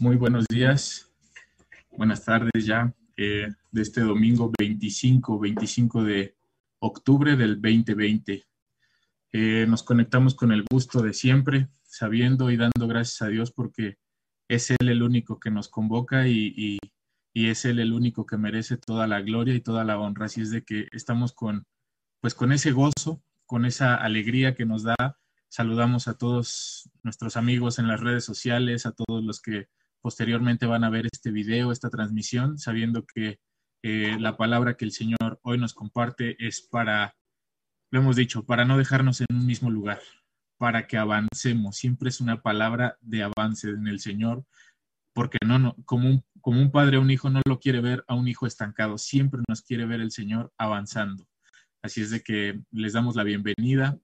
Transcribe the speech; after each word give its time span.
Muy 0.00 0.14
buenos 0.14 0.46
días, 0.48 1.10
buenas 1.90 2.24
tardes 2.24 2.64
ya 2.64 2.94
eh, 3.16 3.48
de 3.72 3.82
este 3.82 4.00
domingo 4.02 4.52
25, 4.56 5.40
25 5.40 6.04
de 6.04 6.36
octubre 6.78 7.34
del 7.34 7.60
2020. 7.60 8.46
Eh, 9.32 9.66
nos 9.68 9.82
conectamos 9.82 10.36
con 10.36 10.52
el 10.52 10.64
gusto 10.70 11.02
de 11.02 11.12
siempre, 11.12 11.68
sabiendo 11.82 12.48
y 12.52 12.56
dando 12.56 12.86
gracias 12.86 13.22
a 13.22 13.26
Dios 13.26 13.50
porque 13.50 13.98
es 14.46 14.70
Él 14.70 14.88
el 14.88 15.02
único 15.02 15.40
que 15.40 15.50
nos 15.50 15.68
convoca 15.68 16.28
y, 16.28 16.78
es 17.34 17.64
Él 17.64 17.80
el 17.80 17.92
único 17.92 18.24
que 18.24 18.36
merece 18.36 18.76
toda 18.76 19.08
la 19.08 19.20
gloria 19.20 19.54
y 19.54 19.60
toda 19.60 19.82
la 19.82 19.98
honra. 19.98 20.26
Así 20.26 20.42
es 20.42 20.52
de 20.52 20.62
que 20.62 20.86
estamos 20.92 21.32
con, 21.32 21.66
pues 22.20 22.36
con 22.36 22.52
ese 22.52 22.70
gozo, 22.70 23.20
con 23.46 23.64
esa 23.64 23.96
alegría 23.96 24.54
que 24.54 24.64
nos 24.64 24.84
da 24.84 25.18
Saludamos 25.50 26.08
a 26.08 26.18
todos 26.18 26.90
nuestros 27.02 27.38
amigos 27.38 27.78
en 27.78 27.88
las 27.88 28.00
redes 28.00 28.24
sociales, 28.24 28.84
a 28.84 28.92
todos 28.92 29.24
los 29.24 29.40
que 29.40 29.68
posteriormente 30.00 30.66
van 30.66 30.84
a 30.84 30.90
ver 30.90 31.06
este 31.10 31.30
video, 31.30 31.72
esta 31.72 31.90
transmisión, 31.90 32.58
sabiendo 32.58 33.04
que 33.04 33.38
eh, 33.82 34.16
la 34.18 34.36
palabra 34.36 34.76
que 34.76 34.84
el 34.84 34.92
Señor 34.92 35.38
hoy 35.42 35.58
nos 35.58 35.74
comparte 35.74 36.36
es 36.44 36.62
para, 36.62 37.14
lo 37.90 38.00
hemos 38.00 38.16
dicho, 38.16 38.44
para 38.44 38.64
no 38.64 38.78
dejarnos 38.78 39.20
en 39.20 39.26
un 39.30 39.46
mismo 39.46 39.70
lugar, 39.70 40.00
para 40.58 40.86
que 40.86 40.96
avancemos. 40.96 41.76
Siempre 41.76 42.08
es 42.08 42.20
una 42.20 42.42
palabra 42.42 42.96
de 43.00 43.22
avance 43.22 43.68
en 43.68 43.86
el 43.86 44.00
Señor, 44.00 44.44
porque 45.14 45.38
no, 45.46 45.58
no 45.58 45.76
como, 45.84 46.08
un, 46.08 46.24
como 46.40 46.60
un 46.60 46.70
padre 46.70 46.96
o 46.96 47.00
un 47.00 47.10
hijo 47.10 47.30
no 47.30 47.40
lo 47.46 47.60
quiere 47.60 47.80
ver 47.80 48.04
a 48.08 48.14
un 48.14 48.28
hijo 48.28 48.46
estancado, 48.46 48.98
siempre 48.98 49.40
nos 49.48 49.62
quiere 49.62 49.86
ver 49.86 50.00
el 50.00 50.10
Señor 50.10 50.52
avanzando. 50.58 51.26
Así 51.82 52.02
es 52.02 52.10
de 52.10 52.22
que 52.22 52.60
les 52.72 52.92
damos 52.92 53.14
la 53.14 53.22
bienvenida. 53.22 53.98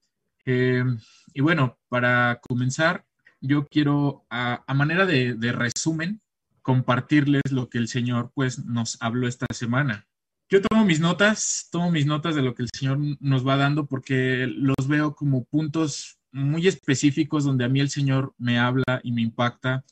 Eh, 0.47 0.85
y 1.33 1.41
bueno, 1.41 1.79
para 1.89 2.39
comenzar, 2.41 3.05
yo 3.47 3.67
quiero, 3.67 4.25
a, 4.31 4.63
manera 4.75 5.07
de, 5.07 5.53
resumen, 5.53 6.21
compartirles 6.63 7.43
lo 7.51 7.69
que 7.69 7.79
el 7.79 7.89
Señor 7.89 8.33
pues 8.35 8.65
nos 8.65 8.97
habló 9.01 9.29
esta 9.29 9.47
semana. 9.53 10.07
Yo 10.49 10.63
tomo 10.63 10.85
mis 10.85 11.01
notas, 11.01 11.69
tomo 11.71 11.91
mis 11.91 12.07
notas 12.07 12.35
de 12.35 12.43
lo 12.43 12.55
que 12.55 12.63
el 12.63 12.71
Señor 12.73 12.99
nos 13.21 13.47
va 13.47 13.57
dando 13.57 13.87
porque 13.87 14.47
los 14.47 14.89
veo 14.89 15.15
como 15.15 15.45
puntos 15.45 16.19
muy 16.33 16.67
específicos 16.67 17.45
donde 17.45 17.65
a 17.65 17.69
mí 17.69 17.81
el 17.81 17.91
Señor 17.91 18.35
me 18.39 18.59
habla 18.59 19.01
y 19.03 19.13
me 19.13 19.23
impacta. 19.23 19.85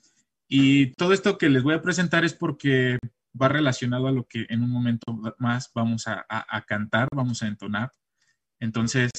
Y 0.48 0.92
todo 0.94 1.12
esto 1.12 1.39
que 1.39 1.50
les 1.50 1.62
voy 1.62 1.75
a 1.75 1.83
presentar 1.83 2.25
es 2.25 2.34
porque 2.34 2.98
va 3.41 3.48
relacionado 3.48 4.06
a 4.09 4.12
lo 4.12 4.25
que 4.25 4.47
en 4.48 4.62
un 4.62 4.70
momento 4.70 5.19
más 5.39 5.70
vamos 5.75 6.06
a, 6.06 6.25
a 6.28 6.62
cantar, 6.62 7.09
vamos 7.14 7.42
a 7.42 7.48
entonar. 7.48 7.92
Entonces, 8.61 9.11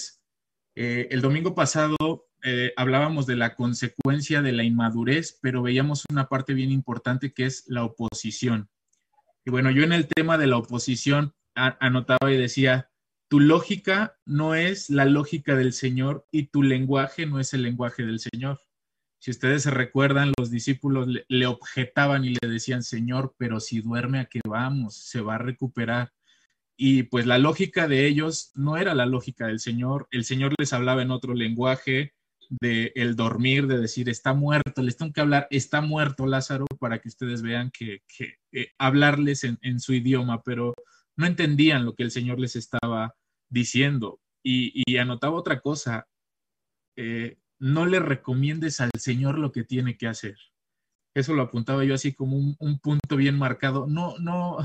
eh, 0.75 1.07
el 1.11 1.21
domingo 1.21 1.53
pasado 1.53 1.95
eh, 2.43 2.73
hablábamos 2.75 3.25
de 3.25 3.37
la 3.37 3.55
consecuencia 3.55 4.41
de 4.41 4.51
la 4.51 4.63
inmadurez, 4.63 5.39
pero 5.41 5.61
veíamos 5.61 6.03
una 6.11 6.27
parte 6.27 6.53
bien 6.53 6.71
importante 6.71 7.33
que 7.33 7.45
es 7.45 7.63
la 7.67 7.85
oposición. 7.85 8.69
Y 9.45 9.51
bueno, 9.51 9.71
yo 9.71 9.83
en 9.83 9.93
el 9.93 10.07
tema 10.07 10.37
de 10.37 10.47
la 10.47 10.57
oposición 10.57 11.33
anotaba 11.55 12.31
y 12.31 12.37
decía, 12.37 12.89
tu 13.29 13.39
lógica 13.39 14.17
no 14.25 14.55
es 14.55 14.89
la 14.89 15.05
lógica 15.05 15.55
del 15.55 15.71
Señor 15.71 16.27
y 16.31 16.47
tu 16.47 16.63
lenguaje 16.63 17.25
no 17.25 17.39
es 17.39 17.53
el 17.53 17.63
lenguaje 17.63 18.05
del 18.05 18.19
Señor. 18.19 18.59
Si 19.19 19.31
ustedes 19.31 19.63
se 19.63 19.71
recuerdan, 19.71 20.33
los 20.37 20.51
discípulos 20.51 21.07
le, 21.07 21.25
le 21.29 21.45
objetaban 21.45 22.25
y 22.25 22.35
le 22.41 22.49
decían, 22.49 22.83
Señor, 22.83 23.35
pero 23.37 23.61
si 23.61 23.79
duerme, 23.79 24.19
¿a 24.19 24.25
qué 24.25 24.41
vamos? 24.45 24.97
Se 24.97 25.21
va 25.21 25.35
a 25.35 25.37
recuperar. 25.37 26.11
Y 26.75 27.03
pues 27.03 27.25
la 27.25 27.37
lógica 27.37 27.87
de 27.87 28.05
ellos 28.05 28.51
no 28.53 28.75
era 28.75 28.93
la 28.93 29.05
lógica 29.05 29.47
del 29.47 29.61
Señor. 29.61 30.07
El 30.11 30.25
Señor 30.25 30.53
les 30.57 30.73
hablaba 30.73 31.01
en 31.01 31.11
otro 31.11 31.33
lenguaje 31.33 32.13
de 32.61 32.91
el 32.95 33.15
dormir, 33.15 33.67
de 33.67 33.79
decir 33.79 34.09
está 34.09 34.33
muerto, 34.33 34.81
les 34.81 34.97
tengo 34.97 35.13
que 35.13 35.21
hablar, 35.21 35.47
está 35.49 35.81
muerto 35.81 36.25
Lázaro, 36.25 36.65
para 36.79 36.99
que 36.99 37.09
ustedes 37.09 37.41
vean 37.41 37.71
que, 37.71 38.01
eh, 38.51 38.67
hablarles 38.77 39.43
en, 39.43 39.79
su 39.79 39.93
idioma, 39.93 40.43
pero 40.43 40.73
no 41.17 41.25
entendían 41.25 41.85
lo 41.85 41.95
que 41.95 42.03
el 42.03 42.11
Señor 42.11 42.39
les 42.39 42.55
estaba 42.55 43.15
diciendo. 43.49 44.19
Y, 44.43 44.97
anotaba 44.97 45.35
otra 45.35 45.61
cosa, 45.61 46.07
eh, 46.97 47.37
no 47.59 47.85
le 47.85 47.99
recomiendes 47.99 48.81
al 48.81 48.91
Señor 48.99 49.39
lo 49.39 49.51
que 49.51 49.63
tiene 49.63 49.97
que 49.97 50.07
hacer. 50.07 50.37
Eso 51.15 51.33
lo 51.33 51.43
apuntaba 51.43 51.85
yo 51.85 51.93
así 51.93 52.13
como 52.13 52.37
un, 52.37 52.55
un 52.59 52.79
punto 52.79 53.15
bien 53.15 53.37
marcado. 53.37 53.87
No, 53.87 54.17
no, 54.19 54.57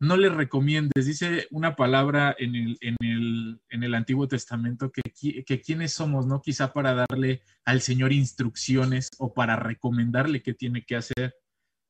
no 0.00 0.16
le 0.16 0.28
recomiendes. 0.28 1.06
Dice 1.06 1.48
una 1.50 1.76
palabra 1.76 2.34
en 2.38 2.54
el, 2.54 2.78
en 2.80 2.96
el, 3.00 3.60
en 3.68 3.82
el 3.82 3.94
Antiguo 3.94 4.28
Testamento 4.28 4.90
que, 4.92 5.02
que 5.44 5.60
quiénes 5.60 5.92
somos, 5.92 6.26
¿no? 6.26 6.40
Quizá 6.40 6.72
para 6.72 6.94
darle 6.94 7.42
al 7.64 7.80
Señor 7.80 8.12
instrucciones 8.12 9.08
o 9.18 9.34
para 9.34 9.56
recomendarle 9.56 10.42
qué 10.42 10.54
tiene 10.54 10.84
que 10.84 10.96
hacer. 10.96 11.34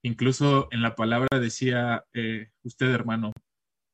Incluso 0.03 0.69
en 0.71 0.83
la 0.83 0.95
palabra 0.95 1.39
decía 1.41 2.05
eh, 2.15 2.51
usted, 2.63 2.91
hermano, 2.91 3.33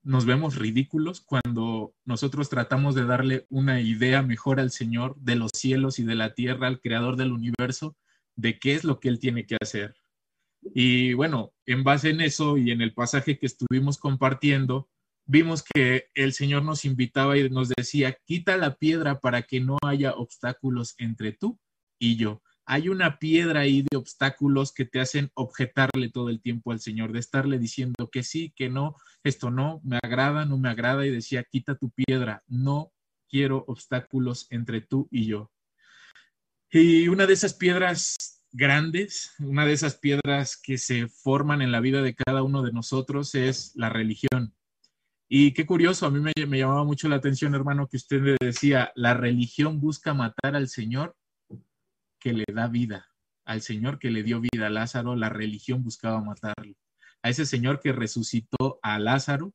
nos 0.02 0.26
vemos 0.26 0.56
ridículos 0.56 1.22
cuando 1.22 1.94
nosotros 2.04 2.50
tratamos 2.50 2.94
de 2.94 3.06
darle 3.06 3.46
una 3.48 3.80
idea 3.80 4.22
mejor 4.22 4.60
al 4.60 4.70
Señor 4.70 5.16
de 5.16 5.36
los 5.36 5.50
cielos 5.54 5.98
y 5.98 6.04
de 6.04 6.14
la 6.14 6.34
tierra, 6.34 6.68
al 6.68 6.80
Creador 6.80 7.16
del 7.16 7.32
universo, 7.32 7.96
de 8.36 8.58
qué 8.58 8.74
es 8.74 8.84
lo 8.84 9.00
que 9.00 9.08
Él 9.08 9.18
tiene 9.18 9.46
que 9.46 9.56
hacer. 9.60 9.94
Y 10.72 11.12
bueno, 11.14 11.52
en 11.66 11.84
base 11.84 12.10
en 12.10 12.20
eso 12.20 12.56
y 12.56 12.70
en 12.70 12.80
el 12.80 12.94
pasaje 12.94 13.38
que 13.38 13.46
estuvimos 13.46 13.98
compartiendo, 13.98 14.88
vimos 15.26 15.62
que 15.62 16.08
el 16.14 16.32
Señor 16.32 16.62
nos 16.62 16.84
invitaba 16.84 17.36
y 17.36 17.48
nos 17.50 17.70
decía, 17.70 18.16
quita 18.24 18.56
la 18.56 18.76
piedra 18.76 19.20
para 19.20 19.42
que 19.42 19.60
no 19.60 19.78
haya 19.82 20.12
obstáculos 20.12 20.94
entre 20.98 21.32
tú 21.32 21.58
y 21.98 22.16
yo. 22.16 22.42
Hay 22.66 22.88
una 22.88 23.18
piedra 23.18 23.60
ahí 23.60 23.82
de 23.82 23.98
obstáculos 23.98 24.72
que 24.72 24.86
te 24.86 25.00
hacen 25.00 25.30
objetarle 25.34 26.08
todo 26.08 26.30
el 26.30 26.40
tiempo 26.40 26.72
al 26.72 26.80
Señor, 26.80 27.12
de 27.12 27.18
estarle 27.18 27.58
diciendo 27.58 28.08
que 28.10 28.22
sí, 28.22 28.54
que 28.56 28.70
no, 28.70 28.96
esto 29.22 29.50
no, 29.50 29.82
me 29.84 29.98
agrada, 30.02 30.46
no 30.46 30.56
me 30.56 30.70
agrada, 30.70 31.06
y 31.06 31.10
decía, 31.10 31.44
quita 31.44 31.74
tu 31.74 31.90
piedra, 31.90 32.42
no 32.46 32.92
quiero 33.28 33.64
obstáculos 33.68 34.46
entre 34.50 34.80
tú 34.80 35.08
y 35.10 35.26
yo. 35.26 35.50
Y 36.70 37.08
una 37.08 37.26
de 37.26 37.34
esas 37.34 37.54
piedras 37.54 38.33
grandes, 38.54 39.34
una 39.40 39.66
de 39.66 39.72
esas 39.72 39.96
piedras 39.96 40.56
que 40.56 40.78
se 40.78 41.08
forman 41.08 41.60
en 41.60 41.72
la 41.72 41.80
vida 41.80 42.02
de 42.02 42.14
cada 42.14 42.44
uno 42.44 42.62
de 42.62 42.72
nosotros 42.72 43.34
es 43.34 43.72
la 43.74 43.90
religión. 43.90 44.54
Y 45.28 45.52
qué 45.52 45.66
curioso, 45.66 46.06
a 46.06 46.10
mí 46.10 46.20
me, 46.20 46.32
llamaba 46.56 46.84
mucho 46.84 47.08
la 47.08 47.16
atención, 47.16 47.54
hermano, 47.54 47.88
que 47.88 47.96
usted 47.96 48.22
le 48.22 48.36
decía, 48.40 48.92
la 48.94 49.14
religión 49.14 49.80
busca 49.80 50.14
matar 50.14 50.54
al 50.54 50.68
Señor 50.68 51.16
que 52.20 52.32
le 52.32 52.44
da 52.52 52.68
vida, 52.68 53.08
al 53.44 53.60
Señor 53.60 53.98
que 53.98 54.10
le 54.10 54.22
dio 54.22 54.40
vida 54.40 54.68
a 54.68 54.70
Lázaro, 54.70 55.16
la 55.16 55.30
religión 55.30 55.82
buscaba 55.82 56.22
matarlo. 56.22 56.74
A 57.22 57.30
ese 57.30 57.46
Señor 57.46 57.80
que 57.80 57.92
resucitó 57.92 58.78
a 58.82 59.00
Lázaro, 59.00 59.52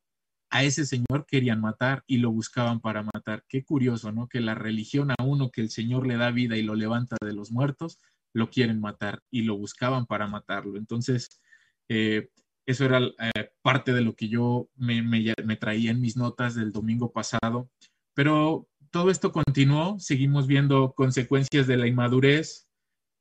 a 0.49 0.63
ese 0.63 0.85
Señor 0.85 1.25
querían 1.25 1.61
matar 1.61 2.03
y 2.05 2.17
lo 2.17 2.31
buscaban 2.31 2.81
para 2.81 3.03
matar. 3.03 3.45
Qué 3.47 3.63
curioso, 3.63 4.11
¿no? 4.11 4.27
Que 4.27 4.41
la 4.41 4.55
religión 4.55 5.11
a 5.11 5.23
uno 5.23 5.51
que 5.51 5.61
el 5.61 5.69
Señor 5.69 6.05
le 6.05 6.17
da 6.17 6.31
vida 6.31 6.57
y 6.57 6.63
lo 6.63 6.75
levanta 6.75 7.15
de 7.21 7.33
los 7.33 7.51
muertos, 7.51 7.99
lo 8.33 8.49
quieren 8.49 8.79
matar 8.79 9.21
y 9.31 9.43
lo 9.43 9.57
buscaban 9.57 10.05
para 10.05 10.27
matarlo. 10.27 10.77
Entonces, 10.77 11.41
eh, 11.87 12.29
eso 12.69 12.85
era 12.85 12.99
eh, 12.99 13.49
parte 13.63 13.93
de 13.93 14.01
lo 14.01 14.13
que 14.15 14.29
yo 14.29 14.69
me, 14.75 15.01
traía 15.59 15.89
en 15.89 15.99
mis 15.99 16.15
notas 16.15 16.53
del 16.53 16.71
domingo 16.71 17.11
pasado. 17.11 17.69
Pero 18.13 18.67
todo 18.91 19.09
esto 19.09 19.31
continuó, 19.31 19.97
seguimos 19.99 20.45
viendo 20.45 20.93
consecuencias 20.93 21.65
de 21.65 21.77
la 21.77 21.87
inmadurez 21.87 22.67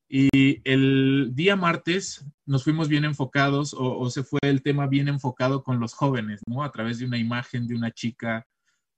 y 0.07 0.61
el 0.71 1.31
día 1.35 1.57
martes 1.57 2.27
nos 2.45 2.65
fuimos 2.65 2.89
bien 2.89 3.07
enfocados 3.07 3.75
o, 3.75 4.09
se 4.11 4.23
fue 4.23 4.41
el 4.43 4.63
tema 4.63 4.87
bien 4.87 5.09
enfocado 5.09 5.63
con 5.63 5.81
los 5.81 5.95
jóvenes, 5.95 6.43
¿no? 6.47 6.63
A 6.63 6.71
través 6.71 6.99
de 6.99 7.07
una 7.07 7.19
imagen 7.19 7.67
de 7.67 7.75
una 7.75 7.91
chica 7.91 8.47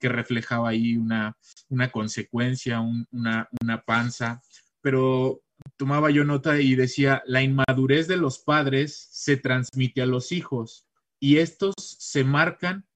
que 0.01 0.09
reflejaba 0.09 0.71
ahí 0.71 0.97
una, 0.97 1.37
una 1.69 1.91
consecuencia, 1.91 2.81
una, 2.81 3.49
una 3.61 3.83
panza, 3.83 4.41
pero 4.81 5.43
tomaba 5.77 6.11
yo 6.11 6.25
nota 6.25 6.61
y 6.61 6.75
decía, 6.75 7.23
la 7.27 7.43
inmadurez 7.43 8.09
de 8.09 8.17
los 8.17 8.39
padres 8.39 9.09
se 9.11 9.37
transmite 9.37 10.03
a 10.03 10.07
los 10.07 10.33
hijos 10.33 10.87
y 11.19 11.39
estos 11.39 11.75
se 11.79 12.25
marcan 12.25 12.87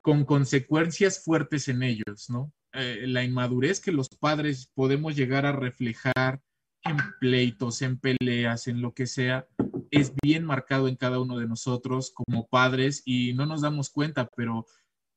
con 0.00 0.24
consecuencias 0.24 1.22
fuertes 1.24 1.68
en 1.68 1.82
ellos, 1.82 2.28
¿no? 2.28 2.52
Eh, 2.72 3.04
la 3.06 3.22
inmadurez 3.22 3.80
que 3.80 3.92
los 3.92 4.08
padres 4.08 4.70
podemos 4.74 5.14
llegar 5.14 5.46
a 5.46 5.52
reflejar 5.52 6.42
en 6.84 6.96
pleitos, 7.20 7.82
en 7.82 7.98
peleas, 7.98 8.66
en 8.66 8.80
lo 8.80 8.94
que 8.94 9.06
sea, 9.06 9.46
es 9.90 10.12
bien 10.22 10.44
marcado 10.44 10.88
en 10.88 10.96
cada 10.96 11.20
uno 11.20 11.38
de 11.38 11.46
nosotros 11.46 12.12
como 12.14 12.48
padres 12.48 13.02
y 13.04 13.34
no 13.34 13.46
nos 13.46 13.60
damos 13.60 13.90
cuenta, 13.90 14.28
pero 14.36 14.66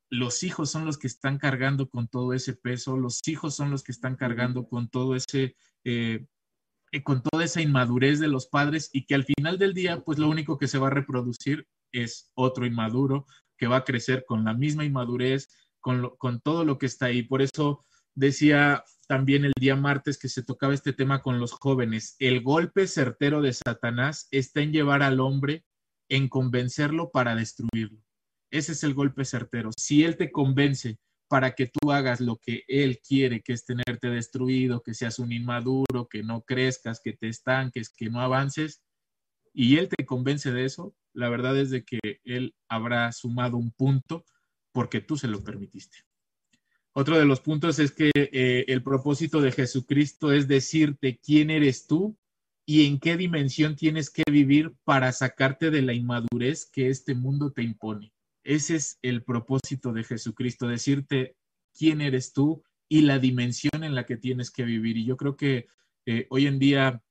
los 0.08 0.42
hijos 0.42 0.70
son 0.70 0.84
los 0.84 0.98
que 0.98 1.06
están 1.06 1.38
cargando 1.38 1.88
con 1.88 2.08
todo 2.08 2.32
ese 2.32 2.54
peso, 2.54 2.96
los 2.96 3.20
hijos 3.26 3.56
son 3.56 3.70
los 3.70 3.82
que 3.82 3.92
están 3.92 4.16
cargando 4.16 4.68
con 4.68 4.88
todo 4.88 5.16
ese 5.16 5.56
eh, 5.84 6.26
con 7.02 7.22
toda 7.22 7.44
esa 7.44 7.60
inmadurez 7.60 8.20
de 8.20 8.28
los 8.28 8.46
padres 8.46 8.90
y 8.92 9.06
que 9.06 9.14
al 9.14 9.24
final 9.24 9.58
del 9.58 9.74
día, 9.74 10.00
pues 10.00 10.18
lo 10.18 10.28
único 10.28 10.58
que 10.58 10.68
se 10.68 10.78
va 10.78 10.88
a 10.88 10.90
reproducir 10.90 11.66
es 11.92 12.30
otro 12.34 12.66
inmaduro 12.66 13.26
que 13.58 13.66
va 13.66 13.78
a 13.78 13.84
crecer 13.84 14.24
con 14.26 14.44
la 14.44 14.54
misma 14.54 14.84
inmadurez, 14.84 15.48
con, 15.80 16.16
con 16.18 16.40
todo 16.40 16.64
lo 16.64 16.78
que 16.78 16.86
está 16.86 17.06
ahí. 17.06 17.22
Por 17.22 17.42
eso 17.42 17.84
decía 18.14 18.84
también 19.08 19.44
el 19.44 19.52
día 19.58 19.76
martes 19.76 20.18
que 20.18 20.28
se 20.28 20.42
tocaba 20.42 20.74
este 20.74 20.92
tema 20.92 21.22
con 21.22 21.38
los 21.38 21.52
jóvenes. 21.52 22.16
El 22.18 22.42
golpe 22.42 22.86
certero 22.86 23.40
de 23.40 23.52
Satanás 23.52 24.28
está 24.30 24.60
en 24.60 24.72
llevar 24.72 25.02
al 25.02 25.20
hombre, 25.20 25.64
en 26.08 26.28
convencerlo 26.28 27.10
para 27.10 27.34
destruirlo. 27.34 28.00
Ese 28.50 28.72
es 28.72 28.84
el 28.84 28.94
golpe 28.94 29.24
certero. 29.24 29.70
Si 29.76 30.04
él 30.04 30.16
te 30.16 30.30
convence 30.30 30.98
para 31.28 31.54
que 31.54 31.66
tú 31.66 31.92
hagas 31.92 32.20
lo 32.20 32.36
que 32.36 32.62
él 32.68 33.00
quiere, 33.00 33.42
que 33.42 33.52
es 33.52 33.64
tenerte 33.64 34.08
destruido, 34.08 34.82
que 34.82 34.94
seas 34.94 35.18
un 35.18 35.32
inmaduro, 35.32 36.08
que 36.08 36.22
no 36.22 36.42
crezcas, 36.42 37.00
que 37.00 37.12
te 37.12 37.28
estanques, 37.28 37.88
que 37.88 38.10
no 38.10 38.20
avances, 38.20 38.82
y 39.52 39.78
él 39.78 39.88
te 39.88 40.04
convence 40.04 40.52
de 40.52 40.66
eso, 40.66 40.94
la 41.14 41.30
verdad 41.30 41.58
es 41.58 41.70
de 41.70 41.82
que 41.82 42.20
él 42.24 42.54
habrá 42.68 43.10
sumado 43.12 43.56
un 43.56 43.72
punto 43.72 44.24
porque 44.70 45.00
tú 45.00 45.16
se 45.16 45.28
lo 45.28 45.42
permitiste. 45.42 45.98
Otro 46.92 47.18
de 47.18 47.24
los 47.24 47.40
puntos 47.40 47.78
es 47.78 47.92
que 47.92 48.10
eh, 48.14 48.64
el 48.68 48.82
propósito 48.82 49.40
de 49.40 49.52
Jesucristo 49.52 50.32
es 50.32 50.46
decirte 50.46 51.18
quién 51.22 51.50
eres 51.50 51.86
tú 51.86 52.18
y 52.66 52.86
en 52.86 52.98
qué 53.00 53.16
dimensión 53.16 53.76
tienes 53.76 54.10
que 54.10 54.24
vivir 54.30 54.74
para 54.84 55.12
sacarte 55.12 55.70
de 55.70 55.82
la 55.82 55.94
inmadurez 55.94 56.68
que 56.70 56.90
este 56.90 57.14
mundo 57.14 57.52
te 57.52 57.62
impone. 57.62 58.12
Ese 58.46 58.76
es 58.76 58.98
el 59.02 59.24
propósito 59.24 59.92
de 59.92 60.04
Jesucristo, 60.04 60.68
decirte 60.68 61.36
quién 61.76 62.00
eres 62.00 62.32
tú 62.32 62.62
y 62.88 63.02
la 63.02 63.18
dimensión 63.18 63.82
en 63.82 63.96
la 63.96 64.06
que 64.06 64.16
tienes 64.16 64.52
que 64.52 64.64
vivir. 64.64 64.96
Y 64.96 65.04
yo 65.04 65.16
creo 65.16 65.36
que 65.36 65.66
eh, 66.06 66.28
hoy 66.30 66.46
en 66.46 66.60
día 66.60 67.02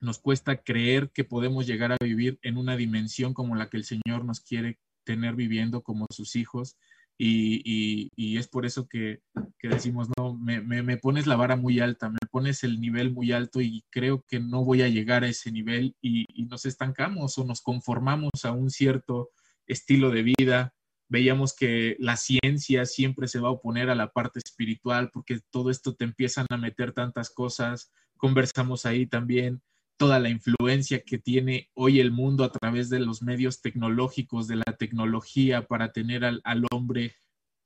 nos 0.00 0.20
cuesta 0.20 0.62
creer 0.62 1.10
que 1.10 1.24
podemos 1.24 1.66
llegar 1.66 1.90
a 1.90 1.96
vivir 2.00 2.38
en 2.42 2.56
una 2.56 2.76
dimensión 2.76 3.34
como 3.34 3.56
la 3.56 3.68
que 3.68 3.76
el 3.76 3.84
Señor 3.84 4.24
nos 4.24 4.40
quiere 4.40 4.78
tener 5.04 5.34
viviendo 5.34 5.82
como 5.82 6.06
sus 6.10 6.36
hijos. 6.36 6.76
Y, 7.18 8.36
es 8.36 8.48
por 8.48 8.64
eso 8.64 8.88
que, 8.88 9.20
decimos, 9.62 10.08
no, 10.16 10.34
me, 10.34 10.96
pones 10.96 11.26
la 11.26 11.36
vara 11.36 11.56
muy 11.56 11.80
alta, 11.80 12.08
me 12.08 12.18
pones 12.30 12.64
el 12.64 12.80
nivel 12.80 13.12
muy 13.12 13.32
alto 13.32 13.60
y 13.60 13.84
creo 13.90 14.24
que 14.28 14.40
no 14.40 14.64
voy 14.64 14.82
a 14.82 14.88
llegar 14.88 15.22
a 15.24 15.28
ese 15.28 15.52
nivel 15.52 15.94
y 16.00 16.26
nos 16.46 16.66
estancamos 16.66 17.36
o 17.38 17.44
nos 17.44 17.60
conformamos 17.60 18.44
a 18.44 18.52
un 18.52 18.70
cierto 18.70 19.30
estilo 19.66 20.10
de 20.10 20.22
vida. 20.22 20.74
Veíamos 21.08 21.54
que 21.54 21.96
la 21.98 22.16
ciencia 22.16 22.86
siempre 22.86 23.28
se 23.28 23.40
va 23.40 23.48
a 23.48 23.52
oponer 23.52 23.90
a 23.90 23.94
la 23.94 24.12
parte 24.12 24.40
espiritual 24.44 25.10
porque 25.12 25.40
todo 25.50 25.70
esto 25.70 25.94
te 25.94 26.04
empiezan 26.04 26.46
a 26.50 26.56
meter 26.56 26.92
tantas 26.92 27.30
cosas. 27.30 27.92
Conversamos 28.16 28.86
ahí 28.86 29.06
también 29.06 29.62
toda 29.98 30.18
la 30.18 30.30
influencia 30.30 31.02
que 31.04 31.18
tiene 31.18 31.70
hoy 31.74 32.00
el 32.00 32.10
mundo 32.10 32.44
a 32.44 32.52
través 32.52 32.88
de 32.88 32.98
los 32.98 33.22
medios 33.22 33.60
tecnológicos, 33.60 34.48
de 34.48 34.56
la 34.56 34.76
tecnología 34.78 35.66
para 35.66 35.92
tener 35.92 36.24
al, 36.24 36.40
al 36.44 36.64
hombre 36.72 37.14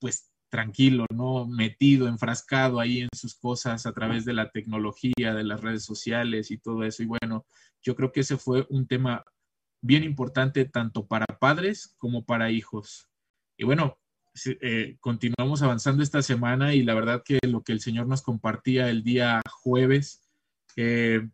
pues 0.00 0.30
tranquilo, 0.48 1.06
¿no? 1.12 1.46
Metido, 1.46 2.08
enfrascado 2.08 2.80
ahí 2.80 3.00
en 3.00 3.08
sus 3.14 3.34
cosas 3.34 3.86
a 3.86 3.92
través 3.92 4.24
de 4.24 4.32
la 4.32 4.50
tecnología, 4.50 5.34
de 5.34 5.44
las 5.44 5.60
redes 5.60 5.84
sociales 5.84 6.50
y 6.50 6.58
todo 6.58 6.84
eso. 6.84 7.02
Y 7.02 7.06
bueno, 7.06 7.46
yo 7.82 7.94
creo 7.94 8.12
que 8.12 8.20
ese 8.20 8.36
fue 8.36 8.66
un 8.70 8.86
tema 8.86 9.24
bien 9.82 10.04
importante 10.04 10.64
tanto 10.64 11.06
para 11.06 11.26
padres 11.26 11.94
como 11.98 12.24
para 12.24 12.50
hijos. 12.50 13.08
Y 13.56 13.64
bueno, 13.64 13.98
eh, 14.60 14.96
continuamos 15.00 15.62
avanzando 15.62 16.02
esta 16.02 16.22
semana 16.22 16.74
y 16.74 16.82
la 16.82 16.94
verdad 16.94 17.22
que 17.24 17.38
lo 17.42 17.62
que 17.62 17.72
el 17.72 17.80
Señor 17.80 18.06
nos 18.06 18.22
compartía 18.22 18.90
el 18.90 19.02
día 19.02 19.40
jueves, 19.62 20.22
eh, 20.76 21.28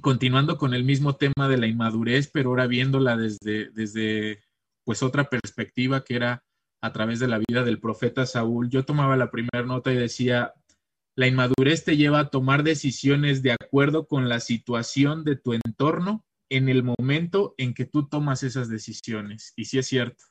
continuando 0.00 0.58
con 0.58 0.74
el 0.74 0.84
mismo 0.84 1.16
tema 1.16 1.48
de 1.48 1.58
la 1.58 1.66
inmadurez, 1.66 2.30
pero 2.32 2.50
ahora 2.50 2.66
viéndola 2.66 3.16
desde, 3.16 3.70
desde 3.70 4.42
pues 4.84 5.02
otra 5.02 5.28
perspectiva 5.28 6.04
que 6.04 6.16
era 6.16 6.44
a 6.80 6.92
través 6.92 7.18
de 7.18 7.28
la 7.28 7.38
vida 7.38 7.64
del 7.64 7.80
profeta 7.80 8.24
Saúl, 8.26 8.70
yo 8.70 8.84
tomaba 8.84 9.16
la 9.16 9.30
primera 9.30 9.64
nota 9.64 9.92
y 9.92 9.96
decía, 9.96 10.54
la 11.16 11.26
inmadurez 11.26 11.84
te 11.84 11.96
lleva 11.96 12.20
a 12.20 12.30
tomar 12.30 12.62
decisiones 12.62 13.42
de 13.42 13.52
acuerdo 13.52 14.06
con 14.06 14.28
la 14.28 14.40
situación 14.40 15.24
de 15.24 15.36
tu 15.36 15.52
entorno 15.54 16.24
en 16.50 16.68
el 16.68 16.82
momento 16.82 17.54
en 17.58 17.74
que 17.74 17.84
tú 17.84 18.08
tomas 18.08 18.42
esas 18.42 18.68
decisiones. 18.68 19.52
Y 19.56 19.66
sí 19.66 19.78
es 19.78 19.86
cierto, 19.86 20.24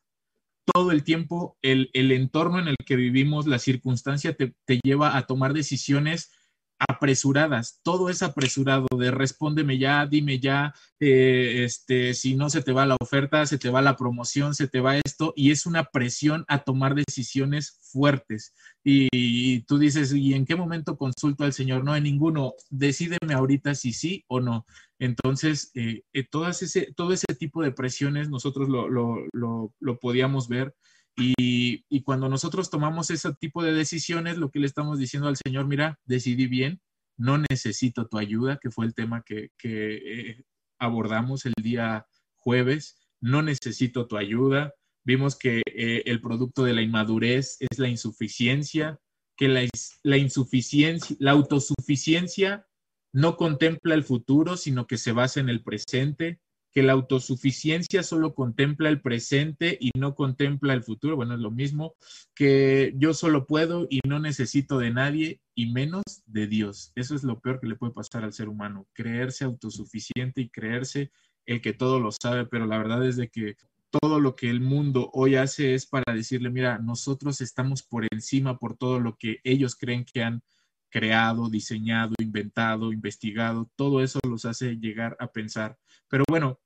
todo 0.74 0.92
el 0.92 1.04
tiempo 1.04 1.58
el, 1.62 1.90
entorno 1.94 2.60
en 2.60 2.68
el 2.68 2.76
que 2.86 2.96
vivimos, 2.96 3.48
la 3.48 3.60
circunstancia 3.60 4.36
te, 4.36 4.54
te 4.66 4.80
lleva 4.84 5.18
a 5.18 5.26
tomar 5.26 5.54
decisiones 5.54 6.32
apresuradas, 6.80 7.80
todo 7.84 8.10
es 8.10 8.22
apresurado 8.22 8.88
de 8.98 9.12
respóndeme 9.12 9.78
ya, 9.78 10.06
dime 10.06 10.40
ya, 10.40 10.74
eh, 11.00 11.64
este, 11.64 12.14
si 12.14 12.36
no 12.36 12.50
se 12.50 12.62
te 12.62 12.72
va 12.72 12.86
la 12.86 12.98
oferta, 13.00 13.46
se 13.46 13.58
te 13.58 13.70
va 13.70 13.82
la 13.82 13.96
promoción, 13.96 14.54
se 14.54 14.68
te 14.68 14.80
va 14.80 14.98
esto, 14.98 15.34
y 15.36 15.52
es 15.52 15.66
una 15.66 15.86
presión 15.86 16.46
a 16.48 16.60
tomar 16.60 16.96
decisiones 16.96 17.80
fuertes. 17.92 18.54
Y, 18.84 19.62
tú 19.64 19.78
dices, 19.78 20.14
¿y 20.14 20.34
en 20.34 20.46
qué 20.46 20.56
momento 20.56 20.98
consulto 20.98 21.44
al 21.44 21.54
Señor? 21.54 21.84
No, 21.84 21.96
en 21.96 22.04
ninguno, 22.04 22.54
decídeme 22.70 23.34
ahorita 23.34 23.76
si 23.76 23.92
sí 23.92 24.24
o 24.28 24.40
no. 24.40 24.66
Entonces, 25.00 25.72
eh, 25.76 26.04
eh, 26.14 26.26
todas 26.30 26.62
ese, 26.62 26.94
todo 26.96 27.12
ese 27.14 27.28
tipo 27.38 27.62
de 27.62 27.72
presiones 27.72 28.30
nosotros 28.30 28.70
lo, 28.70 28.88
lo, 28.88 29.74
lo 29.80 30.00
podíamos 30.00 30.48
ver 30.48 30.74
y, 31.18 32.02
cuando 32.04 32.30
nosotros 32.30 32.70
tomamos 32.70 33.10
ese 33.10 33.34
tipo 33.34 33.64
de 33.64 33.74
decisiones, 33.74 34.38
lo 34.38 34.52
que 34.52 34.60
le 34.60 34.68
estamos 34.68 35.00
diciendo 35.00 35.28
al 35.28 35.36
Señor, 35.36 35.66
mira, 35.68 36.00
decidí 36.06 36.48
bien, 36.48 36.80
no 37.18 37.40
necesito 37.50 38.08
tu 38.08 38.18
ayuda, 38.18 38.60
que 38.62 38.70
fue 38.70 38.86
el 38.86 38.94
tema 38.94 39.24
que, 39.24 39.50
eh, 39.64 40.44
abordamos 40.80 41.46
el 41.46 41.54
día 41.62 42.06
jueves, 42.36 43.00
no 43.20 43.42
necesito 43.42 44.08
tu 44.08 44.16
ayuda. 44.16 44.74
Vimos 45.04 45.36
que 45.36 45.64
eh, 45.66 46.04
el 46.06 46.22
producto 46.22 46.64
de 46.64 46.74
la 46.74 46.84
inmadurez 46.84 47.58
es 47.60 47.80
la 47.80 47.88
insuficiencia, 47.88 49.00
que 49.36 49.48
la, 49.48 49.68
la 50.04 50.18
insuficiencia, 50.18 51.16
la 51.20 51.32
autosuficiencia 51.32 52.68
no 53.12 53.38
contempla 53.38 53.96
el 53.96 54.04
futuro, 54.04 54.56
sino 54.56 54.86
que 54.86 54.98
se 54.98 55.14
basa 55.14 55.40
en 55.40 55.50
el 55.50 55.64
presente 55.64 56.40
que 56.78 56.84
la 56.84 56.94
autosuficiencia 56.94 58.04
solo 58.04 58.36
contempla 58.36 58.90
el 58.90 59.02
presente 59.02 59.80
y 59.82 59.90
no 59.98 60.14
contempla 60.14 60.76
el 60.76 60.84
futuro. 60.84 61.16
Bueno, 61.16 61.34
es 61.34 61.40
lo 61.40 61.50
mismo 61.50 61.96
que 62.36 62.94
yo 62.98 63.16
solo 63.16 63.48
puedo 63.48 63.88
y 63.90 64.00
no 64.08 64.20
necesito 64.20 64.78
de 64.78 64.92
nadie 64.92 65.42
y 65.56 65.72
menos 65.72 66.04
de 66.28 66.46
Dios. 66.46 66.92
Eso 66.94 67.16
es 67.16 67.24
lo 67.24 67.40
peor 67.40 67.60
que 67.60 67.66
le 67.66 67.78
puede 67.78 67.94
pasar 67.94 68.24
al 68.24 68.32
ser 68.32 68.48
humano, 68.48 68.86
creerse 68.94 69.44
autosuficiente 69.44 70.40
y 70.42 70.50
creerse 70.50 71.10
el 71.48 71.62
que 71.62 71.74
todo 71.74 72.00
lo 72.00 72.12
sabe, 72.12 72.46
pero 72.46 72.68
la 72.68 72.78
verdad 72.78 73.04
es 73.08 73.16
de 73.16 73.30
que 73.30 73.56
todo 73.90 74.20
lo 74.20 74.36
que 74.36 74.48
el 74.48 74.62
mundo 74.62 75.10
hoy 75.14 75.34
hace 75.34 75.74
es 75.74 75.88
para 75.88 76.14
decirle, 76.14 76.52
mira, 76.52 76.78
nosotros 76.78 77.42
estamos 77.42 77.82
por 77.82 78.06
encima 78.12 78.60
por 78.60 78.78
todo 78.78 79.00
lo 79.00 79.16
que 79.16 79.40
ellos 79.44 79.76
creen 79.76 80.06
que 80.06 80.22
han 80.22 80.44
creado, 80.90 81.50
diseñado, 81.50 82.14
inventado, 82.20 82.94
investigado, 82.94 83.68
todo 83.76 84.04
eso 84.04 84.20
los 84.28 84.46
hace 84.46 84.76
llegar 84.76 85.18
a 85.20 85.32
pensar. 85.32 85.80
Pero 86.08 86.24
bueno, 86.30 86.60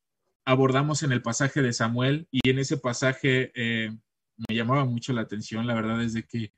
abordamos 0.51 1.01
en 1.03 1.13
el 1.13 1.21
pasaje 1.21 1.61
de 1.61 1.71
Samuel 1.71 2.27
y 2.29 2.49
en 2.49 2.59
ese 2.59 2.77
pasaje 2.77 3.51
eh, 3.55 3.89
me 4.35 4.55
llamaba 4.55 4.85
mucho 4.85 5.13
la 5.13 5.21
atención, 5.21 5.65
la 5.65 5.73
verdad 5.73 6.03
es 6.03 6.13
de 6.13 6.23
que 6.23 6.53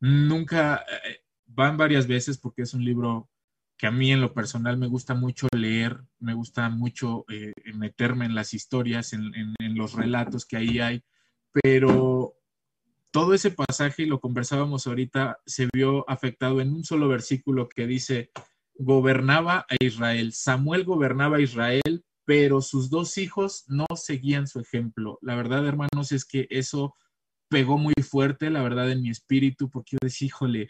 nunca, 0.00 0.84
eh, 1.06 1.20
van 1.46 1.76
varias 1.76 2.06
veces 2.06 2.36
porque 2.36 2.62
es 2.62 2.74
un 2.74 2.84
libro 2.84 3.30
que 3.76 3.86
a 3.86 3.92
mí 3.92 4.10
en 4.10 4.20
lo 4.20 4.34
personal 4.34 4.76
me 4.76 4.88
gusta 4.88 5.14
mucho 5.14 5.46
leer, 5.56 6.02
me 6.18 6.34
gusta 6.34 6.68
mucho 6.68 7.24
eh, 7.28 7.52
meterme 7.74 8.26
en 8.26 8.34
las 8.34 8.54
historias, 8.54 9.12
en, 9.12 9.32
en, 9.34 9.78
los 9.78 9.92
relatos 9.94 10.44
que 10.44 10.56
ahí 10.56 10.80
hay, 10.80 11.04
pero 11.52 12.34
todo 13.12 13.34
ese 13.34 13.52
pasaje, 13.52 14.02
y 14.02 14.06
lo 14.06 14.20
conversábamos 14.20 14.86
ahorita, 14.88 15.38
se 15.46 15.68
vio 15.72 16.04
afectado 16.10 16.60
en 16.60 16.72
un 16.72 16.82
solo 16.82 17.06
versículo 17.06 17.68
que 17.68 17.86
dice, 17.86 18.30
gobernaba 18.74 19.64
a 19.68 19.76
Israel. 19.78 20.32
Samuel 20.32 20.84
gobernaba 20.84 21.36
a 21.36 21.40
Israel 21.40 22.04
pero 22.28 22.60
sus 22.60 22.90
dos 22.90 23.16
hijos 23.16 23.64
no 23.68 23.86
seguían 23.96 24.46
su 24.46 24.60
ejemplo. 24.60 25.18
La 25.22 25.34
verdad, 25.34 25.66
hermanos, 25.66 26.12
es 26.12 26.26
que 26.26 26.46
eso 26.50 26.94
pegó 27.48 27.78
muy 27.78 27.94
fuerte, 28.06 28.50
la 28.50 28.62
verdad, 28.62 28.92
en 28.92 29.00
mi 29.00 29.08
espíritu, 29.08 29.70
porque 29.70 29.92
yo 29.92 29.98
decía, 30.02 30.26
híjole, 30.26 30.68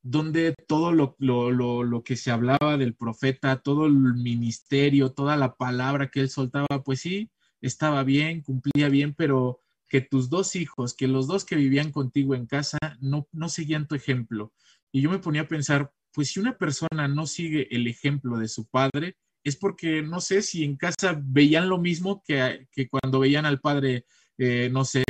donde 0.00 0.54
todo 0.66 0.92
lo, 0.92 1.16
lo, 1.18 2.02
que 2.02 2.16
se 2.16 2.30
hablaba 2.30 2.78
del 2.78 2.94
profeta, 2.94 3.60
todo 3.60 3.84
el 3.84 3.92
ministerio, 3.92 5.12
toda 5.12 5.36
la 5.36 5.54
palabra 5.54 6.10
que 6.10 6.20
él 6.20 6.30
soltaba, 6.30 6.82
pues 6.82 7.00
sí, 7.00 7.30
estaba 7.60 8.02
bien, 8.02 8.40
cumplía 8.40 8.88
bien, 8.88 9.12
pero 9.12 9.60
que 9.86 10.00
tus 10.00 10.30
dos 10.30 10.56
hijos, 10.56 10.94
que 10.94 11.08
los 11.08 11.26
dos 11.26 11.44
que 11.44 11.56
vivían 11.56 11.92
contigo 11.92 12.34
en 12.34 12.46
casa, 12.46 12.78
no, 13.02 13.28
no 13.32 13.50
seguían 13.50 13.86
tu 13.86 13.96
ejemplo. 13.96 14.54
Y 14.92 15.02
yo 15.02 15.10
me 15.10 15.18
ponía 15.18 15.42
a 15.42 15.48
pensar, 15.48 15.92
pues 16.14 16.30
si 16.30 16.40
una 16.40 16.56
persona 16.56 17.06
no 17.06 17.26
sigue 17.26 17.68
el 17.70 17.86
ejemplo 17.86 18.38
de 18.38 18.48
su 18.48 18.64
padre, 18.66 19.18
es 19.44 19.56
porque 19.56 20.02
no 20.02 20.20
sé 20.20 20.42
si 20.42 20.64
en 20.64 20.76
casa 20.76 21.18
veían 21.22 21.68
lo 21.68 21.78
mismo 21.78 22.22
que, 22.26 22.66
cuando 22.90 23.20
veían 23.20 23.46
al 23.46 23.60
padre, 23.60 24.04
eh, 24.38 24.68
no 24.70 24.84
sé, 24.84 25.04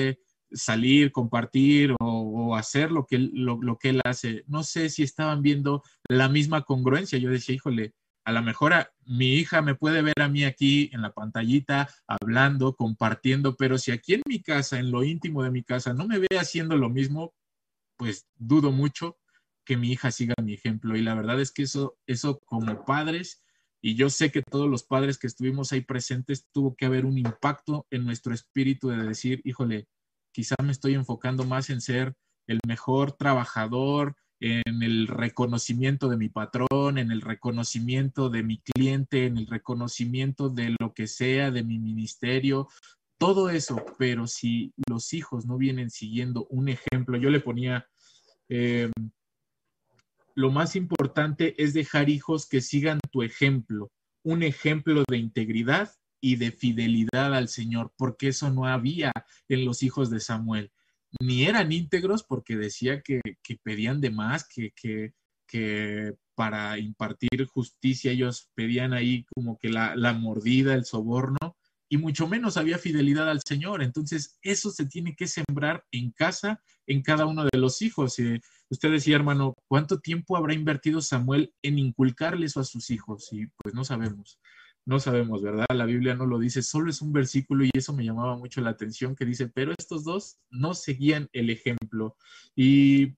salir, 0.53 1.13
compartir 1.13 1.95
o, 2.01 2.57
hacer 2.57 2.91
lo 2.91 3.07
que, 3.07 3.19
lo, 3.19 3.79
que 3.79 3.91
él 3.91 4.01
hace. 4.05 4.45
No 4.47 4.63
sé 4.63 4.89
si 4.91 5.03
estaban 5.03 5.43
viendo 5.43 5.83
la 6.09 6.29
misma 6.29 6.63
congruencia. 6.63 7.19
Yo 7.19 7.31
decía, 7.31 7.55
híjole, 7.55 7.95
a 8.25 8.33
lo 8.33 8.43
mejor 8.43 8.73
mi 9.07 9.35
hija 9.35 9.63
me 9.63 9.75
puede 9.75 10.03
ver 10.03 10.21
a 10.21 10.29
mí 10.29 10.45
aquí 10.45 10.91
en 10.93 11.03
la 11.03 11.13
pantallita, 11.13 11.89
hablando, 12.07 12.75
compartiendo, 12.75 13.57
pero 13.57 13.79
si 13.79 13.93
aquí 13.93 14.15
en 14.15 14.23
mi 14.27 14.43
casa, 14.43 14.79
en 14.79 14.91
lo 14.91 15.05
íntimo 15.05 15.43
de 15.43 15.51
mi 15.51 15.63
casa, 15.63 15.95
no 15.95 16.07
me 16.07 16.19
ve 16.19 16.29
haciendo 16.39 16.77
lo 16.77 16.91
mismo, 16.91 17.35
pues 17.97 18.27
dudo 18.37 18.73
mucho 18.73 19.19
que 19.65 19.77
mi 19.77 19.93
hija 19.93 20.11
siga 20.11 20.35
mi 20.43 20.55
ejemplo. 20.55 20.97
Y 20.97 21.03
la 21.03 21.15
verdad 21.15 21.41
es 21.41 21.53
que 21.53 21.63
eso, 21.63 21.99
eso 22.07 22.41
como 22.45 22.85
padres, 22.85 23.43
y 23.83 23.95
yo 23.95 24.11
sé 24.11 24.31
que 24.31 24.43
todos 24.43 24.69
los 24.69 24.83
padres 24.83 25.19
que 25.19 25.27
estuvimos 25.27 25.73
ahí 25.73 25.81
presentes, 25.81 26.49
tuvo 26.53 26.75
que 26.75 26.87
haber 26.87 27.07
un 27.07 27.19
impacto 27.19 27.87
en 27.91 28.05
nuestro 28.05 28.35
espíritu 28.35 28.89
de 28.89 29.03
decir, 29.03 29.41
híjole, 29.45 29.87
quizá 30.33 30.55
me 30.63 30.73
estoy 30.73 30.95
enfocando 30.95 31.45
más 31.45 31.71
en 31.71 31.81
ser 31.81 32.15
el 32.47 32.61
mejor 32.67 33.13
trabajador, 33.13 34.17
en 34.41 34.83
el 34.83 35.07
reconocimiento 35.07 36.09
de 36.09 36.17
mi 36.17 36.29
patrón, 36.29 36.97
en 36.97 37.11
el 37.11 37.21
reconocimiento 37.21 38.31
de 38.31 38.43
mi 38.43 38.59
cliente, 38.61 39.27
en 39.27 39.37
el 39.37 39.47
reconocimiento 39.47 40.49
de 40.49 40.75
lo 40.81 40.95
que 40.95 41.07
sea, 41.07 41.51
de 41.51 41.63
mi 41.63 41.79
ministerio, 41.79 42.69
todo 43.19 43.51
eso, 43.51 43.85
pero 43.99 44.27
si 44.27 44.73
los 44.89 45.13
hijos 45.13 45.45
no 45.45 45.59
vienen 45.59 45.91
siguiendo 45.91 46.47
un 46.47 46.71
ejemplo, 46.71 47.19
yo 47.19 47.29
le 47.29 47.41
ponía, 47.41 47.87
eh, 48.49 48.91
lo 50.41 50.51
más 50.51 50.75
importante 50.75 51.63
es 51.63 51.75
dejar 51.75 52.09
hijos 52.09 52.47
que 52.47 52.63
sigan 52.63 52.99
tu 53.13 53.23
ejemplo, 53.23 53.93
un 54.25 54.43
ejemplo 54.43 55.05
de 55.07 55.19
integridad 55.19 55.93
y 56.19 56.37
de 56.37 56.51
fidelidad 56.51 57.35
al 57.35 57.49
Señor, 57.49 57.93
porque 57.97 58.29
eso 58.29 58.51
no 58.51 58.67
había 58.67 59.13
en 59.49 59.67
los 59.67 59.83
hijos 59.83 60.09
de 60.09 60.21
Samuel. 60.21 60.73
Ni 61.21 61.45
eran 61.45 61.73
íntegros 61.73 62.23
porque 62.25 62.57
decía 62.57 63.03
que, 63.03 63.21
pedían 63.63 64.01
de 64.01 64.11
más, 64.11 64.49
que, 64.49 65.13
para 66.35 66.79
impartir 66.79 67.45
justicia 67.45 68.13
ellos 68.13 68.49
pedían 68.55 68.95
ahí 68.95 69.27
como 69.35 69.59
que 69.59 69.69
la, 69.69 70.13
mordida, 70.15 70.73
el 70.73 70.87
soborno, 70.87 71.59
y 71.91 71.99
mucho 71.99 72.29
menos 72.29 72.57
había 72.57 72.79
fidelidad 72.79 73.29
al 73.29 73.43
Señor. 73.43 73.83
Entonces, 73.83 74.39
eso 74.43 74.71
se 74.71 74.87
tiene 74.87 75.15
que 75.17 75.27
sembrar 75.27 75.85
en 75.91 76.13
casa, 76.13 76.63
en 76.87 77.03
cada 77.03 77.27
uno 77.27 77.45
de 77.45 77.59
los 77.59 77.83
hijos. 77.83 78.19
Eh, 78.21 78.41
usted 78.71 78.93
decía, 78.93 79.17
hermano, 79.17 79.55
¿cuánto 79.69 79.99
tiempo 79.99 80.37
habrá 80.37 80.55
invertido 80.55 81.03
Samuel 81.03 81.53
en 81.63 81.79
inculcarle 81.79 82.47
eso 82.47 82.61
a 82.61 82.65
sus 82.65 82.91
hijos? 82.91 83.29
Y 83.33 83.47
pues 83.63 83.75
no 83.75 83.85
sabemos 83.85 84.39
no 84.87 84.99
sabemos, 84.99 85.43
¿verdad? 85.43 85.67
La 85.75 85.85
Biblia 85.85 86.15
no 86.15 86.27
lo 86.27 86.39
dice, 86.39 86.63
solo 86.63 86.91
es 86.91 87.03
un 87.03 87.13
versículo 87.13 87.65
y 87.65 87.71
eso 87.75 87.93
me 87.93 88.05
llamaba 88.05 88.37
mucho 88.37 88.61
la 88.61 88.71
atención 88.71 89.15
que 89.15 89.25
dice, 89.25 89.47
pero 89.49 89.73
estos 89.79 90.05
dos 90.05 90.39
no 90.51 90.75
seguían 90.75 91.29
el 91.33 91.51
ejemplo. 91.51 92.17
Y 92.57 93.15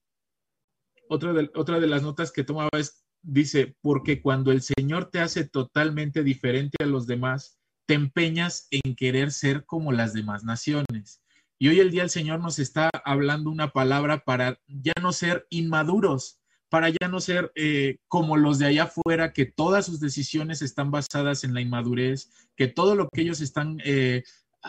otra 1.09 1.33
de, 1.33 1.50
otra 1.55 1.81
de 1.81 1.87
las 1.87 2.02
notas 2.02 2.33
que 2.33 2.45
tomaba 2.45 2.69
es, 2.79 3.05
dice, 3.23 3.76
porque 3.81 4.21
cuando 4.21 4.50
el 4.52 4.61
Señor 4.61 5.11
te 5.11 5.21
hace 5.21 5.49
totalmente 5.49 6.23
diferente 6.23 6.83
a 6.83 6.87
los 6.87 7.07
demás, 7.07 7.59
te 7.87 7.95
empeñas 7.95 8.69
en 8.71 8.95
querer 8.95 9.33
ser 9.33 9.65
como 9.65 9.93
las 9.93 10.12
demás 10.12 10.45
naciones. 10.45 11.23
Y 11.59 11.69
hoy 11.69 11.81
el 11.81 11.91
día 11.91 12.03
el 12.03 12.11
Señor 12.11 12.41
nos 12.41 12.59
está 12.59 12.91
hablando 13.05 13.49
una 13.51 13.69
palabra 13.69 14.25
para 14.25 14.59
ya 14.67 14.95
no 15.01 15.12
ser 15.12 15.47
inmaduros, 15.49 16.41
para 16.69 16.89
ya 16.89 17.09
no 17.09 17.21
ser 17.21 17.53
eh, 17.55 17.99
como 18.09 18.37
los 18.37 18.59
de 18.59 18.67
allá 18.67 18.85
afuera, 18.85 19.33
que 19.33 19.47
todas 19.47 19.87
sus 19.87 20.01
decisiones 20.01 20.62
están 20.62 20.91
basadas 20.91 21.45
en 21.45 21.55
la 21.55 21.61
inmadurez, 21.61 22.31
que 22.57 22.67
todo 22.67 22.97
lo 22.97 23.09
que 23.09 23.21
ellos 23.21 23.41
están 23.41 23.79
eh, 23.85 24.25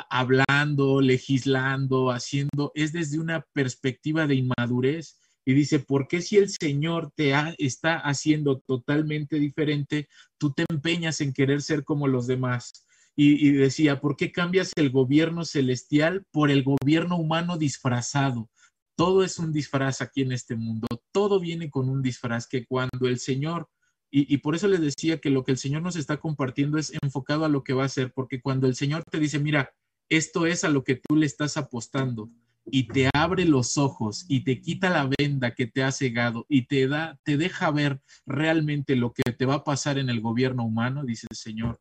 hablando, 0.09 1.01
legislando, 1.01 2.11
haciendo, 2.11 2.71
es 2.75 2.93
desde 2.93 3.19
una 3.19 3.45
perspectiva 3.53 4.27
de 4.27 4.35
inmadurez. 4.35 5.19
Y 5.45 5.53
dice, 5.53 5.79
¿por 5.79 6.07
qué 6.07 6.21
si 6.21 6.37
el 6.37 6.49
Señor 6.49 7.11
te 7.15 7.33
está 7.57 7.97
haciendo 7.97 8.59
totalmente 8.59 9.39
diferente, 9.39 10.07
tú 10.37 10.53
te 10.53 10.65
empeñas 10.69 11.21
en 11.21 11.33
querer 11.33 11.61
ser 11.61 11.83
como 11.83 12.07
los 12.07 12.27
demás? 12.27 12.82
Y 13.15 13.51
decía, 13.51 14.01
¿por 14.01 14.15
qué 14.15 14.31
cambias 14.31 14.71
el 14.75 14.89
gobierno 14.89 15.45
celestial 15.45 16.25
por 16.31 16.49
el 16.49 16.63
gobierno 16.63 17.17
humano 17.17 17.57
disfrazado? 17.57 18.49
Todo 18.95 19.23
es 19.23 19.39
un 19.39 19.51
disfraz 19.51 20.01
aquí 20.01 20.21
en 20.21 20.31
este 20.31 20.55
mundo, 20.55 20.87
todo 21.11 21.39
viene 21.39 21.69
con 21.69 21.89
un 21.89 22.01
disfraz 22.01 22.47
que 22.47 22.65
cuando 22.65 23.07
el 23.07 23.19
Señor, 23.19 23.69
y, 24.11 24.37
por 24.37 24.53
eso 24.53 24.67
les 24.67 24.79
decía 24.79 25.19
que 25.19 25.31
lo 25.31 25.43
que 25.43 25.51
el 25.51 25.57
Señor 25.57 25.81
nos 25.81 25.95
está 25.95 26.17
compartiendo 26.17 26.77
es 26.77 26.93
enfocado 27.01 27.45
a 27.45 27.49
lo 27.49 27.63
que 27.63 27.73
va 27.73 27.81
a 27.81 27.87
hacer, 27.87 28.13
porque 28.13 28.41
cuando 28.41 28.67
el 28.67 28.75
Señor 28.75 29.03
te 29.09 29.19
dice, 29.19 29.39
mira, 29.39 29.73
esto 30.07 30.45
es 30.45 30.63
a 30.63 30.69
lo 30.69 30.83
que 30.83 30.95
tú 30.95 31.15
le 31.15 31.25
estás 31.25 31.57
apostando 31.57 32.29
y 32.65 32.87
te 32.87 33.09
abre 33.15 33.45
los 33.45 33.79
ojos 33.79 34.25
y 34.29 34.41
te 34.43 34.61
quita 34.61 34.91
la 34.91 35.09
venda 35.17 35.55
que 35.55 35.65
te 35.65 35.81
ha 35.83 35.91
cegado 35.91 36.45
y 36.47 36.67
te 36.67 36.87
da, 36.87 37.19
te 37.23 37.37
deja 37.37 37.71
ver 37.71 38.01
realmente 38.27 38.95
lo 38.95 39.13
que 39.13 39.31
te 39.31 39.45
va 39.47 39.55
a 39.55 39.63
pasar 39.63 39.97
en 39.97 40.09
el 40.09 40.21
gobierno 40.21 40.63
humano, 40.63 41.03
dice 41.03 41.25
el 41.31 41.35
Señor, 41.35 41.79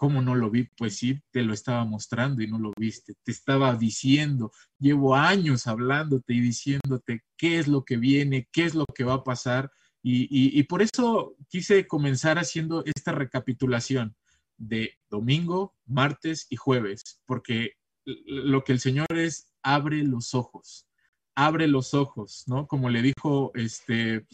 ¿Cómo 0.00 0.22
no 0.22 0.34
lo 0.34 0.48
vi? 0.48 0.64
Pues 0.78 0.96
sí, 0.96 1.20
te 1.30 1.42
lo 1.42 1.52
estaba 1.52 1.84
mostrando 1.84 2.42
y 2.42 2.46
no 2.46 2.58
lo 2.58 2.72
viste. 2.74 3.16
Te 3.22 3.32
estaba 3.32 3.76
diciendo, 3.76 4.50
llevo 4.78 5.14
años 5.14 5.66
hablándote 5.66 6.32
y 6.32 6.40
diciéndote 6.40 7.20
qué 7.36 7.58
es 7.58 7.68
lo 7.68 7.84
que 7.84 7.98
viene, 7.98 8.48
qué 8.50 8.64
es 8.64 8.74
lo 8.74 8.86
que 8.86 9.04
va 9.04 9.12
a 9.12 9.24
pasar. 9.24 9.70
Y, 10.02 10.62
por 10.62 10.80
eso 10.80 11.36
quise 11.50 11.86
comenzar 11.86 12.38
haciendo 12.38 12.82
esta 12.86 13.12
recapitulación 13.12 14.16
de 14.56 14.94
domingo, 15.10 15.74
martes 15.84 16.46
y 16.48 16.56
jueves, 16.56 17.20
porque 17.26 17.74
lo 18.06 18.64
que 18.64 18.72
el 18.72 18.80
Señor 18.80 19.06
es, 19.10 19.52
abre 19.62 20.02
los 20.02 20.32
ojos, 20.32 20.86
abre 21.34 21.68
los 21.68 21.92
ojos, 21.92 22.44
¿no? 22.46 22.66
Como 22.66 22.88
le 22.88 23.02
dijo 23.02 23.52
este, 23.54 24.24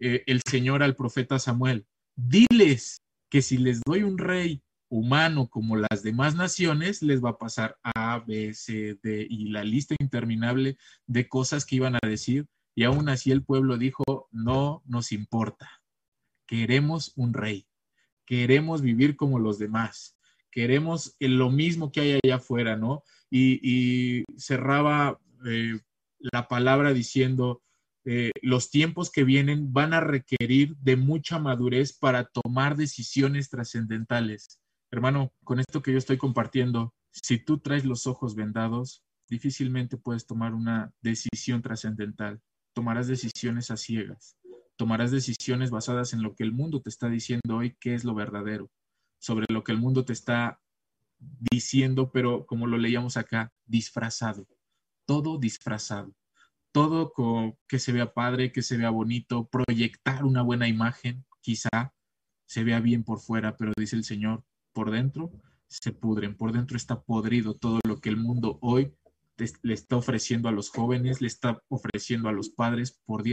eh, 0.00 0.22
el 0.26 0.42
Señor 0.46 0.82
al 0.82 0.94
profeta 0.94 1.38
Samuel, 1.38 1.86
diles 2.14 2.98
que 3.30 3.40
si 3.40 3.56
les 3.56 3.80
doy 3.86 4.02
un 4.02 4.18
rey 4.18 4.62
humano 4.94 5.48
como 5.48 5.74
las 5.76 6.04
demás 6.04 6.36
naciones, 6.36 7.02
les 7.02 7.22
va 7.22 7.30
a 7.30 7.38
pasar 7.38 7.76
A, 7.82 8.20
B, 8.20 8.54
C, 8.54 8.96
D 9.02 9.26
y 9.28 9.48
la 9.48 9.64
lista 9.64 9.96
interminable 9.98 10.76
de 11.08 11.28
cosas 11.28 11.66
que 11.66 11.76
iban 11.76 11.96
a 11.96 12.06
decir. 12.06 12.46
Y 12.76 12.84
aún 12.84 13.08
así 13.08 13.32
el 13.32 13.42
pueblo 13.42 13.76
dijo, 13.76 14.28
no 14.30 14.82
nos 14.86 15.10
importa, 15.10 15.68
queremos 16.46 17.12
un 17.16 17.34
rey, 17.34 17.66
queremos 18.24 18.82
vivir 18.82 19.16
como 19.16 19.40
los 19.40 19.58
demás, 19.58 20.16
queremos 20.52 21.16
lo 21.18 21.50
mismo 21.50 21.90
que 21.90 22.00
hay 22.00 22.20
allá 22.22 22.36
afuera, 22.36 22.76
¿no? 22.76 23.02
Y, 23.30 24.22
cerraba 24.36 25.18
eh, 25.44 25.76
la 26.18 26.46
palabra 26.46 26.92
diciendo, 26.92 27.62
eh, 28.04 28.30
los 28.42 28.70
tiempos 28.70 29.10
que 29.10 29.24
vienen 29.24 29.72
van 29.72 29.92
a 29.92 30.00
requerir 30.00 30.76
de 30.76 30.96
mucha 30.96 31.40
madurez 31.40 31.92
para 31.92 32.26
tomar 32.26 32.76
decisiones 32.76 33.48
trascendentales. 33.48 34.60
Hermano, 34.94 35.32
con 35.42 35.58
esto 35.58 35.82
que 35.82 35.90
yo 35.90 35.98
estoy 35.98 36.18
compartiendo, 36.18 36.94
si 37.10 37.36
tú 37.38 37.58
traes 37.58 37.84
los 37.84 38.06
ojos 38.06 38.36
vendados, 38.36 39.02
difícilmente 39.28 39.96
puedes 39.96 40.24
tomar 40.24 40.54
una 40.54 40.92
decisión 41.02 41.62
trascendental. 41.62 42.40
Tomarás 42.74 43.08
decisiones 43.08 43.72
a 43.72 43.76
ciegas. 43.76 44.36
Tomarás 44.76 45.10
decisiones 45.10 45.72
basadas 45.72 46.12
en 46.12 46.22
lo 46.22 46.36
que 46.36 46.44
el 46.44 46.52
mundo 46.52 46.80
te 46.80 46.90
está 46.90 47.08
diciendo 47.08 47.56
hoy, 47.56 47.74
que 47.80 47.94
es 47.96 48.04
lo 48.04 48.14
verdadero, 48.14 48.70
sobre 49.18 49.46
lo 49.48 49.64
que 49.64 49.72
el 49.72 49.78
mundo 49.78 50.04
te 50.04 50.12
está 50.12 50.60
diciendo, 51.18 52.12
pero 52.12 52.46
como 52.46 52.68
lo 52.68 52.78
leíamos 52.78 53.16
acá, 53.16 53.52
disfrazado. 53.66 54.46
Todo 55.06 55.38
disfrazado. 55.38 56.14
Todo 56.70 57.12
con, 57.12 57.58
que 57.66 57.80
se 57.80 57.90
vea 57.90 58.14
padre, 58.14 58.52
que 58.52 58.62
se 58.62 58.76
vea 58.76 58.90
bonito, 58.90 59.48
proyectar 59.48 60.24
una 60.24 60.42
buena 60.42 60.68
imagen, 60.68 61.24
quizá 61.40 61.92
se 62.46 62.62
vea 62.62 62.78
bien 62.78 63.02
por 63.02 63.18
fuera, 63.18 63.56
pero 63.56 63.72
dice 63.76 63.96
el 63.96 64.04
Señor, 64.04 64.44
por 64.74 64.90
dentro 64.90 65.32
se 65.68 65.92
pudren, 65.92 66.36
por 66.36 66.52
dentro 66.52 66.76
está 66.76 67.00
podrido 67.00 67.54
todo 67.54 67.80
lo 67.86 68.00
que 68.00 68.10
el 68.10 68.18
mundo 68.18 68.58
hoy 68.60 68.92
le 69.62 69.74
está 69.74 69.96
ofreciendo 69.96 70.48
a 70.48 70.52
los 70.52 70.70
jóvenes, 70.70 71.20
le 71.20 71.26
está 71.26 71.60
ofreciendo 71.68 72.28
a 72.28 72.32
los 72.32 72.50
padres, 72.50 73.00
por, 73.06 73.24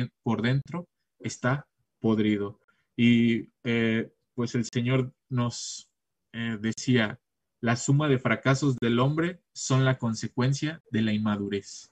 dentro 0.41 0.87
está 1.19 1.67
podrido. 1.99 2.59
Y 2.95 3.49
eh, 3.63 4.11
pues 4.33 4.55
el 4.55 4.65
Señor 4.65 5.13
nos 5.29 5.89
eh, 6.33 6.57
decía, 6.59 7.19
la 7.59 7.75
suma 7.75 8.07
de 8.07 8.17
fracasos 8.17 8.77
del 8.81 8.99
hombre 8.99 9.41
son 9.53 9.85
la 9.85 9.97
consecuencia 9.97 10.81
de 10.89 11.01
la 11.01 11.13
inmadurez. 11.13 11.91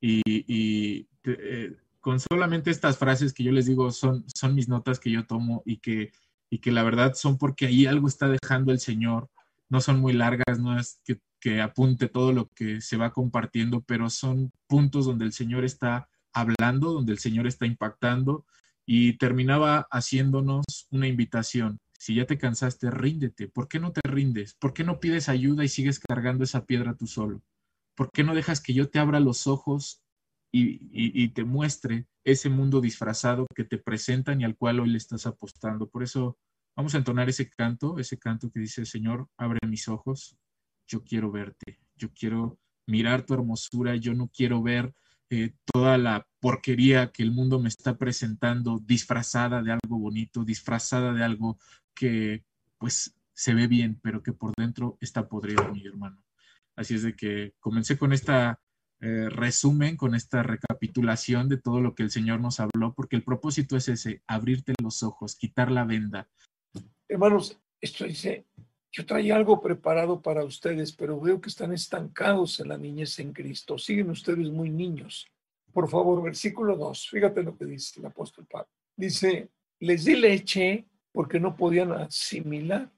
Y, 0.00 0.22
eh, 1.24 1.76
con 2.00 2.20
solamente 2.20 2.70
estas 2.70 2.96
frases 2.96 3.32
que 3.32 3.44
yo 3.44 3.52
les 3.52 3.66
digo 3.66 3.90
son, 3.90 4.24
son 4.34 4.54
mis 4.54 4.68
notas 4.68 4.98
que 4.98 5.10
yo 5.10 5.26
tomo 5.26 5.62
y 5.66 5.78
que 5.78 6.12
y 6.50 6.58
que 6.58 6.72
la 6.72 6.82
verdad 6.82 7.14
son 7.14 7.38
porque 7.38 7.66
ahí 7.66 7.86
algo 7.86 8.08
está 8.08 8.28
dejando 8.28 8.72
el 8.72 8.80
Señor. 8.80 9.28
No 9.68 9.80
son 9.80 10.00
muy 10.00 10.12
largas, 10.12 10.58
no 10.58 10.78
es 10.78 11.00
que, 11.40 11.60
apunte 11.60 12.08
todo 12.08 12.32
lo 12.32 12.48
que 12.48 12.80
se 12.80 12.96
va 12.96 13.12
compartiendo, 13.12 13.80
pero 13.82 14.10
son 14.10 14.52
puntos 14.66 15.06
donde 15.06 15.24
el 15.24 15.32
Señor 15.32 15.64
está 15.64 16.08
hablando, 16.32 16.92
donde 16.92 17.12
el 17.12 17.18
Señor 17.18 17.46
está 17.46 17.66
impactando 17.66 18.44
y 18.84 19.14
terminaba 19.18 19.86
haciéndonos 19.90 20.64
una 20.90 21.06
invitación. 21.06 21.78
Si 21.98 22.14
ya 22.14 22.26
te 22.26 22.38
cansaste, 22.38 22.90
ríndete. 22.90 23.48
¿Por 23.48 23.68
qué 23.68 23.78
no 23.78 23.92
te 23.92 24.00
rindes? 24.04 24.54
¿Por 24.54 24.72
qué 24.72 24.84
no 24.84 25.00
pides 25.00 25.28
ayuda 25.28 25.64
y 25.64 25.68
sigues 25.68 26.00
cargando 26.00 26.44
esa 26.44 26.64
piedra 26.64 26.94
tú 26.94 27.06
solo? 27.06 27.42
¿Por 27.94 28.10
qué 28.10 28.24
no 28.24 28.34
dejas 28.34 28.60
que 28.60 28.74
yo 28.74 28.88
te 28.88 28.98
abra 28.98 29.20
los 29.20 29.46
ojos 29.46 30.00
y, 30.50 31.28
te 31.28 31.44
muestre 31.44 32.06
ese 32.24 32.48
mundo 32.48 32.80
disfrazado 32.80 33.46
que 33.54 33.64
te 33.64 33.78
presentan 33.78 34.40
y 34.40 34.44
al 34.44 34.56
cual 34.56 34.80
hoy 34.80 34.90
le 34.90 34.98
estás 34.98 35.26
apostando. 35.26 35.88
Por 35.88 36.02
eso 36.02 36.38
vamos 36.76 36.94
a 36.94 36.98
entonar 36.98 37.28
ese 37.28 37.48
canto, 37.48 37.98
ese 37.98 38.18
canto 38.18 38.50
que 38.50 38.60
dice, 38.60 38.84
Señor, 38.84 39.28
abre 39.36 39.58
mis 39.66 39.88
ojos, 39.88 40.36
yo 40.86 41.04
quiero 41.04 41.30
verte, 41.30 41.78
yo 41.96 42.08
quiero 42.12 42.58
mirar 42.86 43.24
tu 43.24 43.34
hermosura, 43.34 43.96
yo 43.96 44.14
no 44.14 44.28
quiero 44.28 44.62
ver 44.62 44.94
eh, 45.30 45.52
toda 45.70 45.98
la 45.98 46.26
porquería 46.40 47.12
que 47.12 47.22
el 47.22 47.32
mundo 47.32 47.60
me 47.60 47.68
está 47.68 47.98
presentando 47.98 48.80
disfrazada 48.82 49.62
de 49.62 49.72
algo 49.72 49.98
bonito, 49.98 50.44
disfrazada 50.44 51.12
de 51.12 51.22
algo 51.22 51.58
que 51.94 52.44
pues 52.78 53.14
se 53.34 53.54
ve 53.54 53.66
bien, 53.66 54.00
pero 54.02 54.22
que 54.22 54.32
por 54.32 54.54
dentro 54.56 54.96
está 55.00 55.28
podrido, 55.28 55.68
mi 55.72 55.86
hermano. 55.86 56.24
Así 56.76 56.94
es 56.94 57.02
de 57.02 57.14
que 57.14 57.54
comencé 57.60 57.98
con 57.98 58.12
esta 58.12 58.58
eh, 59.00 59.28
resumen, 59.30 59.96
con 59.96 60.14
esta 60.14 60.42
recapitulación 60.42 61.48
de 61.48 61.56
todo 61.56 61.80
lo 61.80 61.94
que 61.94 62.02
el 62.02 62.10
Señor 62.10 62.40
nos 62.40 62.58
habló, 62.58 62.94
porque 62.94 63.16
el 63.16 63.22
propósito 63.22 63.76
es 63.76 63.88
ese, 63.88 64.22
abrirte 64.26 64.74
los 64.82 65.02
ojos, 65.02 65.36
quitar 65.36 65.70
la 65.70 65.84
venda. 65.84 66.28
Hermanos, 67.08 67.56
esto 67.80 68.04
dice, 68.04 68.44
yo 68.90 69.06
traía 69.06 69.36
algo 69.36 69.60
preparado 69.60 70.20
para 70.20 70.44
ustedes, 70.44 70.92
pero 70.92 71.20
veo 71.20 71.40
que 71.40 71.48
están 71.48 71.72
estancados 71.72 72.58
en 72.58 72.68
la 72.68 72.78
niñez 72.78 73.18
en 73.20 73.32
Cristo. 73.32 73.78
Siguen 73.78 74.10
ustedes 74.10 74.50
muy 74.50 74.70
niños. 74.70 75.28
Por 75.72 75.88
favor, 75.88 76.22
versículo 76.22 76.76
2, 76.76 77.08
fíjate 77.10 77.42
lo 77.42 77.56
que 77.56 77.66
dice 77.66 78.00
el 78.00 78.06
apóstol 78.06 78.46
Pablo. 78.50 78.68
Dice, 78.96 79.48
les 79.80 80.04
di 80.04 80.16
leche 80.16 80.86
porque 81.12 81.38
no 81.38 81.54
podían 81.54 81.92
asimilar 81.92 82.90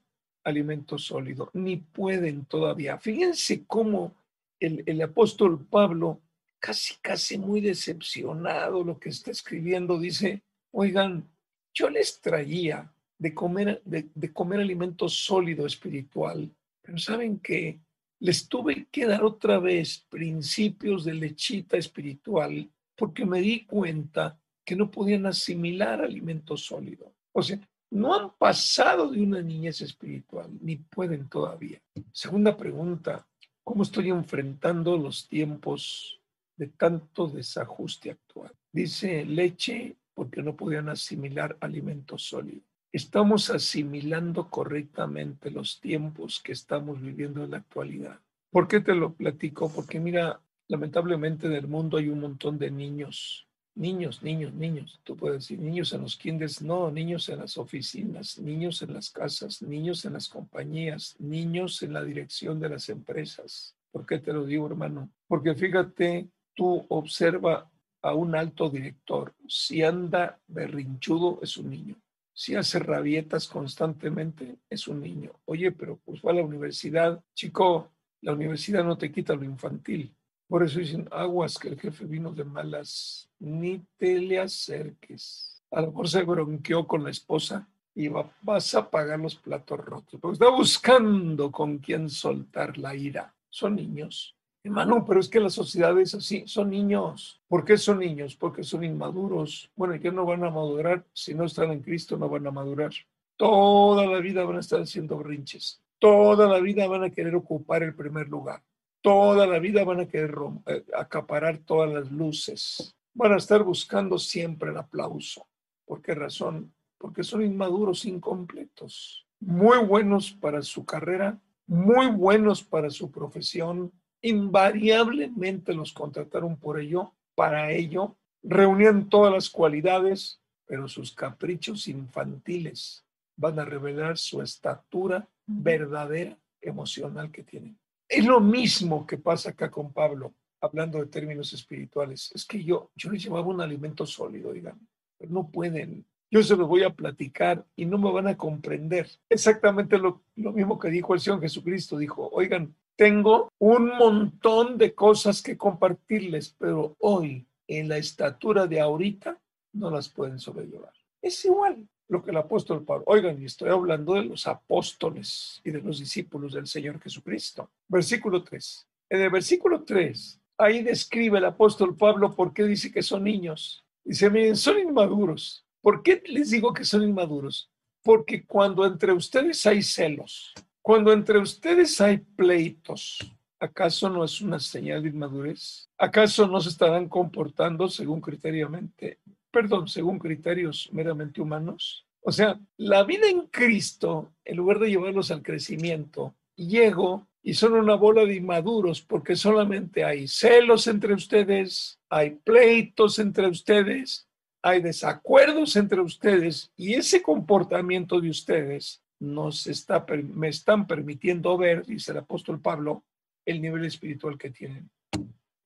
alimento 0.43 0.97
sólido, 0.97 1.51
ni 1.53 1.77
pueden 1.77 2.45
todavía. 2.45 2.97
Fíjense 2.97 3.65
cómo 3.67 4.15
el, 4.61 5.01
apóstol 5.01 5.65
Pablo, 5.65 6.21
casi, 6.59 6.95
casi 7.01 7.37
muy 7.37 7.61
decepcionado 7.61 8.83
lo 8.83 8.99
que 8.99 9.09
está 9.09 9.31
escribiendo, 9.31 9.99
dice, 9.99 10.43
oigan, 10.71 11.27
yo 11.73 11.89
les 11.89 12.21
traía 12.21 12.93
de 13.17 13.33
comer, 13.33 13.81
de, 13.85 14.33
comer 14.33 14.59
alimento 14.61 15.09
sólido 15.09 15.65
espiritual, 15.65 16.49
pero 16.81 16.97
saben 16.97 17.39
que 17.39 17.79
les 18.19 18.47
tuve 18.47 18.87
que 18.91 19.05
dar 19.05 19.23
otra 19.23 19.59
vez 19.59 20.05
principios 20.09 21.05
de 21.05 21.15
lechita 21.15 21.77
espiritual 21.77 22.69
porque 22.95 23.25
me 23.25 23.41
di 23.41 23.65
cuenta 23.65 24.39
que 24.63 24.75
no 24.75 24.91
podían 24.91 25.25
asimilar 25.25 26.01
alimento 26.01 26.55
sólido. 26.55 27.13
O 27.31 27.41
sea, 27.41 27.59
no 27.89 28.13
han 28.13 28.31
pasado 28.37 29.09
de 29.09 29.21
una 29.21 29.41
niñez 29.41 29.81
espiritual, 29.81 30.49
ni 30.61 30.77
pueden 30.77 31.27
todavía. 31.27 31.81
Segunda 32.11 32.55
pregunta, 32.55 33.27
¿cómo 33.63 33.83
estoy 33.83 34.09
enfrentando 34.09 34.97
los 34.97 35.27
tiempos 35.27 36.19
de 36.57 36.67
tanto 36.67 37.27
desajuste 37.27 38.11
actual? 38.11 38.51
Dice 38.71 39.25
leche 39.25 39.95
porque 40.13 40.41
no 40.41 40.55
podían 40.55 40.89
asimilar 40.89 41.57
alimento 41.59 42.17
sólido 42.17 42.61
estamos 42.91 43.49
asimilando 43.49 44.49
correctamente 44.49 45.49
los 45.49 45.79
tiempos 45.79 46.41
que 46.43 46.51
estamos 46.51 47.01
viviendo 47.01 47.43
en 47.43 47.51
la 47.51 47.57
actualidad. 47.57 48.19
¿Por 48.51 48.67
qué 48.67 48.81
te 48.81 48.93
lo 48.93 49.13
platico? 49.13 49.71
Porque 49.71 49.99
mira, 49.99 50.41
lamentablemente 50.67 51.47
en 51.47 51.53
el 51.53 51.67
mundo 51.67 51.97
hay 51.97 52.09
un 52.09 52.19
montón 52.19 52.57
de 52.57 52.69
niños, 52.69 53.47
niños, 53.75 54.21
niños, 54.23 54.53
niños. 54.53 54.99
Tú 55.03 55.15
puedes 55.15 55.39
decir 55.41 55.59
niños 55.59 55.93
en 55.93 56.01
los 56.01 56.17
kinders, 56.17 56.61
no, 56.61 56.91
niños 56.91 57.29
en 57.29 57.39
las 57.39 57.57
oficinas, 57.57 58.37
niños 58.39 58.81
en 58.81 58.93
las 58.93 59.09
casas, 59.09 59.61
niños 59.61 60.05
en 60.05 60.13
las 60.13 60.27
compañías, 60.27 61.15
niños 61.19 61.81
en 61.83 61.93
la 61.93 62.03
dirección 62.03 62.59
de 62.59 62.69
las 62.69 62.89
empresas. 62.89 63.75
¿Por 63.91 64.05
qué 64.05 64.19
te 64.19 64.33
lo 64.33 64.45
digo, 64.45 64.67
hermano? 64.67 65.09
Porque 65.27 65.55
fíjate, 65.55 66.29
tú 66.55 66.85
observa 66.89 67.69
a 68.01 68.15
un 68.15 68.35
alto 68.35 68.69
director, 68.69 69.33
si 69.47 69.83
anda 69.83 70.39
berrinchudo 70.47 71.39
es 71.41 71.57
un 71.57 71.69
niño 71.69 72.01
si 72.33 72.55
hace 72.55 72.79
rabietas 72.79 73.47
constantemente, 73.47 74.57
es 74.67 74.87
un 74.87 75.01
niño. 75.01 75.31
Oye, 75.45 75.71
pero 75.71 75.99
pues 76.03 76.21
va 76.21 76.31
a 76.31 76.35
la 76.35 76.43
universidad. 76.43 77.23
Chico, 77.35 77.91
la 78.21 78.33
universidad 78.33 78.83
no 78.83 78.97
te 78.97 79.11
quita 79.11 79.35
lo 79.35 79.43
infantil. 79.43 80.15
Por 80.51 80.63
eso 80.63 80.79
dicen, 80.79 81.07
aguas 81.11 81.57
que 81.57 81.69
el 81.69 81.79
jefe 81.79 82.03
vino 82.03 82.33
de 82.33 82.43
malas, 82.43 83.29
ni 83.39 83.81
te 83.97 84.19
le 84.19 84.37
acerques. 84.37 85.63
A 85.71 85.79
lo 85.79 85.87
mejor 85.87 86.09
se 86.09 86.23
bronqueó 86.23 86.85
con 86.85 87.05
la 87.05 87.09
esposa 87.09 87.69
y 87.95 88.09
vas 88.09 88.75
a 88.75 88.89
pagar 88.91 89.17
los 89.21 89.37
platos 89.37 89.79
rotos. 89.79 90.19
Porque 90.19 90.33
está 90.33 90.49
buscando 90.49 91.53
con 91.53 91.77
quién 91.77 92.09
soltar 92.09 92.77
la 92.77 92.93
ira. 92.93 93.33
Son 93.49 93.77
niños. 93.77 94.35
Hermano, 94.61 95.05
pero 95.05 95.21
es 95.21 95.29
que 95.29 95.39
la 95.39 95.49
sociedad 95.49 95.97
es 95.97 96.15
así, 96.15 96.43
son 96.45 96.71
niños. 96.71 97.41
¿Por 97.47 97.63
qué 97.63 97.77
son 97.77 97.99
niños? 97.99 98.35
Porque 98.35 98.65
son 98.65 98.83
inmaduros. 98.83 99.71
Bueno, 99.77 99.95
¿y 99.95 99.99
no 100.11 100.25
van 100.25 100.43
a 100.43 100.49
madurar? 100.49 101.05
Si 101.13 101.33
no 101.33 101.45
están 101.45 101.71
en 101.71 101.79
Cristo, 101.79 102.17
no 102.17 102.27
van 102.27 102.45
a 102.45 102.51
madurar. 102.51 102.91
Toda 103.37 104.05
la 104.05 104.19
vida 104.19 104.43
van 104.43 104.57
a 104.57 104.59
estar 104.59 104.81
haciendo 104.81 105.15
brinches. 105.15 105.81
Toda 105.97 106.45
la 106.45 106.59
vida 106.59 106.85
van 106.89 107.05
a 107.05 107.09
querer 107.09 107.35
ocupar 107.35 107.83
el 107.83 107.95
primer 107.95 108.27
lugar. 108.27 108.61
Toda 109.01 109.47
la 109.47 109.59
vida 109.59 109.83
van 109.83 110.01
a 110.01 110.07
querer 110.07 110.35
eh, 110.67 110.83
acaparar 110.95 111.57
todas 111.59 111.91
las 111.91 112.11
luces. 112.11 112.95
Van 113.13 113.33
a 113.33 113.37
estar 113.37 113.63
buscando 113.63 114.17
siempre 114.17 114.69
el 114.69 114.77
aplauso. 114.77 115.47
¿Por 115.85 116.01
qué 116.01 116.15
razón? 116.15 116.73
Porque 116.97 117.23
son 117.23 117.43
inmaduros, 117.43 118.05
incompletos. 118.05 119.25
Muy 119.39 119.79
buenos 119.79 120.31
para 120.31 120.61
su 120.61 120.85
carrera, 120.85 121.39
muy 121.65 122.07
buenos 122.07 122.63
para 122.63 122.89
su 122.89 123.09
profesión, 123.09 123.91
invariablemente 124.21 125.73
los 125.73 125.93
contrataron 125.93 126.57
por 126.57 126.79
ello, 126.79 127.13
para 127.33 127.71
ello, 127.71 128.15
reunían 128.43 129.09
todas 129.09 129.33
las 129.33 129.49
cualidades, 129.49 130.39
pero 130.65 130.87
sus 130.87 131.13
caprichos 131.13 131.87
infantiles 131.87 133.03
van 133.35 133.59
a 133.59 133.65
revelar 133.65 134.17
su 134.17 134.41
estatura 134.41 135.27
verdadera 135.47 136.37
emocional 136.61 137.31
que 137.31 137.43
tienen. 137.43 137.80
Es 138.11 138.25
lo 138.25 138.41
mismo 138.41 139.07
que 139.07 139.17
pasa 139.17 139.51
acá 139.51 139.71
con 139.71 139.93
Pablo, 139.93 140.35
hablando 140.59 140.99
de 140.99 141.05
términos 141.05 141.53
espirituales. 141.53 142.29
Es 142.35 142.43
que 142.43 142.61
yo, 142.61 142.91
yo 142.93 143.09
les 143.09 143.23
llevaba 143.23 143.47
un 143.47 143.61
alimento 143.61 144.05
sólido, 144.05 144.51
digamos, 144.51 144.83
pero 145.17 145.31
no 145.31 145.49
pueden. 145.49 146.05
Yo 146.29 146.43
se 146.43 146.57
los 146.57 146.67
voy 146.67 146.83
a 146.83 146.93
platicar 146.93 147.65
y 147.73 147.85
no 147.85 147.97
me 147.97 148.11
van 148.11 148.27
a 148.27 148.35
comprender. 148.35 149.09
Exactamente 149.29 149.97
lo, 149.97 150.25
lo 150.35 150.51
mismo 150.51 150.77
que 150.77 150.89
dijo 150.89 151.13
el 151.13 151.21
Señor 151.21 151.39
Jesucristo. 151.39 151.97
Dijo, 151.97 152.29
oigan, 152.33 152.75
tengo 152.97 153.47
un 153.59 153.87
montón 153.97 154.77
de 154.77 154.93
cosas 154.93 155.41
que 155.41 155.57
compartirles, 155.57 156.53
pero 156.59 156.97
hoy, 156.99 157.47
en 157.65 157.87
la 157.87 157.97
estatura 157.97 158.67
de 158.67 158.81
ahorita, 158.81 159.39
no 159.71 159.89
las 159.89 160.09
pueden 160.09 160.37
sobrellevar. 160.37 160.91
Es 161.21 161.45
igual 161.45 161.87
lo 162.11 162.21
que 162.21 162.31
el 162.31 162.37
apóstol 162.37 162.83
Pablo. 162.83 163.05
Oigan, 163.07 163.41
y 163.41 163.45
estoy 163.45 163.69
hablando 163.69 164.15
de 164.15 164.25
los 164.25 164.45
apóstoles 164.45 165.61
y 165.63 165.71
de 165.71 165.79
los 165.79 165.97
discípulos 165.97 166.53
del 166.53 166.67
Señor 166.67 166.99
Jesucristo. 166.99 167.69
Versículo 167.87 168.43
3. 168.43 168.85
En 169.11 169.21
el 169.21 169.29
versículo 169.29 169.83
3, 169.83 170.41
ahí 170.57 170.83
describe 170.83 171.37
el 171.37 171.45
apóstol 171.45 171.95
Pablo 171.95 172.35
por 172.35 172.53
qué 172.53 172.65
dice 172.65 172.91
que 172.91 173.01
son 173.01 173.23
niños. 173.23 173.85
Dice, 174.03 174.29
miren, 174.29 174.57
son 174.57 174.77
inmaduros. 174.79 175.65
¿Por 175.79 176.03
qué 176.03 176.21
les 176.25 176.49
digo 176.49 176.73
que 176.73 176.83
son 176.83 177.01
inmaduros? 177.03 177.71
Porque 178.03 178.45
cuando 178.45 178.85
entre 178.85 179.13
ustedes 179.13 179.65
hay 179.65 179.81
celos, 179.81 180.53
cuando 180.81 181.13
entre 181.13 181.39
ustedes 181.39 182.01
hay 182.01 182.17
pleitos, 182.17 183.19
¿acaso 183.57 184.09
no 184.09 184.25
es 184.25 184.41
una 184.41 184.59
señal 184.59 185.01
de 185.03 185.09
inmadurez? 185.09 185.89
¿Acaso 185.97 186.45
no 186.45 186.59
se 186.59 186.69
estarán 186.69 187.07
comportando 187.07 187.87
según 187.87 188.19
criteriamente, 188.19 189.19
perdón, 189.51 189.87
según 189.87 190.19
criterios 190.19 190.89
meramente 190.91 191.41
humanos? 191.41 192.05
O 192.21 192.31
sea, 192.31 192.59
la 192.77 193.03
vida 193.03 193.27
en 193.27 193.47
Cristo, 193.47 194.33
en 194.45 194.57
lugar 194.57 194.79
de 194.79 194.89
llevarlos 194.89 195.31
al 195.31 195.41
crecimiento, 195.41 196.35
llego 196.55 197.27
y 197.43 197.55
son 197.55 197.73
una 197.73 197.95
bola 197.95 198.25
de 198.25 198.35
inmaduros 198.35 199.01
porque 199.01 199.35
solamente 199.35 200.03
hay 200.03 200.27
celos 200.27 200.87
entre 200.87 201.13
ustedes, 201.13 201.99
hay 202.09 202.31
pleitos 202.31 203.17
entre 203.19 203.47
ustedes, 203.47 204.27
hay 204.61 204.81
desacuerdos 204.81 205.75
entre 205.75 206.01
ustedes 206.01 206.71
y 206.77 206.93
ese 206.93 207.21
comportamiento 207.21 208.21
de 208.21 208.29
ustedes 208.29 209.01
nos 209.19 209.67
está, 209.67 210.05
me 210.33 210.49
están 210.49 210.87
permitiendo 210.87 211.57
ver, 211.57 211.85
dice 211.85 212.11
el 212.11 212.19
apóstol 212.19 212.59
Pablo, 212.59 213.03
el 213.45 213.61
nivel 213.61 213.85
espiritual 213.85 214.37
que 214.37 214.49
tienen. 214.49 214.89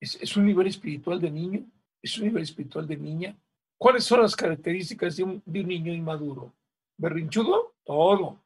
¿Es, 0.00 0.36
un 0.36 0.46
nivel 0.46 0.66
espiritual 0.66 1.20
de 1.20 1.30
niño? 1.30 1.66
¿Es 2.02 2.18
un 2.18 2.24
nivel 2.26 2.42
espiritual 2.42 2.86
de 2.86 2.96
niña? 2.96 3.36
¿Cuáles 3.78 4.04
son 4.04 4.22
las 4.22 4.34
características 4.34 5.16
de 5.16 5.24
un, 5.24 5.42
niño 5.46 5.92
inmaduro? 5.92 6.54
¿Berrinchudo? 6.96 7.74
Todo. 7.84 8.42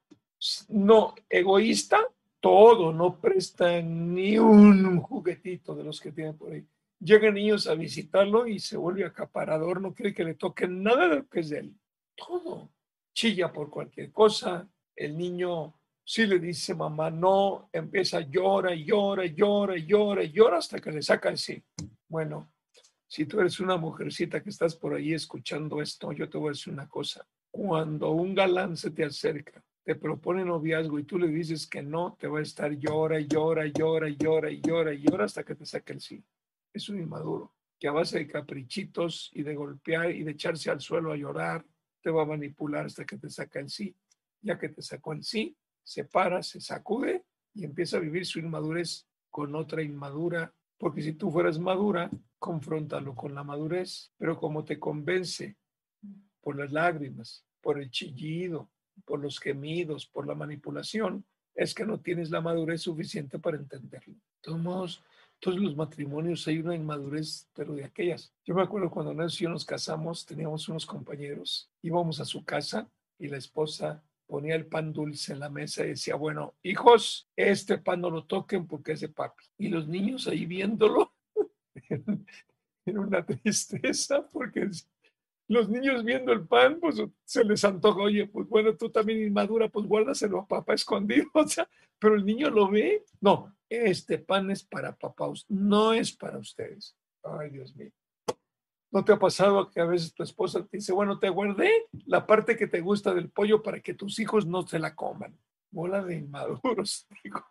No, 0.68 1.14
egoísta, 1.28 1.98
todo. 2.40 2.92
No 2.92 3.20
presta 3.20 3.80
ni 3.80 4.38
un 4.38 5.00
juguetito 5.00 5.74
de 5.74 5.84
los 5.84 6.00
que 6.00 6.12
tienen 6.12 6.36
por 6.36 6.52
ahí. 6.52 6.66
Llegan 6.98 7.34
niños 7.34 7.66
a 7.66 7.74
visitarlo 7.74 8.46
y 8.46 8.58
se 8.58 8.76
vuelve 8.76 9.04
acaparador, 9.04 9.80
no 9.80 9.94
quiere 9.94 10.12
que 10.12 10.24
le 10.24 10.34
toquen 10.34 10.82
nada 10.82 11.08
de 11.08 11.16
lo 11.16 11.28
que 11.28 11.40
es 11.40 11.48
de 11.50 11.60
él. 11.60 11.74
Todo. 12.14 12.70
Chilla 13.14 13.52
por 13.52 13.70
cualquier 13.70 14.12
cosa, 14.12 14.68
el 14.94 15.16
niño 15.16 15.74
si 16.10 16.26
le 16.26 16.40
dice 16.40 16.74
mamá 16.74 17.08
no, 17.08 17.68
empieza 17.72 18.20
llora, 18.20 18.74
llora, 18.74 19.26
llora, 19.26 19.76
llora, 19.76 20.24
llora 20.24 20.58
hasta 20.58 20.80
que 20.80 20.90
le 20.90 21.02
saca 21.02 21.28
el 21.28 21.38
sí. 21.38 21.62
Bueno, 22.08 22.52
si 23.10 23.26
tú 23.26 23.40
eres 23.40 23.58
una 23.58 23.76
mujercita 23.76 24.40
que 24.40 24.50
estás 24.50 24.76
por 24.76 24.94
ahí 24.94 25.14
escuchando 25.14 25.82
esto, 25.82 26.12
yo 26.12 26.30
te 26.30 26.38
voy 26.38 26.50
a 26.50 26.52
decir 26.52 26.72
una 26.72 26.88
cosa. 26.88 27.26
Cuando 27.50 28.12
un 28.12 28.36
galán 28.36 28.76
se 28.76 28.92
te 28.92 29.04
acerca, 29.04 29.64
te 29.82 29.96
propone 29.96 30.44
noviazgo 30.44 30.96
y 30.96 31.02
tú 31.02 31.18
le 31.18 31.26
dices 31.26 31.66
que 31.66 31.82
no, 31.82 32.16
te 32.20 32.28
va 32.28 32.38
a 32.38 32.42
estar 32.42 32.70
llora, 32.78 33.18
llora, 33.18 33.66
llora, 33.66 34.08
llora, 34.10 34.50
llora, 34.50 34.92
llora 34.92 35.24
hasta 35.24 35.42
que 35.42 35.56
te 35.56 35.66
saque 35.66 35.94
el 35.94 36.00
sí. 36.00 36.24
Es 36.72 36.88
un 36.88 37.00
inmaduro. 37.00 37.52
que 37.80 37.88
a 37.88 37.92
base 37.92 38.18
de 38.18 38.28
caprichitos 38.28 39.28
y 39.32 39.42
de 39.42 39.56
golpear 39.56 40.12
y 40.12 40.22
de 40.22 40.30
echarse 40.30 40.70
al 40.70 40.80
suelo 40.80 41.10
a 41.10 41.16
llorar, 41.16 41.66
te 42.00 42.10
va 42.10 42.22
a 42.22 42.26
manipular 42.26 42.86
hasta 42.86 43.04
que 43.04 43.18
te 43.18 43.28
saca 43.28 43.58
el 43.58 43.70
sí. 43.70 43.92
Ya 44.40 44.56
que 44.56 44.68
te 44.68 44.82
sacó 44.82 45.14
el 45.14 45.24
sí, 45.24 45.56
se 45.82 46.04
para, 46.04 46.44
se 46.44 46.60
sacude 46.60 47.24
y 47.54 47.64
empieza 47.64 47.96
a 47.96 48.00
vivir 48.00 48.24
su 48.24 48.38
inmadurez 48.38 49.08
con 49.30 49.56
otra 49.56 49.82
inmadura. 49.82 50.54
Porque 50.78 51.02
si 51.02 51.14
tú 51.14 51.32
fueras 51.32 51.58
madura, 51.58 52.08
confróntalo 52.40 53.14
con 53.14 53.36
la 53.36 53.44
madurez. 53.44 54.12
Pero 54.18 54.36
como 54.36 54.64
te 54.64 54.80
convence 54.80 55.56
por 56.40 56.56
las 56.56 56.72
lágrimas, 56.72 57.44
por 57.60 57.80
el 57.80 57.90
chillido, 57.90 58.68
por 59.04 59.20
los 59.20 59.38
gemidos, 59.38 60.06
por 60.06 60.26
la 60.26 60.34
manipulación, 60.34 61.24
es 61.54 61.74
que 61.74 61.84
no 61.84 62.00
tienes 62.00 62.30
la 62.30 62.40
madurez 62.40 62.82
suficiente 62.82 63.38
para 63.38 63.58
entenderlo. 63.58 64.14
De 64.14 64.20
todos 64.40 65.02
todos 65.40 65.58
los 65.58 65.74
matrimonios 65.74 66.46
hay 66.46 66.58
una 66.58 66.74
inmadurez, 66.74 67.48
pero 67.54 67.74
de 67.74 67.84
aquellas. 67.84 68.32
Yo 68.44 68.54
me 68.54 68.62
acuerdo 68.62 68.90
cuando 68.90 69.14
Nelson 69.14 69.38
y 69.38 69.44
yo 69.44 69.48
nos 69.48 69.64
casamos, 69.64 70.26
teníamos 70.26 70.68
unos 70.68 70.84
compañeros, 70.84 71.70
íbamos 71.80 72.20
a 72.20 72.26
su 72.26 72.44
casa 72.44 72.90
y 73.18 73.28
la 73.28 73.38
esposa 73.38 74.04
ponía 74.26 74.54
el 74.54 74.66
pan 74.66 74.92
dulce 74.92 75.32
en 75.32 75.40
la 75.40 75.48
mesa 75.48 75.84
y 75.84 75.88
decía, 75.88 76.14
bueno, 76.14 76.54
hijos, 76.62 77.28
este 77.36 77.78
pan 77.78 78.02
no 78.02 78.10
lo 78.10 78.26
toquen 78.26 78.66
porque 78.66 78.92
es 78.92 79.00
de 79.00 79.08
papi. 79.08 79.44
Y 79.58 79.68
los 79.68 79.88
niños 79.88 80.28
ahí 80.28 80.44
viéndolo, 80.44 81.14
en 81.90 82.98
una 82.98 83.24
tristeza 83.24 84.26
porque 84.28 84.70
los 85.50 85.68
niños 85.68 86.04
viendo 86.04 86.32
el 86.32 86.46
pan, 86.46 86.78
pues 86.80 87.02
se 87.24 87.44
les 87.44 87.64
antoja, 87.64 88.02
oye, 88.02 88.26
pues 88.28 88.48
bueno, 88.48 88.76
tú 88.76 88.88
también 88.88 89.20
inmadura, 89.20 89.68
pues 89.68 89.84
guárdaselo 89.84 90.40
a 90.40 90.46
papá 90.46 90.74
escondido, 90.74 91.26
o 91.34 91.46
sea, 91.46 91.68
pero 91.98 92.14
el 92.14 92.24
niño 92.24 92.50
lo 92.50 92.70
ve, 92.70 93.04
no, 93.20 93.52
este 93.68 94.18
pan 94.18 94.50
es 94.52 94.62
para 94.62 94.94
papá, 94.94 95.26
no 95.48 95.92
es 95.92 96.12
para 96.12 96.38
ustedes. 96.38 96.96
Ay, 97.24 97.50
Dios 97.50 97.74
mío. 97.74 97.90
¿No 98.92 99.04
te 99.04 99.12
ha 99.12 99.18
pasado 99.18 99.70
que 99.70 99.80
a 99.80 99.86
veces 99.86 100.14
tu 100.14 100.22
esposa 100.22 100.64
te 100.64 100.76
dice, 100.76 100.92
bueno, 100.92 101.18
te 101.18 101.28
guardé 101.28 101.70
la 102.06 102.26
parte 102.26 102.56
que 102.56 102.66
te 102.66 102.80
gusta 102.80 103.12
del 103.12 103.30
pollo 103.30 103.62
para 103.62 103.80
que 103.80 103.94
tus 103.94 104.18
hijos 104.20 104.46
no 104.46 104.66
se 104.66 104.78
la 104.78 104.94
coman? 104.94 105.36
Bola 105.70 106.02
de 106.04 106.16
inmaduros, 106.16 107.08
digo. 107.24 107.44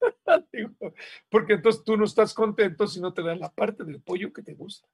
porque 1.30 1.54
entonces 1.54 1.82
tú 1.84 1.96
no 1.96 2.04
estás 2.04 2.34
contento 2.34 2.86
si 2.86 3.00
no 3.00 3.12
te 3.12 3.22
dan 3.22 3.40
la 3.40 3.52
parte 3.52 3.84
del 3.84 4.00
pollo 4.00 4.32
que 4.32 4.42
te 4.42 4.54
gusta. 4.54 4.88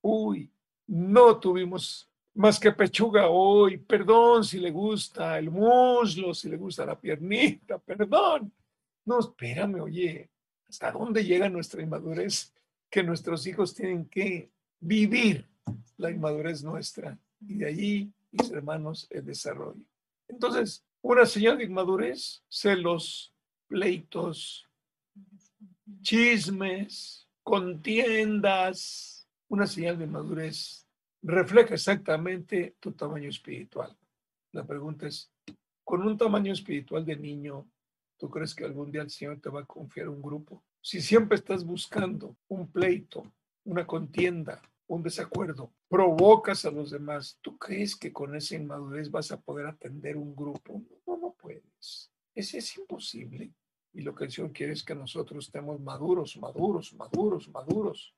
Uy, 0.00 0.50
no 0.86 1.38
tuvimos 1.38 2.08
más 2.34 2.60
que 2.60 2.72
pechuga 2.72 3.28
hoy, 3.28 3.78
perdón 3.78 4.44
si 4.44 4.58
le 4.58 4.70
gusta 4.70 5.38
el 5.38 5.50
muslo, 5.50 6.32
si 6.32 6.48
le 6.48 6.56
gusta 6.56 6.86
la 6.86 6.98
piernita, 6.98 7.78
perdón. 7.78 8.52
No, 9.04 9.18
espérame, 9.18 9.80
oye, 9.80 10.30
¿hasta 10.68 10.92
dónde 10.92 11.24
llega 11.24 11.48
nuestra 11.48 11.82
inmadurez? 11.82 12.52
Que 12.90 13.02
nuestros 13.02 13.46
hijos 13.46 13.74
tienen 13.74 14.06
que 14.06 14.50
vivir 14.80 15.46
la 15.96 16.10
inmadurez 16.10 16.62
nuestra 16.62 17.18
y 17.40 17.54
de 17.54 17.66
allí, 17.66 18.12
mis 18.30 18.50
hermanos, 18.50 19.06
el 19.10 19.24
desarrollo. 19.24 19.84
Entonces, 20.28 20.84
una 21.02 21.26
señal 21.26 21.58
de 21.58 21.64
inmadurez, 21.64 22.42
celos, 22.48 23.32
pleitos, 23.68 24.66
chismes, 26.02 27.28
contiendas, 27.42 29.28
una 29.48 29.66
señal 29.66 29.98
de 29.98 30.06
madurez 30.06 30.86
refleja 31.22 31.74
exactamente 31.74 32.76
tu 32.80 32.92
tamaño 32.92 33.28
espiritual. 33.28 33.96
La 34.52 34.66
pregunta 34.66 35.06
es, 35.06 35.30
con 35.84 36.06
un 36.06 36.16
tamaño 36.16 36.52
espiritual 36.52 37.04
de 37.04 37.16
niño, 37.16 37.68
¿tú 38.16 38.28
crees 38.28 38.54
que 38.54 38.64
algún 38.64 38.90
día 38.90 39.02
el 39.02 39.10
Señor 39.10 39.40
te 39.40 39.50
va 39.50 39.60
a 39.60 39.66
confiar 39.66 40.08
un 40.08 40.22
grupo? 40.22 40.62
Si 40.80 41.00
siempre 41.00 41.36
estás 41.36 41.64
buscando 41.64 42.36
un 42.48 42.70
pleito, 42.70 43.30
una 43.64 43.86
contienda, 43.86 44.62
un 44.86 45.02
desacuerdo, 45.02 45.72
provocas 45.88 46.64
a 46.64 46.70
los 46.70 46.90
demás, 46.90 47.38
¿tú 47.42 47.58
crees 47.58 47.96
que 47.96 48.12
con 48.12 48.34
esa 48.34 48.54
inmadurez 48.54 49.10
vas 49.10 49.32
a 49.32 49.40
poder 49.40 49.66
atender 49.66 50.16
un 50.16 50.34
grupo? 50.34 50.82
No, 51.06 51.16
no 51.16 51.34
puedes. 51.38 52.10
Ese 52.38 52.58
es 52.58 52.78
imposible. 52.78 53.52
Y 53.92 54.02
lo 54.02 54.14
que 54.14 54.26
el 54.26 54.30
Señor 54.30 54.52
quiere 54.52 54.72
es 54.72 54.84
que 54.84 54.94
nosotros 54.94 55.46
estemos 55.46 55.80
maduros, 55.80 56.36
maduros, 56.36 56.94
maduros, 56.94 57.48
maduros. 57.48 58.14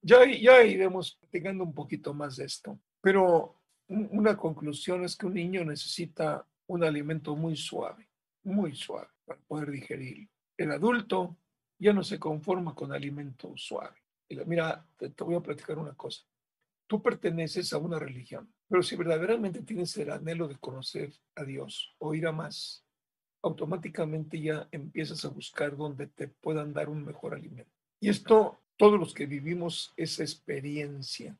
Ya, 0.00 0.24
ya 0.24 0.62
iremos 0.62 1.16
platicando 1.16 1.64
un 1.64 1.74
poquito 1.74 2.14
más 2.14 2.36
de 2.36 2.44
esto, 2.44 2.78
pero 3.00 3.56
una 3.88 4.36
conclusión 4.36 5.02
es 5.02 5.16
que 5.16 5.26
un 5.26 5.34
niño 5.34 5.64
necesita 5.64 6.46
un 6.68 6.84
alimento 6.84 7.34
muy 7.34 7.56
suave, 7.56 8.08
muy 8.44 8.76
suave 8.76 9.08
para 9.24 9.40
poder 9.40 9.72
digerirlo. 9.72 10.28
El 10.56 10.70
adulto 10.70 11.36
ya 11.80 11.92
no 11.92 12.04
se 12.04 12.20
conforma 12.20 12.72
con 12.72 12.92
alimento 12.92 13.52
suave. 13.56 13.96
Mira, 14.46 14.86
te, 14.96 15.10
te 15.10 15.24
voy 15.24 15.34
a 15.34 15.40
platicar 15.40 15.76
una 15.76 15.94
cosa. 15.94 16.22
Tú 16.86 17.02
perteneces 17.02 17.72
a 17.72 17.78
una 17.78 17.98
religión, 17.98 18.48
pero 18.68 18.82
si 18.82 18.96
verdaderamente 18.96 19.62
tienes 19.62 19.96
el 19.96 20.10
anhelo 20.10 20.48
de 20.48 20.56
conocer 20.56 21.12
a 21.34 21.44
Dios 21.44 21.94
o 21.98 22.14
ir 22.14 22.26
a 22.26 22.32
más, 22.32 22.84
automáticamente 23.42 24.40
ya 24.40 24.68
empiezas 24.72 25.24
a 25.24 25.28
buscar 25.28 25.76
donde 25.76 26.08
te 26.08 26.28
puedan 26.28 26.72
dar 26.72 26.88
un 26.88 27.04
mejor 27.04 27.34
alimento. 27.34 27.70
Y 28.00 28.08
esto 28.08 28.60
todos 28.76 28.98
los 28.98 29.14
que 29.14 29.26
vivimos 29.26 29.92
esa 29.96 30.22
experiencia 30.22 31.38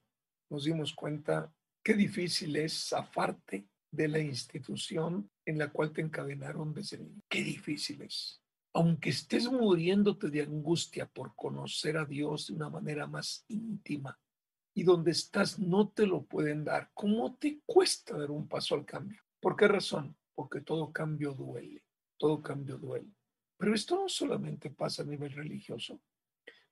nos 0.49 0.65
dimos 0.65 0.95
cuenta 0.95 1.53
qué 1.83 1.95
difícil 1.95 2.57
es 2.57 2.89
zafarte 2.89 3.67
de 3.91 4.09
la 4.09 4.19
institución 4.19 5.31
en 5.45 5.59
la 5.59 5.69
cual 5.71 5.93
te 5.93 6.01
encadenaron 6.01 6.73
desde 6.73 6.99
niño. 6.99 7.23
Qué 7.29 7.43
difícil 7.43 8.03
es. 8.03 8.41
Aunque 8.73 9.11
estés 9.11 9.51
muriéndote 9.51 10.29
de 10.29 10.43
angustia 10.43 11.07
por 11.07 11.35
conocer 11.35 11.97
a 11.97 12.05
Dios 12.05 12.49
de 12.49 12.55
una 12.55 12.69
manera 12.69 13.07
más 13.07 13.45
íntima 13.49 14.19
y 14.77 14.85
donde 14.85 15.13
estás 15.13 15.59
no 15.59 15.89
te 15.89 16.07
lo 16.07 16.25
pueden 16.25 16.63
dar, 16.63 16.91
¿cómo 16.93 17.35
te 17.37 17.61
cuesta 17.65 18.19
dar 18.19 18.31
un 18.31 18.47
paso 18.47 18.75
al 18.75 18.85
cambio? 18.85 19.23
¿Por 19.41 19.57
qué 19.57 19.67
razón? 19.67 20.15
Porque 20.35 20.61
todo 20.61 20.93
cambio 20.93 21.33
duele, 21.33 21.83
todo 22.19 22.43
cambio 22.43 22.77
duele. 22.77 23.11
Pero 23.57 23.75
esto 23.75 23.97
no 23.97 24.07
solamente 24.07 24.69
pasa 24.69 25.03
a 25.03 25.07
nivel 25.07 25.33
religioso, 25.33 25.99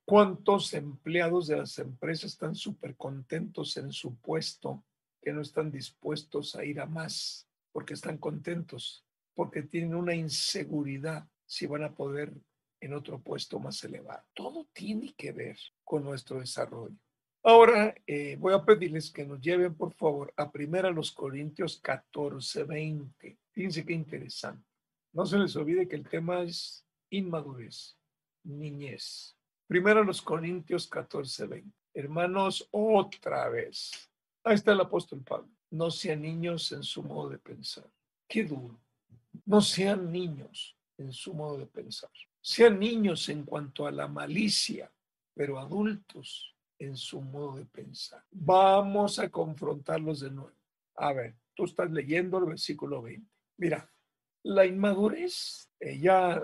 ¿Cuántos 0.06 0.74
empleados 0.74 1.46
de 1.46 1.56
las 1.56 1.78
empresas 1.78 2.32
están 2.32 2.54
súper 2.54 2.94
contentos 2.94 3.78
en 3.78 3.90
su 3.90 4.16
puesto 4.16 4.84
que 5.22 5.32
no 5.32 5.40
están 5.40 5.70
dispuestos 5.70 6.56
a 6.56 6.64
ir 6.66 6.78
a 6.78 6.84
más 6.84 7.48
porque 7.72 7.94
están 7.94 8.18
contentos, 8.18 9.06
porque 9.34 9.62
tienen 9.62 9.94
una 9.94 10.14
inseguridad 10.14 11.26
si 11.46 11.66
van 11.66 11.84
a 11.84 11.94
poder 11.94 12.34
en 12.80 12.92
otro 12.92 13.18
puesto 13.22 13.58
más 13.58 13.82
elevado? 13.82 14.22
Todo 14.34 14.68
tiene 14.74 15.14
que 15.14 15.32
ver 15.32 15.56
con 15.82 16.04
nuestro 16.04 16.40
desarrollo. 16.40 16.98
Ahora 17.46 17.94
eh, 18.06 18.36
voy 18.40 18.54
a 18.54 18.64
pedirles 18.64 19.10
que 19.10 19.26
nos 19.26 19.38
lleven, 19.38 19.74
por 19.74 19.92
favor, 19.92 20.32
a 20.34 20.50
primera 20.50 20.90
los 20.90 21.12
Corintios 21.12 21.78
14, 21.78 22.64
20. 22.64 23.38
Fíjense 23.52 23.84
qué 23.84 23.92
interesante. 23.92 24.66
No 25.12 25.26
se 25.26 25.36
les 25.36 25.54
olvide 25.54 25.86
que 25.86 25.96
el 25.96 26.08
tema 26.08 26.40
es 26.42 26.86
inmadurez, 27.10 27.98
niñez. 28.44 29.36
Primero 29.66 30.02
los 30.02 30.22
Corintios 30.22 30.86
14, 30.86 31.46
20. 31.46 31.70
Hermanos, 31.92 32.66
otra 32.70 33.50
vez. 33.50 33.92
Ahí 34.42 34.54
está 34.54 34.72
el 34.72 34.80
apóstol 34.80 35.20
Pablo. 35.22 35.50
No 35.70 35.90
sean 35.90 36.22
niños 36.22 36.72
en 36.72 36.82
su 36.82 37.02
modo 37.02 37.28
de 37.28 37.38
pensar. 37.38 37.90
Qué 38.26 38.44
duro. 38.44 38.80
No 39.44 39.60
sean 39.60 40.10
niños 40.10 40.78
en 40.96 41.12
su 41.12 41.34
modo 41.34 41.58
de 41.58 41.66
pensar. 41.66 42.10
Sean 42.40 42.78
niños 42.78 43.28
en 43.28 43.42
cuanto 43.42 43.86
a 43.86 43.92
la 43.92 44.08
malicia, 44.08 44.90
pero 45.34 45.58
adultos 45.58 46.53
en 46.78 46.96
su 46.96 47.20
modo 47.20 47.56
de 47.56 47.64
pensar. 47.66 48.22
Vamos 48.30 49.18
a 49.18 49.28
confrontarlos 49.28 50.20
de 50.20 50.30
nuevo. 50.30 50.52
A 50.96 51.12
ver, 51.12 51.34
tú 51.54 51.64
estás 51.64 51.90
leyendo 51.90 52.38
el 52.38 52.46
versículo 52.46 53.02
20. 53.02 53.28
Mira, 53.58 53.88
la 54.42 54.66
inmadurez 54.66 55.70
eh, 55.80 55.98
ya 55.98 56.42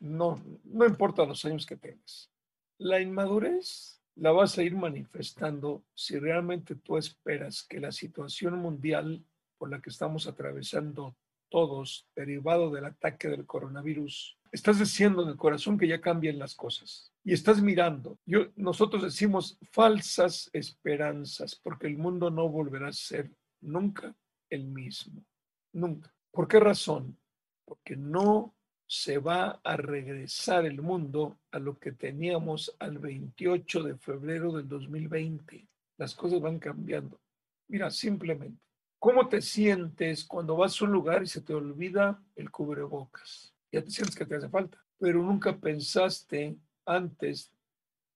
no, 0.00 0.42
no 0.64 0.86
importa 0.86 1.24
los 1.24 1.44
años 1.44 1.66
que 1.66 1.76
tengas. 1.76 2.30
La 2.78 3.00
inmadurez 3.00 4.00
la 4.16 4.32
vas 4.32 4.56
a 4.58 4.62
ir 4.62 4.74
manifestando 4.74 5.84
si 5.94 6.18
realmente 6.18 6.74
tú 6.74 6.96
esperas 6.96 7.62
que 7.62 7.80
la 7.80 7.92
situación 7.92 8.58
mundial 8.58 9.24
por 9.58 9.70
la 9.70 9.80
que 9.80 9.90
estamos 9.90 10.26
atravesando 10.26 11.14
todos, 11.48 12.06
derivado 12.14 12.70
del 12.70 12.86
ataque 12.86 13.28
del 13.28 13.44
coronavirus, 13.44 14.38
estás 14.52 14.78
diciendo 14.78 15.22
en 15.22 15.30
el 15.30 15.36
corazón 15.36 15.76
que 15.76 15.88
ya 15.88 16.00
cambien 16.00 16.38
las 16.38 16.54
cosas 16.54 17.09
y 17.24 17.32
estás 17.32 17.60
mirando. 17.60 18.18
Yo, 18.24 18.46
nosotros 18.56 19.02
decimos 19.02 19.58
falsas 19.72 20.48
esperanzas 20.52 21.54
porque 21.54 21.86
el 21.86 21.98
mundo 21.98 22.30
no 22.30 22.48
volverá 22.48 22.88
a 22.88 22.92
ser 22.92 23.30
nunca 23.60 24.14
el 24.48 24.66
mismo. 24.66 25.24
Nunca. 25.72 26.12
¿Por 26.30 26.48
qué 26.48 26.60
razón? 26.60 27.18
Porque 27.64 27.96
no 27.96 28.54
se 28.86 29.18
va 29.18 29.60
a 29.62 29.76
regresar 29.76 30.66
el 30.66 30.82
mundo 30.82 31.38
a 31.52 31.58
lo 31.60 31.78
que 31.78 31.92
teníamos 31.92 32.74
al 32.80 32.98
28 32.98 33.84
de 33.84 33.96
febrero 33.96 34.52
del 34.52 34.68
2020. 34.68 35.68
Las 35.96 36.14
cosas 36.14 36.40
van 36.40 36.58
cambiando. 36.58 37.20
Mira, 37.68 37.90
simplemente, 37.90 38.60
¿cómo 38.98 39.28
te 39.28 39.40
sientes 39.40 40.24
cuando 40.24 40.56
vas 40.56 40.80
a 40.80 40.84
un 40.86 40.92
lugar 40.92 41.22
y 41.22 41.26
se 41.26 41.42
te 41.42 41.54
olvida 41.54 42.20
el 42.34 42.50
cubrebocas? 42.50 43.54
Ya 43.70 43.82
te 43.82 43.90
sientes 43.90 44.16
que 44.16 44.26
te 44.26 44.34
hace 44.34 44.48
falta, 44.48 44.84
pero 44.98 45.22
nunca 45.22 45.56
pensaste 45.56 46.58
antes 46.86 47.52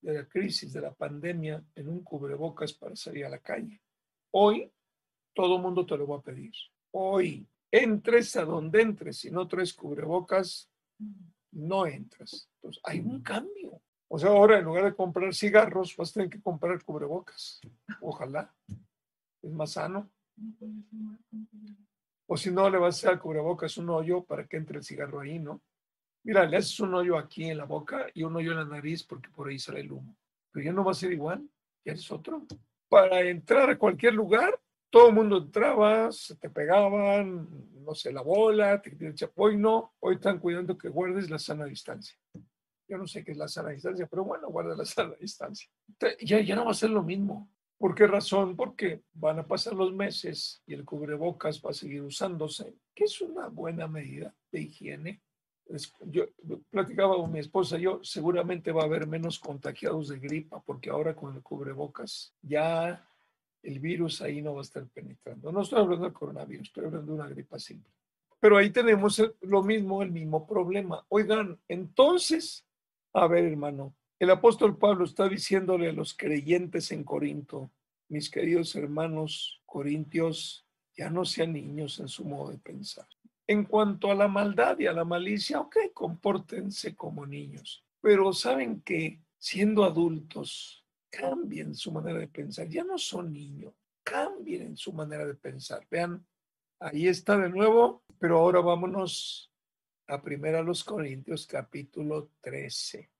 de 0.00 0.14
la 0.14 0.26
crisis, 0.26 0.72
de 0.72 0.80
la 0.80 0.92
pandemia, 0.92 1.64
en 1.74 1.88
un 1.88 2.02
cubrebocas 2.02 2.72
para 2.74 2.94
salir 2.94 3.24
a 3.24 3.30
la 3.30 3.38
calle. 3.38 3.80
Hoy 4.32 4.70
todo 5.34 5.56
el 5.56 5.62
mundo 5.62 5.86
te 5.86 5.96
lo 5.96 6.06
va 6.06 6.18
a 6.18 6.22
pedir. 6.22 6.52
Hoy, 6.92 7.46
entres 7.70 8.36
a 8.36 8.44
donde 8.44 8.82
entres, 8.82 9.18
si 9.18 9.30
no 9.30 9.48
traes 9.48 9.72
cubrebocas, 9.72 10.70
no 11.52 11.86
entras. 11.86 12.48
Entonces, 12.56 12.82
hay 12.84 13.00
un 13.00 13.22
cambio. 13.22 13.80
O 14.08 14.18
sea, 14.18 14.30
ahora 14.30 14.58
en 14.58 14.64
lugar 14.64 14.84
de 14.84 14.94
comprar 14.94 15.34
cigarros, 15.34 15.96
vas 15.96 16.10
a 16.10 16.14
tener 16.14 16.30
que 16.30 16.40
comprar 16.40 16.82
cubrebocas. 16.84 17.60
Ojalá. 18.00 18.54
Es 19.42 19.50
más 19.50 19.72
sano. 19.72 20.10
O 22.26 22.36
si 22.36 22.50
no, 22.50 22.70
le 22.70 22.78
vas 22.78 22.94
a 22.94 22.98
hacer 22.98 23.10
al 23.10 23.20
cubrebocas 23.20 23.76
un 23.76 23.90
hoyo 23.90 24.24
para 24.24 24.46
que 24.46 24.56
entre 24.56 24.78
el 24.78 24.84
cigarro 24.84 25.20
ahí, 25.20 25.38
¿no? 25.38 25.62
Mira, 26.24 26.46
le 26.46 26.56
haces 26.56 26.80
un 26.80 26.94
hoyo 26.94 27.18
aquí 27.18 27.44
en 27.44 27.58
la 27.58 27.66
boca 27.66 28.06
y 28.14 28.22
un 28.22 28.34
hoyo 28.34 28.52
en 28.52 28.56
la 28.56 28.64
nariz 28.64 29.04
porque 29.04 29.28
por 29.28 29.48
ahí 29.48 29.58
sale 29.58 29.80
el 29.80 29.92
humo. 29.92 30.16
Pero 30.50 30.64
ya 30.64 30.72
no 30.72 30.82
va 30.82 30.92
a 30.92 30.94
ser 30.94 31.12
igual, 31.12 31.46
ya 31.84 31.92
es 31.92 32.10
otro. 32.10 32.46
Para 32.88 33.20
entrar 33.20 33.68
a 33.68 33.78
cualquier 33.78 34.14
lugar, 34.14 34.58
todo 34.88 35.08
el 35.08 35.14
mundo 35.14 35.36
entraba, 35.36 36.10
se 36.12 36.36
te 36.36 36.48
pegaban, 36.48 37.46
no 37.84 37.94
sé, 37.94 38.10
la 38.10 38.22
bola, 38.22 38.80
te 38.80 38.96
el 39.04 39.14
chapoy, 39.14 39.58
no. 39.58 39.92
Hoy 40.00 40.14
están 40.14 40.38
cuidando 40.38 40.78
que 40.78 40.88
guardes 40.88 41.28
la 41.28 41.38
sana 41.38 41.66
distancia. 41.66 42.16
Yo 42.88 42.96
no 42.96 43.06
sé 43.06 43.22
qué 43.22 43.32
es 43.32 43.36
la 43.36 43.48
sana 43.48 43.70
distancia, 43.70 44.06
pero 44.06 44.24
bueno, 44.24 44.48
guarda 44.48 44.74
la 44.74 44.84
sana 44.86 45.14
distancia. 45.20 45.68
Ya, 46.20 46.40
ya 46.40 46.56
no 46.56 46.64
va 46.64 46.70
a 46.70 46.74
ser 46.74 46.88
lo 46.88 47.02
mismo. 47.02 47.50
¿Por 47.76 47.94
qué 47.94 48.06
razón? 48.06 48.56
Porque 48.56 49.02
van 49.12 49.40
a 49.40 49.46
pasar 49.46 49.74
los 49.74 49.92
meses 49.92 50.62
y 50.64 50.72
el 50.72 50.86
cubrebocas 50.86 51.60
va 51.60 51.70
a 51.70 51.74
seguir 51.74 52.00
usándose, 52.00 52.74
que 52.94 53.04
es 53.04 53.20
una 53.20 53.48
buena 53.48 53.86
medida 53.88 54.34
de 54.50 54.62
higiene 54.62 55.23
yo 56.06 56.26
platicaba 56.70 57.16
con 57.16 57.32
mi 57.32 57.38
esposa, 57.38 57.78
yo 57.78 58.00
seguramente 58.02 58.72
va 58.72 58.82
a 58.82 58.86
haber 58.86 59.06
menos 59.06 59.38
contagiados 59.38 60.08
de 60.08 60.18
gripa 60.18 60.60
porque 60.60 60.90
ahora 60.90 61.14
con 61.14 61.34
el 61.34 61.42
cubrebocas 61.42 62.34
ya 62.42 63.08
el 63.62 63.80
virus 63.80 64.20
ahí 64.20 64.42
no 64.42 64.54
va 64.54 64.60
a 64.60 64.62
estar 64.62 64.86
penetrando. 64.88 65.50
No 65.50 65.62
estoy 65.62 65.80
hablando 65.80 66.04
del 66.04 66.12
coronavirus, 66.12 66.68
estoy 66.68 66.84
hablando 66.84 67.12
de 67.12 67.20
una 67.20 67.28
gripa 67.28 67.58
simple. 67.58 67.90
Pero 68.38 68.58
ahí 68.58 68.70
tenemos 68.70 69.22
lo 69.40 69.62
mismo, 69.62 70.02
el 70.02 70.10
mismo 70.10 70.46
problema. 70.46 71.04
Oigan, 71.08 71.58
entonces, 71.66 72.66
a 73.14 73.26
ver 73.26 73.44
hermano, 73.44 73.94
el 74.18 74.30
apóstol 74.30 74.76
Pablo 74.76 75.04
está 75.04 75.28
diciéndole 75.28 75.88
a 75.88 75.92
los 75.92 76.14
creyentes 76.14 76.92
en 76.92 77.04
Corinto, 77.04 77.70
mis 78.08 78.30
queridos 78.30 78.76
hermanos 78.76 79.62
corintios, 79.64 80.66
ya 80.96 81.10
no 81.10 81.24
sean 81.24 81.54
niños 81.54 81.98
en 82.00 82.08
su 82.08 82.24
modo 82.24 82.50
de 82.52 82.58
pensar. 82.58 83.06
En 83.46 83.64
cuanto 83.64 84.10
a 84.10 84.14
la 84.14 84.28
maldad 84.28 84.78
y 84.78 84.86
a 84.86 84.92
la 84.92 85.04
malicia, 85.04 85.60
ok, 85.60 85.76
compórtense 85.92 86.94
como 86.94 87.26
niños, 87.26 87.84
pero 88.00 88.32
saben 88.32 88.80
que 88.80 89.20
siendo 89.38 89.84
adultos, 89.84 90.84
cambien 91.10 91.74
su 91.74 91.92
manera 91.92 92.18
de 92.18 92.28
pensar, 92.28 92.68
ya 92.68 92.84
no 92.84 92.98
son 92.98 93.32
niños, 93.32 93.74
cambien 94.02 94.62
en 94.62 94.76
su 94.76 94.92
manera 94.92 95.26
de 95.26 95.34
pensar. 95.34 95.86
Vean, 95.90 96.26
ahí 96.80 97.06
está 97.06 97.36
de 97.36 97.50
nuevo, 97.50 98.02
pero 98.18 98.38
ahora 98.38 98.60
vámonos 98.60 99.52
a 100.06 100.20
primera 100.22 100.62
los 100.62 100.82
Corintios 100.82 101.46
capítulo 101.46 102.30
13. 102.40 103.10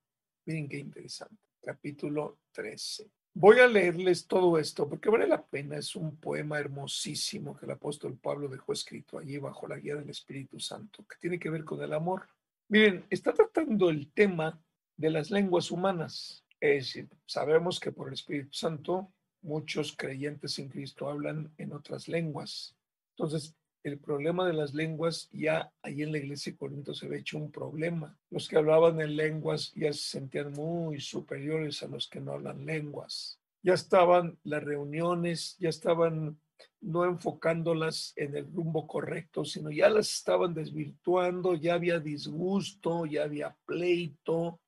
Miren 0.45 0.69
qué 0.69 0.77
interesante, 0.77 1.41
capítulo 1.61 2.39
13. 2.51 3.11
Voy 3.37 3.59
a 3.59 3.67
leerles 3.67 4.27
todo 4.27 4.57
esto 4.57 4.87
porque 4.87 5.09
vale 5.09 5.27
la 5.27 5.45
pena. 5.45 5.75
Es 5.75 5.97
un 5.97 6.15
poema 6.15 6.57
hermosísimo 6.57 7.57
que 7.57 7.65
el 7.65 7.73
apóstol 7.73 8.17
Pablo 8.17 8.47
dejó 8.47 8.71
escrito 8.71 9.19
allí 9.19 9.37
bajo 9.37 9.67
la 9.67 9.77
guía 9.77 9.95
del 9.95 10.09
Espíritu 10.09 10.57
Santo, 10.57 11.05
que 11.05 11.17
tiene 11.19 11.37
que 11.37 11.49
ver 11.49 11.65
con 11.65 11.81
el 11.83 11.91
amor. 11.91 12.29
Miren, 12.69 13.05
está 13.09 13.33
tratando 13.33 13.89
el 13.89 14.09
tema 14.13 14.57
de 14.95 15.09
las 15.09 15.31
lenguas 15.31 15.69
humanas. 15.69 16.45
Es 16.61 16.85
decir, 16.85 17.09
sabemos 17.25 17.77
que 17.81 17.91
por 17.91 18.07
el 18.07 18.13
Espíritu 18.13 18.53
Santo 18.53 19.11
muchos 19.41 19.93
creyentes 19.97 20.57
en 20.59 20.69
Cristo 20.69 21.09
hablan 21.09 21.53
en 21.57 21.73
otras 21.73 22.07
lenguas. 22.07 22.73
Entonces, 23.17 23.53
el 23.85 23.99
problema 23.99 24.47
de 24.47 24.53
las 24.53 24.73
lenguas 24.73 25.29
ya 25.31 25.71
ahí 25.83 26.01
en 26.01 26.11
la 26.11 26.17
iglesia 26.17 26.51
de 26.51 26.57
Corinto 26.57 26.95
se 26.95 27.07
ve 27.07 27.19
hecho 27.19 27.37
un 27.37 27.51
problema. 27.51 28.17
Los 28.31 28.47
que 28.47 28.57
hablaban 28.57 28.99
en 28.99 29.15
lenguas 29.15 29.71
ya 29.75 29.93
se 29.93 29.99
sentían 29.99 30.53
muy 30.53 30.99
superiores 30.99 31.83
a 31.83 31.87
los 31.87 32.07
que 32.07 32.19
no 32.19 32.31
hablan 32.31 32.65
lenguas. 32.65 33.39
Ya 33.61 33.75
estaban 33.75 34.39
las 34.43 34.63
reuniones, 34.63 35.55
ya 35.59 35.69
estaban 35.69 36.35
no 36.81 37.05
enfocándolas 37.05 38.13
en 38.15 38.35
el 38.35 38.51
rumbo 38.51 38.87
correcto, 38.87 39.45
sino 39.45 39.69
ya 39.69 39.87
las 39.87 40.11
estaban 40.11 40.55
desvirtuando, 40.55 41.53
ya 41.53 41.75
había 41.75 41.99
disgusto, 41.99 43.05
ya 43.05 43.23
había 43.23 43.55
pleito. 43.67 44.59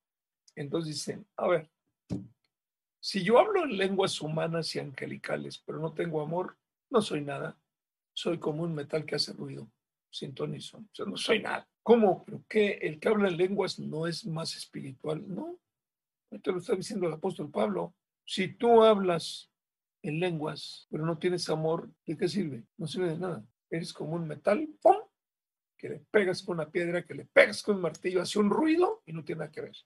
Entonces 0.55 0.93
dicen, 0.93 1.25
a 1.37 1.47
ver, 1.47 1.67
si 2.99 3.23
yo 3.23 3.39
hablo 3.39 3.63
en 3.63 3.77
lenguas 3.77 4.21
humanas 4.21 4.75
y 4.75 4.79
angelicales, 4.79 5.57
pero 5.65 5.79
no 5.79 5.91
tengo 5.93 6.21
amor, 6.21 6.55
no 6.91 7.01
soy 7.01 7.21
nada 7.21 7.57
soy 8.17 8.39
como 8.39 8.63
un 8.63 8.73
metal 8.73 9.05
que 9.05 9.13
hace 9.13 9.31
ruido, 9.31 9.71
sin 10.09 10.31
O 10.31 10.59
sea, 10.59 11.05
no 11.05 11.17
soy 11.17 11.43
nada. 11.43 11.69
¿Cómo? 11.83 12.25
¿Pero 12.25 12.43
qué? 12.49 12.79
¿El 12.81 12.99
que 12.99 13.09
habla 13.09 13.27
en 13.27 13.37
lenguas 13.37 13.77
no 13.77 14.07
es 14.07 14.25
más 14.25 14.55
espiritual? 14.55 15.23
No. 15.27 15.59
Esto 16.31 16.51
lo 16.51 16.57
está 16.57 16.73
diciendo 16.73 17.05
el 17.05 17.13
apóstol 17.13 17.51
Pablo. 17.51 17.93
Si 18.25 18.47
tú 18.55 18.81
hablas 18.81 19.51
en 20.01 20.19
lenguas, 20.19 20.87
pero 20.89 21.05
no 21.05 21.19
tienes 21.19 21.47
amor, 21.49 21.91
¿de 22.07 22.17
qué 22.17 22.27
sirve? 22.27 22.63
No 22.75 22.87
sirve 22.87 23.09
de 23.09 23.19
nada. 23.19 23.45
Eres 23.69 23.93
como 23.93 24.15
un 24.15 24.27
metal, 24.27 24.67
¡pum! 24.81 24.97
que 25.77 25.89
le 25.89 25.99
pegas 26.09 26.41
con 26.41 26.55
una 26.55 26.71
piedra, 26.71 27.05
que 27.05 27.13
le 27.13 27.25
pegas 27.25 27.61
con 27.61 27.75
un 27.75 27.83
martillo, 27.83 28.19
hace 28.19 28.39
un 28.39 28.49
ruido 28.49 29.03
y 29.05 29.13
no 29.13 29.23
tiene 29.23 29.41
nada 29.41 29.51
que 29.51 29.61
ver. 29.61 29.77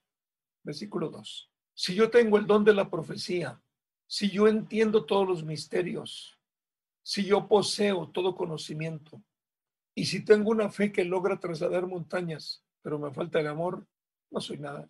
Versículo 0.63 1.09
2. 1.09 1.51
Si 1.73 1.95
yo 1.95 2.09
tengo 2.09 2.37
el 2.37 2.47
don 2.47 2.63
de 2.63 2.73
la 2.73 2.89
profecía, 2.89 3.61
si 4.07 4.29
yo 4.29 4.47
entiendo 4.47 5.05
todos 5.05 5.27
los 5.27 5.43
misterios, 5.43 6.40
si 7.03 7.25
yo 7.25 7.47
poseo 7.47 8.09
todo 8.09 8.35
conocimiento 8.35 9.21
y 9.95 10.05
si 10.05 10.23
tengo 10.23 10.51
una 10.51 10.69
fe 10.69 10.91
que 10.91 11.03
logra 11.03 11.39
trasladar 11.39 11.87
montañas, 11.87 12.63
pero 12.81 12.99
me 12.99 13.11
falta 13.11 13.39
el 13.39 13.47
amor, 13.47 13.85
no 14.29 14.39
soy 14.39 14.57
nada. 14.59 14.89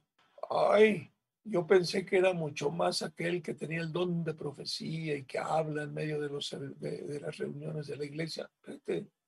Ay, 0.50 1.12
yo 1.43 1.65
pensé 1.65 2.06
que 2.06 2.17
era 2.17 2.34
mucho 2.34 2.69
más 2.69 3.02
aquel 3.02 3.41
que 3.41 3.54
tenía 3.54 3.82
el 3.82 3.91
don 3.91 4.24
de 4.24 4.34
profecía 4.34 5.15
y 5.15 5.24
que 5.24 5.39
habla 5.39 5.84
en 5.84 5.93
medio 5.93 6.21
de, 6.21 6.30
los, 6.30 6.56
de, 6.80 7.19
las 7.19 7.38
reuniones 7.38 7.88
de 7.88 7.97
la 7.97 8.06
iglesia. 8.06 8.50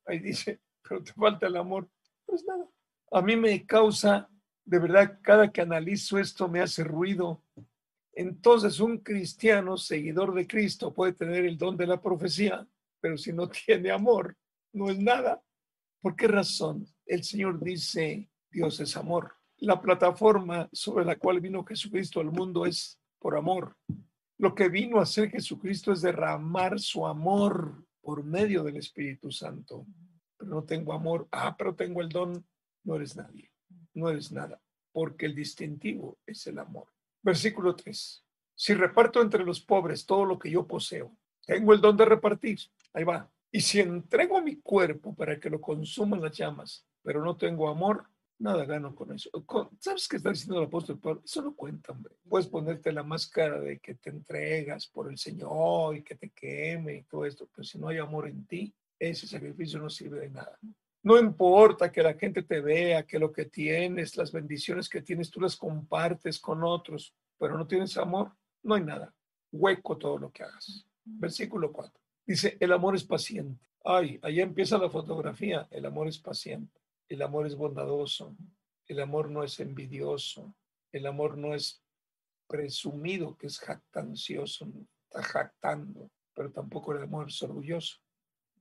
ahí 0.06 0.19
dice, 0.19 0.62
pero 0.82 1.04
te 1.04 1.13
falta 1.13 1.48
el 1.48 1.58
amor. 1.58 1.89
Pues 2.26 2.43
nada. 2.46 2.67
A 3.12 3.22
mí 3.22 3.36
me 3.36 3.65
causa, 3.65 4.30
de 4.63 4.80
verdad, 4.80 5.19
cada 5.22 5.52
que 5.52 5.62
analizo 5.62 6.19
esto 6.19 6.48
me 6.48 6.62
hace 6.62 6.84
ruido. 6.84 7.43
Entonces, 8.13 8.80
un 8.80 9.00
cristiano, 9.00 9.78
seguidor 9.78 10.36
de 10.36 10.46
Cristo, 10.46 10.93
puede 10.93 11.13
tener 11.13 11.46
el 11.46 11.58
don 11.58 11.76
de 11.78 11.88
la 11.88 12.00
profecía, 12.00 12.67
pero 13.04 13.18
si 13.18 13.34
no 13.34 13.50
tiene 13.66 13.92
amor, 13.92 14.38
no 14.72 14.89
es 14.89 14.98
nada. 14.98 15.44
¿Por 16.02 16.16
qué 16.16 16.28
razón? 16.30 16.88
El 17.06 17.24
Señor 17.24 17.62
dice, 17.62 18.32
Dios 18.50 18.80
es 18.80 18.96
amor. 18.96 19.36
La 19.58 19.82
plataforma 19.82 20.70
sobre 20.72 21.04
la 21.04 21.18
cual 21.18 21.42
vino 21.42 21.66
Jesucristo 21.66 22.22
al 22.22 22.32
mundo 22.32 22.66
es 22.66 22.98
por 23.20 23.36
amor. 23.36 23.76
Lo 24.38 24.56
que 24.56 24.70
vino 24.70 25.00
a 25.00 25.04
hacer 25.04 25.30
Jesucristo 25.30 25.92
es 25.92 26.02
derramar 26.02 26.80
su 26.80 27.06
amor 27.06 27.86
por 28.02 28.24
medio 28.24 28.63
del 28.63 28.78
Espíritu 28.78 29.32
Santo. 29.32 29.86
Pero 30.38 30.50
no 30.50 30.63
tengo 30.63 30.94
amor. 30.94 31.28
Ah, 31.32 31.56
pero 31.58 31.76
tengo 31.76 32.02
el 32.02 32.10
don. 32.10 32.46
No 32.86 32.96
eres 32.96 33.18
nadie. 33.18 33.52
No 33.94 34.10
eres 34.10 34.32
nada. 34.32 34.62
Porque 34.94 35.26
el 35.26 35.36
distintivo 35.36 36.20
es 36.26 36.48
el 36.48 36.58
amor. 36.58 36.88
Versículo 37.22 37.76
3. 37.76 38.26
Si 38.56 38.74
reparto 38.74 39.22
entre 39.22 39.44
los 39.44 39.60
pobres 39.60 40.06
todo 40.06 40.24
lo 40.24 40.39
que 40.39 40.50
yo 40.50 40.66
poseo, 40.66 41.18
tengo 41.45 41.73
el 41.73 41.82
don 41.82 41.97
de 41.97 42.06
repartir. 42.06 42.60
Ahí 42.93 43.03
va. 43.03 43.29
Y 43.51 43.62
si 43.62 43.79
entrego 43.79 44.41
mi 44.41 44.58
cuerpo 44.58 45.13
para 45.13 45.39
que 45.39 45.49
lo 45.49 45.62
consuman 45.62 46.21
las 46.21 46.36
llamas, 46.36 46.86
pero 47.03 47.23
no 47.23 47.38
tengo 47.38 47.69
amor, 47.69 48.08
nada 48.39 48.65
gano 48.65 48.95
con 48.95 49.13
eso. 49.13 49.29
¿Sabes 49.79 50.08
qué 50.08 50.17
está 50.17 50.32
diciendo 50.32 50.60
el 50.60 50.67
apóstol 50.67 50.99
Pablo? 50.99 51.21
Eso 51.23 51.41
no 51.41 51.56
cuenta, 51.56 51.91
hombre. 51.91 52.15
Puedes 52.27 52.47
ponerte 52.47 52.91
la 52.91 53.03
máscara 53.03 53.60
de 53.60 53.79
que 53.79 53.95
te 53.95 54.10
entregas 54.10 54.88
por 54.88 55.10
el 55.10 55.17
Señor 55.17 55.95
y 55.95 56.03
que 56.03 56.15
te 56.15 56.32
queme 56.32 56.95
y 56.95 57.03
todo 57.03 57.25
esto, 57.25 57.47
pero 57.53 57.63
si 57.63 57.77
no 57.77 57.89
hay 57.89 57.99
amor 57.99 58.27
en 58.27 58.45
ti, 58.45 58.73
ese 58.97 59.27
sacrificio 59.27 59.79
no 59.79 59.89
sirve 59.89 60.21
de 60.21 60.29
nada. 60.29 60.58
No 61.03 61.19
importa 61.19 61.91
que 61.91 62.01
la 62.01 62.13
gente 62.13 62.43
te 62.43 62.62
vea, 62.62 63.03
que 63.03 63.19
lo 63.19 63.32
que 63.32 63.45
tienes, 63.45 64.15
las 64.15 64.32
bendiciones 64.32 64.88
que 64.88 65.01
tienes, 65.01 65.29
tú 65.29 65.41
las 65.41 65.58
compartes 65.58 66.39
con 66.39 66.63
otros, 66.63 67.13
pero 67.38 67.58
no 67.58 67.67
tienes 67.67 67.97
amor, 67.97 68.32
no 68.63 68.75
hay 68.75 68.84
nada. 68.84 69.13
Hueco 69.51 69.97
todo 69.97 70.17
lo 70.17 70.32
que 70.32 70.43
hagas. 70.43 70.88
Versículo 71.06 71.72
4. 71.72 72.00
Dice, 72.26 72.58
el 72.60 72.72
amor 72.72 72.96
es 72.96 73.04
paciente. 73.04 73.66
Ay, 73.84 74.20
ahí 74.22 74.39
empieza 74.39 74.78
la 74.78 74.89
fotografía. 74.89 75.68
El 75.72 75.86
amor 75.86 76.08
es 76.08 76.18
paciente. 76.18 76.82
El 77.10 77.22
amor 77.22 77.46
es 77.46 77.56
bondadoso. 77.56 78.36
El 78.88 79.00
amor 79.02 79.30
no 79.30 79.44
es 79.44 79.60
envidioso. 79.60 80.56
El 80.92 81.06
amor 81.06 81.38
no 81.38 81.54
es 81.54 81.84
presumido, 82.48 83.36
que 83.38 83.48
es 83.48 83.60
jactancioso, 83.60 84.72
está 85.06 85.24
jactando, 85.24 86.12
pero 86.34 86.52
tampoco 86.52 86.94
el 86.94 87.04
amor 87.04 87.30
es 87.30 87.42
orgulloso. 87.42 87.98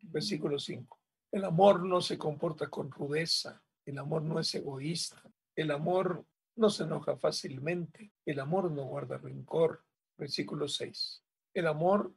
Versículo 0.03 0.59
5. 0.59 0.99
El 1.31 1.45
amor 1.45 1.85
no 1.85 2.01
se 2.01 2.19
comporta 2.19 2.69
con 2.69 2.91
rudeza. 2.91 3.63
El 3.85 3.99
amor 3.99 4.23
no 4.23 4.39
es 4.39 4.55
egoísta. 4.55 5.23
El 5.55 5.71
amor 5.71 6.25
no 6.57 6.71
se 6.71 6.85
enoja 6.85 7.17
fácilmente, 7.17 8.13
el 8.25 8.41
amor 8.41 8.71
no 8.71 8.85
guarda 8.85 9.19
rencor. 9.19 9.85
Versículo 10.17 10.69
6. 10.69 11.23
El 11.55 11.67
amor 11.67 12.15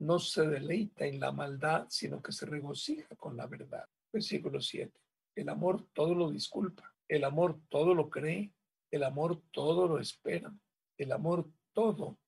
no 0.00 0.18
se 0.18 0.46
deleita 0.46 1.06
en 1.06 1.20
la 1.20 1.30
maldad, 1.30 1.86
sino 1.88 2.22
que 2.22 2.32
se 2.32 2.46
regocija 2.46 3.14
con 3.16 3.36
la 3.36 3.46
verdad. 3.46 3.84
Versículo 4.12 4.60
7. 4.60 4.92
El 5.36 5.48
amor 5.48 5.86
todo 5.92 6.14
lo 6.14 6.30
disculpa, 6.30 6.94
el 7.06 7.24
amor 7.24 7.60
todo 7.68 7.94
lo 7.94 8.08
cree, 8.08 8.52
el 8.90 9.04
amor 9.04 9.42
todo 9.52 9.86
lo 9.86 10.00
espera, 10.00 10.52
el 10.96 11.12
amor 11.12 11.48
todo 11.72 12.18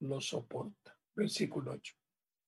lo 0.00 0.20
soporta. 0.20 0.96
Versículo 1.14 1.72
8. 1.72 1.94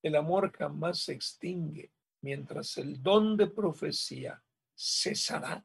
El 0.03 0.15
amor 0.15 0.53
jamás 0.53 1.01
se 1.01 1.13
extingue, 1.13 1.93
mientras 2.23 2.79
el 2.79 3.03
don 3.03 3.37
de 3.37 3.49
profecía 3.49 4.43
cesará. 4.77 5.65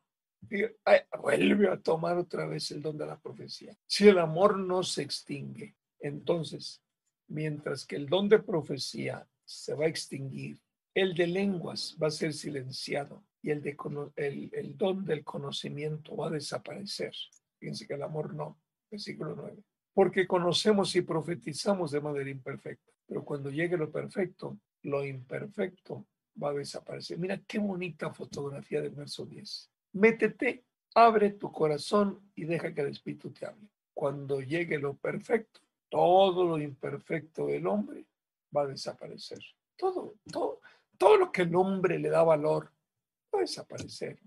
vuelve 1.22 1.70
a 1.70 1.80
tomar 1.80 2.18
otra 2.18 2.48
vez 2.48 2.72
el 2.72 2.82
don 2.82 2.98
de 2.98 3.06
la 3.06 3.20
profecía. 3.20 3.78
Si 3.86 4.08
el 4.08 4.18
amor 4.18 4.58
no 4.58 4.82
se 4.84 5.04
extingue, 5.04 5.76
entonces, 6.00 6.84
mientras 7.28 7.86
que 7.86 7.96
el 7.96 8.08
don 8.08 8.30
de 8.30 8.40
profecía 8.40 9.28
se 9.46 9.74
va 9.74 9.86
a 9.86 9.90
extinguir, 9.90 10.60
el 10.94 11.16
de 11.16 11.28
lenguas 11.28 11.98
va 12.02 12.08
a 12.08 12.12
ser 12.12 12.34
silenciado 12.34 13.24
y 13.42 13.52
el, 13.52 13.62
de, 13.62 13.76
el, 14.16 14.50
el 14.54 14.78
don 14.78 15.04
del 15.06 15.24
conocimiento 15.24 16.16
va 16.16 16.28
a 16.28 16.32
desaparecer. 16.32 17.14
Fíjense 17.60 17.88
que 17.88 17.96
el 17.96 18.04
amor 18.04 18.34
no. 18.34 18.60
Versículo 18.90 19.36
9. 19.36 19.64
Porque 19.94 20.28
conocemos 20.28 20.96
y 20.96 21.02
profetizamos 21.02 21.92
de 21.92 22.02
manera 22.02 22.30
imperfecta, 22.30 22.92
pero 23.08 23.24
cuando 23.24 23.50
llegue 23.50 23.78
lo 23.78 23.92
perfecto, 23.92 24.58
lo 24.84 25.06
imperfecto 25.06 26.06
va 26.42 26.50
a 26.50 26.54
desaparecer. 26.54 27.18
Mira 27.18 27.42
qué 27.48 27.60
bonita 27.60 28.14
fotografía 28.14 28.82
del 28.82 28.92
verso 28.92 29.26
10. 29.26 29.70
Métete, 29.94 30.66
abre 30.96 31.32
tu 31.32 31.52
corazón 31.52 32.32
y 32.36 32.46
deja 32.46 32.74
que 32.74 32.82
el 32.82 32.88
Espíritu 32.88 33.32
te 33.32 33.46
hable. 33.46 33.68
Cuando 33.94 34.42
llegue 34.42 34.80
lo 34.80 34.96
perfecto, 34.96 35.62
todo 35.94 36.44
lo 36.44 36.58
imperfecto 36.60 37.46
del 37.46 37.68
hombre 37.68 38.04
va 38.56 38.64
a 38.64 38.66
desaparecer. 38.68 39.38
Todo, 39.78 40.16
todo, 40.32 40.60
todo 40.98 41.18
lo 41.18 41.32
que 41.32 41.44
el 41.44 41.56
hombre 41.56 42.00
le 42.00 42.10
da 42.10 42.24
valor 42.24 42.72
va 43.32 43.38
a 43.38 43.42
desaparecer 43.42 44.20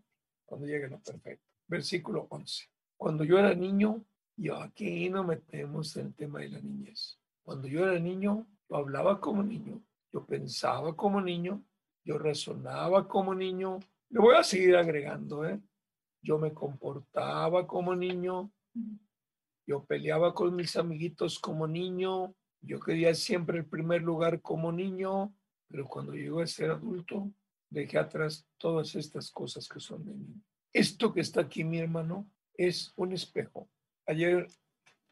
cuando 0.44 0.64
llegue 0.64 0.86
lo 0.86 1.00
perfecto. 1.00 1.44
Versículo 1.66 2.28
11. 2.30 2.70
Cuando 2.96 3.24
yo 3.24 3.36
era 3.40 3.52
niño, 3.52 4.04
yo 4.36 4.58
aquí 4.58 5.10
no 5.10 5.24
metemos 5.24 5.96
el 5.96 6.14
tema 6.14 6.38
de 6.38 6.50
la 6.50 6.60
niñez. 6.60 7.18
Cuando 7.42 7.66
yo 7.66 7.84
era 7.84 7.98
niño, 7.98 8.46
yo 8.70 8.76
hablaba 8.76 9.20
como 9.20 9.42
niño, 9.42 9.82
yo 10.12 10.24
pensaba 10.24 10.94
como 10.94 11.20
niño, 11.20 11.64
yo 12.04 12.16
razonaba 12.16 13.08
como 13.08 13.34
niño. 13.34 13.80
Le 14.10 14.20
voy 14.20 14.36
a 14.36 14.44
seguir 14.44 14.76
agregando, 14.76 15.44
¿eh? 15.44 15.60
Yo 16.22 16.38
me 16.38 16.54
comportaba 16.54 17.66
como 17.66 17.96
niño, 17.96 18.52
yo 19.66 19.84
peleaba 19.84 20.32
con 20.32 20.54
mis 20.54 20.76
amiguitos 20.76 21.38
como 21.38 21.66
niño, 21.66 22.34
yo 22.60 22.80
quería 22.80 23.14
siempre 23.14 23.58
el 23.58 23.66
primer 23.66 24.02
lugar 24.02 24.40
como 24.40 24.72
niño, 24.72 25.34
pero 25.68 25.86
cuando 25.86 26.12
llegó 26.12 26.40
a 26.40 26.46
ser 26.46 26.70
adulto, 26.70 27.30
dejé 27.70 27.98
atrás 27.98 28.46
todas 28.58 28.94
estas 28.94 29.30
cosas 29.30 29.68
que 29.68 29.80
son 29.80 30.04
de 30.04 30.14
niño. 30.14 30.42
Esto 30.72 31.12
que 31.12 31.20
está 31.20 31.42
aquí, 31.42 31.64
mi 31.64 31.78
hermano, 31.78 32.30
es 32.54 32.92
un 32.96 33.12
espejo. 33.12 33.68
Ayer, 34.06 34.46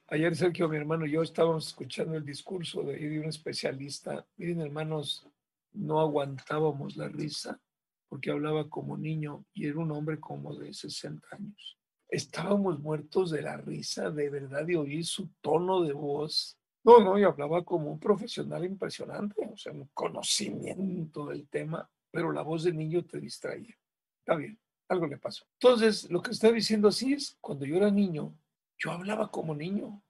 ayer 0.08 0.36
Sergio, 0.36 0.68
mi 0.68 0.76
hermano 0.76 1.06
yo 1.06 1.22
estábamos 1.22 1.66
escuchando 1.66 2.16
el 2.16 2.24
discurso 2.24 2.82
de, 2.82 2.96
de 2.98 3.18
un 3.18 3.26
especialista. 3.26 4.26
Miren, 4.36 4.60
hermanos, 4.60 5.26
no 5.72 6.00
aguantábamos 6.00 6.96
la 6.96 7.08
risa 7.08 7.60
porque 8.08 8.30
hablaba 8.30 8.68
como 8.68 8.96
niño 8.96 9.44
y 9.52 9.66
era 9.66 9.78
un 9.78 9.90
hombre 9.90 10.20
como 10.20 10.54
de 10.54 10.72
60 10.72 11.26
años. 11.32 11.78
Estábamos 12.14 12.78
muertos 12.78 13.32
de 13.32 13.42
la 13.42 13.56
risa, 13.56 14.08
de 14.08 14.30
verdad, 14.30 14.64
de 14.64 14.76
oír 14.76 15.04
su 15.04 15.30
tono 15.40 15.82
de 15.82 15.92
voz. 15.92 16.56
No, 16.84 17.00
no, 17.00 17.18
y 17.18 17.24
hablaba 17.24 17.64
como 17.64 17.90
un 17.90 17.98
profesional 17.98 18.64
impresionante, 18.64 19.44
o 19.52 19.56
sea, 19.56 19.72
un 19.72 19.90
conocimiento 19.92 21.26
del 21.26 21.48
tema, 21.48 21.90
pero 22.12 22.30
la 22.30 22.42
voz 22.42 22.62
de 22.62 22.72
niño 22.72 23.04
te 23.04 23.18
distraía. 23.18 23.76
Está 24.20 24.36
bien, 24.36 24.56
algo 24.88 25.08
le 25.08 25.18
pasó. 25.18 25.44
Entonces, 25.54 26.08
lo 26.08 26.22
que 26.22 26.30
está 26.30 26.52
diciendo 26.52 26.86
así 26.86 27.14
es, 27.14 27.36
cuando 27.40 27.66
yo 27.66 27.78
era 27.78 27.90
niño, 27.90 28.32
yo 28.78 28.92
hablaba 28.92 29.28
como 29.32 29.52
niño. 29.52 30.00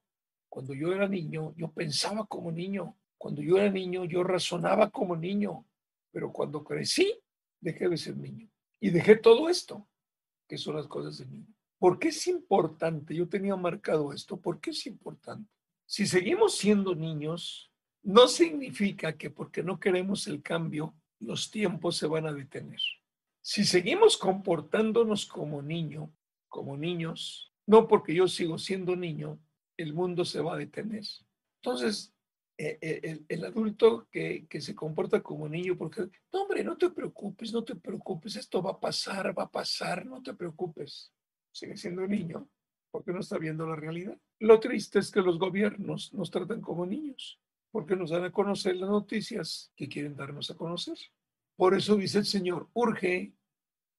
Cuando 0.51 0.75
yo 0.75 0.93
era 0.93 1.09
niño, 1.09 1.55
yo 1.57 1.73
pensaba 1.73 2.27
como 2.27 2.53
niño. 2.53 2.99
Cuando 3.17 3.41
yo 3.41 3.57
era 3.57 3.71
niño, 3.71 4.05
yo 4.05 4.23
razonaba 4.25 4.91
como 4.91 5.17
niño, 5.17 5.65
pero 6.13 6.31
cuando 6.31 6.63
crecí, 6.65 7.19
dejé 7.63 7.89
de 7.89 7.97
ser 7.97 8.19
niño. 8.19 8.51
Y 8.79 8.91
dejé 8.91 9.17
todo 9.17 9.49
esto, 9.49 9.89
que 10.47 10.59
son 10.59 10.77
las 10.77 10.87
cosas 10.87 11.17
de 11.17 11.25
niño. 11.25 11.54
¿Por 11.85 11.99
qué 11.99 12.09
es 12.09 12.27
importante? 12.29 13.15
Yo 13.15 13.29
tenía 13.29 13.57
marcado 13.57 14.15
esto. 14.15 14.41
¿Por 14.41 14.59
qué 14.59 14.71
es 14.71 14.87
importante? 14.87 15.53
Si 15.85 16.07
seguimos 16.07 16.57
siendo 16.57 16.95
niños, 16.95 17.71
no 18.03 18.27
significa 18.27 19.19
que 19.19 19.29
porque 19.29 19.63
no 19.63 19.79
queremos 19.79 20.27
el 20.27 20.41
cambio, 20.41 20.95
los 21.21 21.51
tiempos 21.51 21.99
se 21.99 22.07
van 22.07 22.27
a 22.27 22.33
detener. 22.33 22.81
Si 23.43 23.67
seguimos 23.67 24.17
comportándonos 24.17 25.27
como 25.27 25.61
niño, 25.61 26.11
como 26.49 26.75
niños, 26.79 27.53
no 27.67 27.87
porque 27.87 28.15
yo 28.15 28.29
sigo 28.29 28.57
siendo 28.57 28.97
niño, 28.97 29.39
el 29.77 29.93
mundo 29.93 30.25
se 30.25 30.41
va 30.41 30.55
a 30.55 30.59
detener. 30.59 31.05
Entonces, 31.63 32.15
eh, 32.57 32.79
eh, 32.81 33.25
el, 33.29 33.45
adulto 33.45 34.09
que, 34.11 34.47
que, 34.49 34.63
se 34.63 34.75
comporta 34.75 35.23
como 35.23 35.51
niño, 35.51 35.77
porque, 35.77 36.09
hombre, 36.31 36.65
no 36.65 36.79
te 36.79 36.89
preocupes, 36.89 37.53
no 37.53 37.63
te 37.63 37.77
preocupes, 37.77 38.37
esto 38.37 38.63
va 38.63 38.71
a 38.71 38.81
pasar, 38.81 39.39
va 39.39 39.43
a 39.43 39.51
pasar, 39.51 40.07
no 40.07 40.23
te 40.23 40.33
preocupes. 40.33 41.14
Sigue 41.55 41.77
siendo 41.77 42.07
niño 42.07 42.49
porque 42.91 43.13
no 43.13 43.21
está 43.21 43.39
viendo 43.39 43.67
la 43.67 43.77
realidad. 43.77 44.19
Lo 44.41 44.61
triste 44.61 44.99
es 44.99 45.11
que 45.11 45.23
los 45.23 45.39
gobiernos 45.39 46.13
nos 46.13 46.31
tratan 46.31 46.61
como 46.61 46.87
niños, 46.87 47.41
porque 47.71 47.97
nos 47.97 48.11
dan 48.11 48.25
a 48.25 48.33
conocer 48.33 48.77
las 48.77 48.91
noticias 48.91 49.73
que 49.75 49.89
quieren 49.89 50.17
darnos 50.17 50.51
a 50.51 50.57
conocer. 50.57 50.99
Por 51.57 51.75
eso 51.75 51.97
dice 51.97 52.19
el 52.19 52.27
Señor, 52.27 52.69
urge 52.75 53.35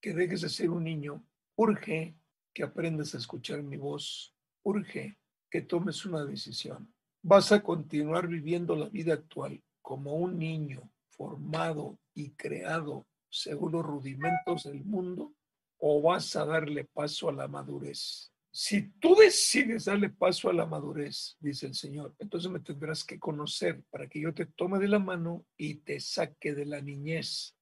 que 0.02 0.14
dejes 0.14 0.42
de 0.42 0.50
ser 0.50 0.70
un 0.70 0.84
niño, 0.84 1.26
urge 1.56 2.16
que 2.54 2.64
aprendas 2.64 3.16
a 3.16 3.18
escuchar 3.18 3.64
mi 3.64 3.78
voz, 3.78 4.34
urge 4.64 5.18
que 5.50 5.62
tomes 5.62 6.06
una 6.06 6.24
decisión 6.24 6.96
vas 7.28 7.52
a 7.52 7.64
continuar 7.64 8.28
viviendo 8.28 8.76
la 8.76 8.88
vida 8.88 9.16
actual 9.16 9.60
como 9.82 10.14
un 10.14 10.38
niño 10.38 10.92
formado 11.10 11.98
y 12.14 12.30
creado 12.34 13.08
según 13.32 13.72
los 13.72 13.84
rudimentos 13.84 14.66
del 14.66 14.86
mundo 14.86 15.34
o 15.78 16.02
vas 16.02 16.36
a 16.36 16.46
darle 16.46 16.86
paso 16.86 17.30
a 17.30 17.34
la 17.34 17.48
madurez. 17.48 18.32
Si 18.52 18.90
tú 19.00 19.16
decides 19.16 19.86
darle 19.86 20.10
paso 20.10 20.50
a 20.50 20.54
la 20.54 20.66
madurez, 20.66 21.36
dice 21.40 21.68
el 21.68 21.76
Señor, 21.76 22.16
entonces 22.20 22.50
me 22.50 22.62
tendrás 22.62 23.04
que 23.04 23.20
conocer 23.20 23.84
para 23.90 24.08
que 24.08 24.22
yo 24.22 24.34
te 24.34 24.46
tome 24.46 24.80
de 24.80 24.88
la 24.88 25.00
mano 25.00 25.46
y 25.58 25.76
te 25.76 26.00
saque 26.00 26.54
de 26.54 26.66
la 26.66 26.80
niñez. 26.80 27.58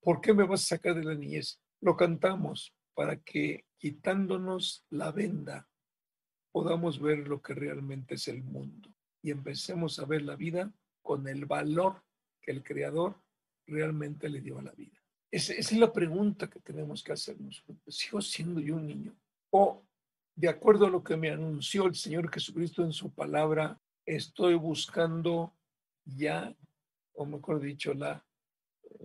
¿Por 0.00 0.20
qué 0.20 0.32
me 0.32 0.44
vas 0.44 0.62
a 0.62 0.76
sacar 0.76 0.94
de 0.94 1.02
la 1.02 1.14
niñez? 1.14 1.60
Lo 1.80 1.96
cantamos 1.96 2.72
para 2.94 3.16
que 3.16 3.66
quitándonos 3.78 4.86
la 4.90 5.10
venda 5.10 5.68
podamos 6.52 7.00
ver 7.00 7.26
lo 7.28 7.42
que 7.42 7.54
realmente 7.54 8.14
es 8.14 8.28
el 8.28 8.42
mundo 8.42 8.94
y 9.22 9.30
empecemos 9.30 9.98
a 9.98 10.06
ver 10.06 10.22
la 10.22 10.36
vida 10.36 10.72
con 11.02 11.28
el 11.28 11.46
valor 11.46 12.04
que 12.40 12.50
el 12.50 12.62
Creador 12.62 13.20
realmente 13.66 14.28
le 14.28 14.40
dio 14.40 14.58
a 14.58 14.62
la 14.62 14.72
vida. 14.72 14.97
Esa, 15.30 15.52
es 15.52 15.72
la 15.72 15.92
pregunta 15.92 16.48
que 16.48 16.60
tenemos 16.60 17.02
que 17.02 17.12
hacernos. 17.12 17.64
¿Sigo 17.86 18.20
siendo 18.20 18.60
yo 18.60 18.76
un 18.76 18.86
niño? 18.86 19.16
O, 19.50 19.82
de 20.34 20.48
acuerdo 20.48 20.86
a 20.86 20.90
lo 20.90 21.02
que 21.02 21.16
me 21.16 21.30
anunció 21.30 21.86
el 21.86 21.94
Señor 21.94 22.32
Jesucristo 22.32 22.82
en 22.82 22.92
su 22.92 23.10
palabra, 23.10 23.78
estoy 24.06 24.54
buscando 24.54 25.54
ya, 26.04 26.54
o 27.14 27.26
mejor 27.26 27.60
dicho, 27.60 27.92
la, 27.92 28.24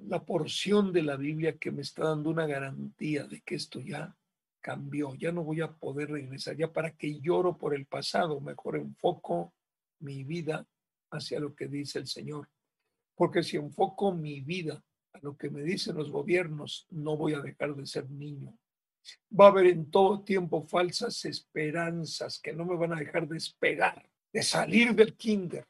la 0.04 0.24
porción 0.24 0.94
de 0.94 1.04
la 1.04 1.18
Biblia 1.18 1.58
que 1.58 1.72
me 1.72 1.82
está 1.82 2.06
dando 2.06 2.30
una 2.30 2.46
garantía 2.46 3.26
de 3.26 3.42
que 3.42 3.56
esto 3.56 3.80
ya 3.80 4.16
cambió, 4.62 5.14
ya 5.16 5.32
no 5.34 5.44
voy 5.44 5.60
a 5.60 5.74
poder 5.74 6.10
regresar, 6.10 6.56
ya 6.56 6.72
para 6.72 6.92
que 6.92 7.20
lloro 7.20 7.58
por 7.58 7.76
el 7.76 7.86
pasado, 7.86 8.40
mejor 8.40 8.78
enfoco 8.78 9.54
mi 10.00 10.24
vida 10.24 10.66
hacia 11.12 11.40
lo 11.40 11.54
que 11.54 11.68
dice 11.68 12.00
el 12.00 12.08
Señor. 12.08 12.50
Porque 13.16 13.44
si 13.44 13.58
enfoco 13.58 14.14
mi 14.14 14.40
vida 14.40 14.82
a 15.14 15.20
lo 15.22 15.38
que 15.38 15.50
me 15.50 15.62
dicen 15.62 15.96
los 15.96 16.12
gobiernos, 16.12 16.88
no 16.90 17.16
voy 17.16 17.34
a 17.34 17.40
dejar 17.40 17.76
de 17.76 17.86
ser 17.86 18.10
niño. 18.10 18.58
Va 19.40 19.46
a 19.46 19.50
haber 19.50 19.68
en 19.68 19.90
todo 19.92 20.24
tiempo 20.24 20.64
falsas 20.64 21.26
esperanzas 21.26 22.40
que 22.40 22.54
no 22.54 22.66
me 22.66 22.76
van 22.76 22.94
a 22.94 23.00
dejar 23.00 23.28
despegar, 23.28 24.10
de 24.32 24.44
salir 24.44 24.96
del 24.96 25.16
kinder 25.16 25.66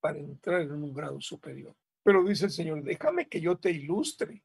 para 0.00 0.18
entrar 0.18 0.62
en 0.62 0.72
un 0.72 0.92
grado 0.92 1.20
superior. 1.20 1.74
Pero 2.02 2.24
dice 2.24 2.46
el 2.46 2.50
Señor, 2.50 2.82
déjame 2.82 3.28
que 3.28 3.40
yo 3.40 3.56
te 3.56 3.70
ilustre, 3.70 4.42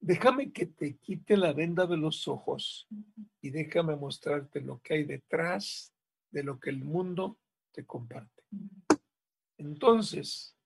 déjame 0.00 0.52
que 0.52 0.66
te 0.66 0.96
quite 0.98 1.36
la 1.36 1.52
venda 1.52 1.86
de 1.86 1.96
los 1.96 2.28
ojos 2.28 2.86
y 3.40 3.50
déjame 3.50 3.96
mostrarte 3.96 4.60
lo 4.60 4.80
que 4.80 4.94
hay 4.94 5.04
detrás 5.04 5.94
de 6.30 6.42
lo 6.42 6.60
que 6.60 6.70
el 6.70 6.84
mundo 6.84 7.38
te 7.72 7.86
comparte. 7.86 8.42
Entonces, 9.56 10.56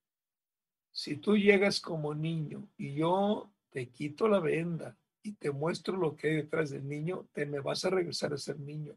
si 0.97 1.19
tú 1.19 1.37
llegas 1.37 1.79
como 1.79 2.15
niño 2.15 2.71
y 2.79 2.95
yo 2.95 3.53
te 3.69 3.91
quito 3.91 4.29
la 4.29 4.41
venda 4.41 4.97
y 5.23 5.33
te 5.33 5.51
muestro 5.51 5.99
lo 5.99 6.17
que 6.17 6.29
hay 6.29 6.37
detrás 6.37 6.71
del 6.71 6.89
niño, 6.89 7.29
te 7.35 7.45
me 7.45 7.61
vas 7.61 7.85
a 7.85 7.91
regresar 7.91 8.33
a 8.33 8.39
ser 8.39 8.59
niño. 8.59 8.97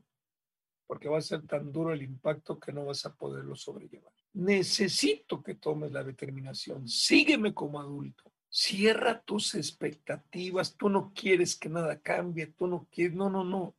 porque 0.88 1.10
va 1.10 1.18
a 1.18 1.22
ser 1.22 1.46
tan 1.46 1.72
duro 1.74 1.94
el 1.94 2.02
impacto 2.02 2.58
que 2.58 2.72
no 2.72 2.86
vas 2.86 3.06
a 3.06 3.14
poderlo 3.14 3.54
sobrellevar. 3.54 4.14
Necesito 4.34 5.44
que 5.44 5.56
tomes 5.56 5.92
la 5.92 6.04
determinación. 6.04 6.88
Sígueme 6.88 7.54
como 7.54 7.80
adulto. 7.80 8.32
Cierra 8.50 9.22
tus 9.22 9.54
expectativas. 9.54 10.76
Tú 10.78 10.90
no 10.90 11.12
quieres 11.14 11.58
que 11.58 11.70
nada 11.70 12.00
cambie. 12.00 12.48
Tú 12.48 12.66
no 12.66 12.88
quieres. 12.90 13.14
No, 13.14 13.30
no, 13.30 13.44
no. 13.44 13.76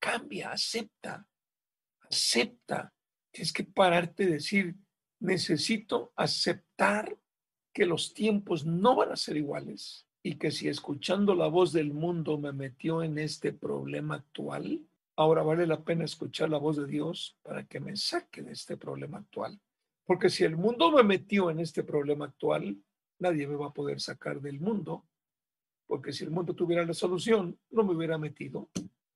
Cambia, 0.00 0.50
acepta. 0.50 1.28
Acepta. 2.00 2.92
Tienes 3.30 3.52
que 3.52 3.62
pararte 3.62 4.24
y 4.24 4.26
decir, 4.26 4.74
necesito 5.20 6.12
aceptar 6.16 7.16
que 7.78 7.86
los 7.86 8.12
tiempos 8.12 8.66
no 8.66 8.96
van 8.96 9.12
a 9.12 9.16
ser 9.16 9.36
iguales 9.36 10.04
y 10.20 10.34
que 10.34 10.50
si 10.50 10.66
escuchando 10.66 11.36
la 11.36 11.46
voz 11.46 11.72
del 11.72 11.94
mundo 11.94 12.36
me 12.36 12.52
metió 12.52 13.04
en 13.04 13.18
este 13.18 13.52
problema 13.52 14.16
actual, 14.16 14.84
ahora 15.14 15.44
vale 15.44 15.64
la 15.64 15.84
pena 15.84 16.04
escuchar 16.04 16.50
la 16.50 16.58
voz 16.58 16.76
de 16.76 16.88
Dios 16.88 17.38
para 17.40 17.68
que 17.68 17.78
me 17.78 17.94
saque 17.94 18.42
de 18.42 18.50
este 18.50 18.76
problema 18.76 19.18
actual. 19.18 19.60
Porque 20.04 20.28
si 20.28 20.42
el 20.42 20.56
mundo 20.56 20.90
me 20.90 21.04
metió 21.04 21.50
en 21.50 21.60
este 21.60 21.84
problema 21.84 22.24
actual, 22.24 22.76
nadie 23.20 23.46
me 23.46 23.54
va 23.54 23.66
a 23.66 23.72
poder 23.72 24.00
sacar 24.00 24.40
del 24.40 24.58
mundo. 24.58 25.06
Porque 25.86 26.12
si 26.12 26.24
el 26.24 26.32
mundo 26.32 26.54
tuviera 26.54 26.84
la 26.84 26.94
solución, 26.94 27.56
no 27.70 27.84
me 27.84 27.94
hubiera 27.94 28.18
metido. 28.18 28.70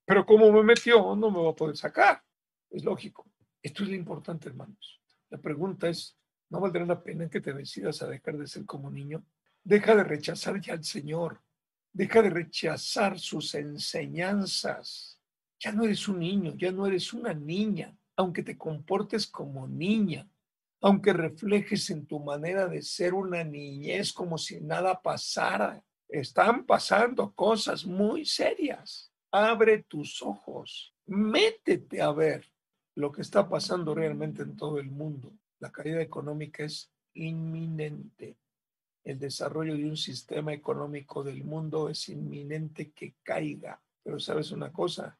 Pero 0.05 0.25
como 0.25 0.49
me 0.53 0.63
metió, 0.63 1.17
no 1.17 1.31
me 1.31 1.43
va 1.43 1.49
a 1.49 1.55
poder 1.55 1.75
sacar. 1.75 2.23
Es 2.69 2.85
lógico. 2.85 3.29
Esto 3.61 3.83
es 3.83 3.89
lo 3.89 3.95
importante, 3.95 4.47
hermanos. 4.47 5.01
La 5.29 5.37
pregunta 5.37 5.89
es, 5.89 6.17
¿no 6.53 6.61
valdrá 6.61 6.85
la 6.85 7.03
pena 7.03 7.29
que 7.29 7.41
te 7.41 7.51
decidas 7.51 8.01
a 8.01 8.07
dejar 8.07 8.37
de 8.37 8.47
ser 8.47 8.63
como 8.63 8.89
niño? 8.89 9.25
Deja 9.61 9.93
de 9.95 10.05
rechazar 10.05 10.61
ya 10.61 10.73
al 10.73 10.85
Señor. 10.85 11.41
Deja 11.91 12.21
de 12.21 12.29
rechazar 12.29 13.19
sus 13.19 13.53
enseñanzas 13.55 15.13
ya 15.63 15.71
no 15.71 15.85
eres 15.85 16.09
un 16.09 16.19
niño, 16.19 16.55
ya 16.57 16.73
no 16.73 16.85
eres 16.85 17.13
una 17.13 17.33
niña, 17.33 17.97
aunque 18.17 18.43
te 18.43 18.57
comportes 18.57 19.25
como 19.27 19.65
niña, 19.65 20.29
aunque 20.81 21.13
reflejes 21.13 21.89
en 21.89 22.05
tu 22.05 22.19
manera 22.19 22.67
de 22.67 22.81
ser 22.81 23.13
una 23.13 23.45
niñez 23.45 24.11
como 24.11 24.37
si 24.37 24.59
nada 24.59 25.01
pasara. 25.01 25.81
Están 26.09 26.65
pasando 26.65 27.33
cosas 27.33 27.85
muy 27.85 28.25
serias. 28.25 29.09
Abre 29.31 29.83
tus 29.83 30.21
ojos, 30.21 30.93
métete 31.05 32.01
a 32.01 32.11
ver 32.11 32.45
lo 32.95 33.13
que 33.13 33.21
está 33.21 33.47
pasando 33.47 33.95
realmente 33.95 34.43
en 34.43 34.57
todo 34.57 34.79
el 34.79 34.91
mundo. 34.91 35.31
La 35.63 35.71
caída 35.71 36.01
económica 36.01 36.65
es 36.65 36.91
inminente. 37.13 38.37
El 39.01 39.17
desarrollo 39.17 39.77
de 39.77 39.85
un 39.85 39.95
sistema 39.95 40.51
económico 40.51 41.23
del 41.23 41.45
mundo 41.45 41.87
es 41.87 42.09
inminente 42.09 42.91
que 42.91 43.15
caiga. 43.23 43.81
Pero 44.03 44.19
sabes 44.19 44.51
una 44.51 44.73
cosa, 44.73 45.17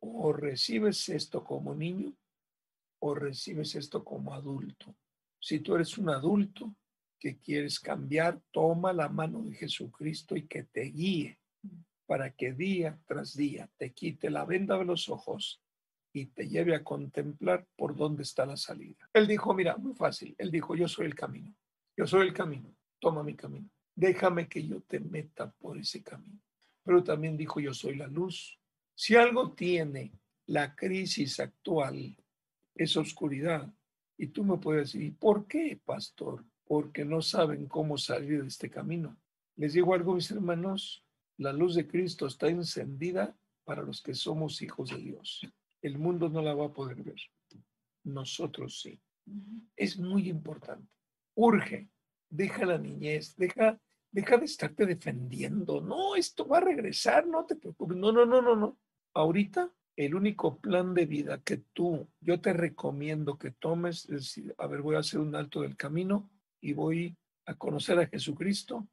o 0.00 0.32
recibes 0.32 1.10
esto 1.10 1.44
como 1.44 1.74
niño 1.74 2.16
o 3.00 3.14
recibes 3.14 3.74
esto 3.74 4.02
como 4.02 4.32
adulto. 4.32 4.96
Si 5.38 5.60
tú 5.60 5.74
eres 5.74 5.98
un 5.98 6.08
adulto 6.08 6.74
que 7.18 7.38
quieres 7.38 7.78
cambiar, 7.78 8.40
toma 8.50 8.94
la 8.94 9.10
mano 9.10 9.42
de 9.42 9.54
Jesucristo 9.54 10.34
y 10.34 10.46
que 10.46 10.62
te 10.62 10.84
guíe 10.84 11.38
para 12.06 12.34
que 12.34 12.54
día 12.54 12.98
tras 13.04 13.36
día 13.36 13.70
te 13.76 13.92
quite 13.92 14.30
la 14.30 14.46
venda 14.46 14.78
de 14.78 14.86
los 14.86 15.10
ojos 15.10 15.60
y 16.20 16.26
te 16.26 16.48
lleve 16.48 16.74
a 16.74 16.82
contemplar 16.82 17.66
por 17.76 17.96
dónde 17.96 18.22
está 18.22 18.44
la 18.44 18.56
salida. 18.56 19.08
Él 19.12 19.26
dijo, 19.26 19.54
mira, 19.54 19.76
muy 19.76 19.94
fácil, 19.94 20.34
él 20.38 20.50
dijo, 20.50 20.74
yo 20.74 20.88
soy 20.88 21.06
el 21.06 21.14
camino, 21.14 21.54
yo 21.96 22.06
soy 22.06 22.26
el 22.26 22.32
camino, 22.32 22.74
toma 22.98 23.22
mi 23.22 23.34
camino, 23.34 23.70
déjame 23.94 24.48
que 24.48 24.66
yo 24.66 24.80
te 24.82 25.00
meta 25.00 25.50
por 25.50 25.78
ese 25.78 26.02
camino. 26.02 26.40
Pero 26.82 27.04
también 27.04 27.36
dijo, 27.36 27.60
yo 27.60 27.74
soy 27.74 27.96
la 27.96 28.06
luz, 28.06 28.58
si 28.94 29.14
algo 29.14 29.52
tiene 29.52 30.12
la 30.46 30.74
crisis 30.74 31.38
actual, 31.38 32.16
es 32.74 32.96
oscuridad. 32.96 33.72
Y 34.16 34.28
tú 34.28 34.42
me 34.44 34.56
puedes 34.58 34.92
decir, 34.92 35.16
¿por 35.16 35.46
qué, 35.46 35.80
pastor? 35.84 36.44
Porque 36.64 37.04
no 37.04 37.22
saben 37.22 37.66
cómo 37.66 37.96
salir 37.96 38.42
de 38.42 38.48
este 38.48 38.68
camino. 38.68 39.16
Les 39.56 39.74
digo 39.74 39.94
algo, 39.94 40.14
mis 40.14 40.30
hermanos, 40.30 41.04
la 41.36 41.52
luz 41.52 41.74
de 41.76 41.86
Cristo 41.86 42.26
está 42.26 42.48
encendida 42.48 43.36
para 43.64 43.82
los 43.82 44.02
que 44.02 44.14
somos 44.14 44.60
hijos 44.62 44.90
de 44.90 44.96
Dios. 44.96 45.46
El 45.82 45.98
mundo 45.98 46.28
no 46.28 46.42
la 46.42 46.54
va 46.54 46.66
a 46.66 46.72
poder 46.72 47.02
ver. 47.02 47.20
Nosotros 48.04 48.80
sí. 48.80 49.00
Es 49.76 49.98
muy 49.98 50.28
importante. 50.28 50.88
Urge. 51.34 51.88
Deja 52.30 52.66
la 52.66 52.76
niñez, 52.76 53.36
deja, 53.36 53.80
deja 54.10 54.36
de 54.36 54.44
estarte 54.44 54.84
defendiendo. 54.84 55.80
No, 55.80 56.14
esto 56.14 56.46
va 56.46 56.58
a 56.58 56.62
regresar, 56.62 57.26
no 57.26 57.46
te 57.46 57.56
preocupes. 57.56 57.96
No, 57.96 58.12
no, 58.12 58.26
no, 58.26 58.42
no, 58.42 58.54
no. 58.54 58.78
Ahorita 59.14 59.72
el 59.98 60.14
único 60.14 60.58
plan 60.60 60.94
de 60.94 61.06
vida 61.06 61.42
que 61.42 61.56
tú, 61.72 62.08
yo 62.20 62.40
te 62.40 62.52
recomiendo 62.52 63.36
que 63.36 63.50
tomes 63.50 64.04
es 64.04 64.10
decir, 64.10 64.54
a 64.56 64.68
ver, 64.68 64.80
voy 64.80 64.94
a 64.94 65.00
hacer 65.00 65.18
un 65.18 65.34
alto 65.34 65.62
del 65.62 65.76
camino 65.76 66.30
y 66.60 66.72
voy 66.72 67.16
a 67.46 67.54
conocer 67.54 67.98
a 67.98 68.06
Jesucristo, 68.06 68.86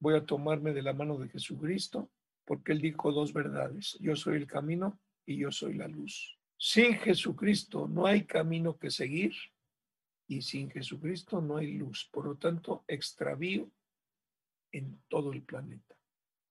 voy 0.00 0.16
a 0.16 0.26
tomarme 0.26 0.74
de 0.74 0.82
la 0.82 0.92
mano 0.92 1.16
de 1.16 1.30
Jesucristo, 1.30 2.10
porque 2.44 2.72
Él 2.72 2.82
dijo 2.82 3.10
dos 3.10 3.32
verdades, 3.32 3.96
yo 4.00 4.16
soy 4.16 4.36
el 4.36 4.46
camino 4.46 5.00
y 5.26 5.38
yo 5.38 5.50
soy 5.50 5.74
la 5.74 5.88
luz. 5.88 6.38
Sin 6.56 6.94
Jesucristo 6.94 7.88
no 7.88 8.06
hay 8.06 8.24
camino 8.24 8.78
que 8.78 8.90
seguir 8.90 9.34
y 10.26 10.42
sin 10.42 10.70
Jesucristo 10.70 11.40
no 11.40 11.56
hay 11.56 11.72
luz. 11.72 12.08
Por 12.10 12.26
lo 12.26 12.36
tanto, 12.36 12.84
extravío 12.88 13.70
en 14.72 15.02
todo 15.08 15.32
el 15.32 15.42
planeta, 15.42 15.94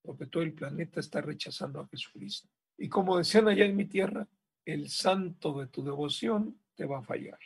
porque 0.02 0.26
todo 0.26 0.42
el 0.42 0.54
planeta 0.54 1.00
está 1.00 1.20
rechazando 1.20 1.80
a 1.80 1.88
Jesucristo. 1.88 2.48
Y 2.78 2.88
como 2.88 3.18
decían 3.18 3.48
allá 3.48 3.64
en 3.64 3.76
mi 3.76 3.84
tierra, 3.84 4.28
el 4.64 4.88
santo 4.88 5.58
de 5.58 5.66
tu 5.66 5.84
devoción 5.84 6.58
te 6.74 6.86
va 6.86 6.98
a 6.98 7.02
fallar. 7.02 7.38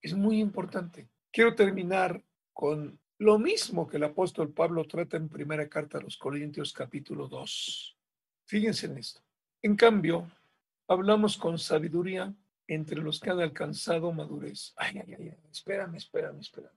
Es 0.00 0.14
muy 0.14 0.38
importante. 0.38 1.08
Quiero 1.30 1.54
terminar 1.54 2.22
con 2.52 3.00
lo 3.18 3.38
mismo 3.38 3.88
que 3.88 3.96
el 3.96 4.04
apóstol 4.04 4.52
Pablo 4.52 4.84
trata 4.84 5.16
en 5.16 5.28
primera 5.28 5.68
carta 5.68 5.98
a 5.98 6.02
los 6.02 6.16
Corintios 6.16 6.72
capítulo 6.72 7.26
2. 7.26 7.96
Fíjense 8.44 8.86
en 8.86 8.98
esto. 8.98 9.22
En 9.60 9.74
cambio, 9.74 10.30
hablamos 10.88 11.36
con 11.36 11.58
sabiduría 11.58 12.34
entre 12.66 13.00
los 13.00 13.20
que 13.20 13.30
han 13.30 13.40
alcanzado 13.40 14.12
madurez. 14.12 14.74
Ay, 14.76 14.98
ay, 14.98 15.14
ay, 15.18 15.34
espérame, 15.50 15.96
espérame, 15.96 16.40
espérame. 16.40 16.74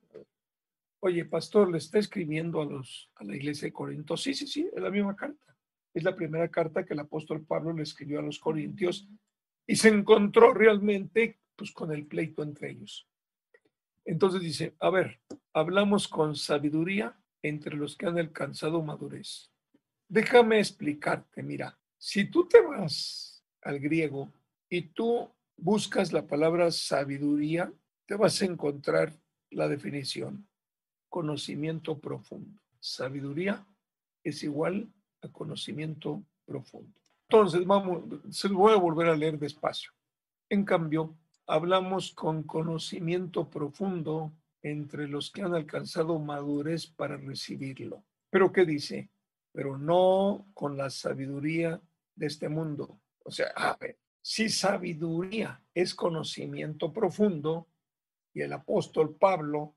Oye, 1.00 1.24
pastor, 1.24 1.70
le 1.70 1.78
está 1.78 1.98
escribiendo 1.98 2.60
a 2.60 2.64
los 2.64 3.10
a 3.16 3.24
la 3.24 3.34
iglesia 3.34 3.66
de 3.66 3.72
Corinto. 3.72 4.16
Sí, 4.16 4.34
sí, 4.34 4.46
sí, 4.46 4.70
es 4.72 4.80
la 4.80 4.90
misma 4.90 5.16
carta. 5.16 5.56
Es 5.92 6.04
la 6.04 6.14
primera 6.14 6.48
carta 6.48 6.84
que 6.84 6.94
el 6.94 7.00
apóstol 7.00 7.44
Pablo 7.44 7.72
le 7.72 7.82
escribió 7.82 8.20
a 8.20 8.22
los 8.22 8.38
corintios 8.38 9.08
y 9.66 9.76
se 9.76 9.88
encontró 9.88 10.54
realmente 10.54 11.40
pues, 11.56 11.72
con 11.72 11.92
el 11.92 12.06
pleito 12.06 12.42
entre 12.42 12.70
ellos. 12.70 13.08
Entonces 14.04 14.40
dice, 14.40 14.74
a 14.80 14.90
ver, 14.90 15.20
hablamos 15.52 16.08
con 16.08 16.36
sabiduría 16.36 17.18
entre 17.42 17.76
los 17.76 17.96
que 17.96 18.06
han 18.06 18.18
alcanzado 18.18 18.82
madurez. 18.82 19.50
Déjame 20.08 20.58
explicarte, 20.60 21.42
mira, 21.42 21.78
si 21.98 22.26
tú 22.26 22.46
te 22.46 22.60
vas 22.60 23.31
al 23.62 23.78
griego 23.78 24.32
y 24.68 24.82
tú 24.82 25.30
buscas 25.56 26.12
la 26.12 26.26
palabra 26.26 26.70
sabiduría, 26.70 27.72
te 28.06 28.16
vas 28.16 28.40
a 28.42 28.46
encontrar 28.46 29.12
la 29.50 29.68
definición, 29.68 30.46
conocimiento 31.08 31.98
profundo. 31.98 32.60
Sabiduría 32.80 33.66
es 34.24 34.42
igual 34.42 34.92
a 35.22 35.28
conocimiento 35.28 36.22
profundo. 36.44 36.92
Entonces, 37.28 37.64
vamos, 37.64 38.04
se 38.30 38.48
lo 38.48 38.58
voy 38.58 38.72
a 38.72 38.76
volver 38.76 39.08
a 39.08 39.16
leer 39.16 39.38
despacio. 39.38 39.90
En 40.48 40.64
cambio, 40.64 41.16
hablamos 41.46 42.12
con 42.12 42.42
conocimiento 42.42 43.48
profundo 43.48 44.32
entre 44.62 45.08
los 45.08 45.30
que 45.30 45.42
han 45.42 45.54
alcanzado 45.54 46.18
madurez 46.18 46.86
para 46.86 47.16
recibirlo. 47.16 48.04
Pero 48.30 48.52
¿qué 48.52 48.64
dice? 48.64 49.10
Pero 49.52 49.76
no 49.76 50.46
con 50.54 50.76
la 50.76 50.90
sabiduría 50.90 51.80
de 52.14 52.26
este 52.26 52.48
mundo. 52.48 53.00
O 53.24 53.30
sea, 53.30 53.52
si 54.20 54.48
sabiduría 54.48 55.62
es 55.74 55.94
conocimiento 55.94 56.92
profundo 56.92 57.68
y 58.34 58.42
el 58.42 58.52
apóstol 58.52 59.16
Pablo 59.16 59.74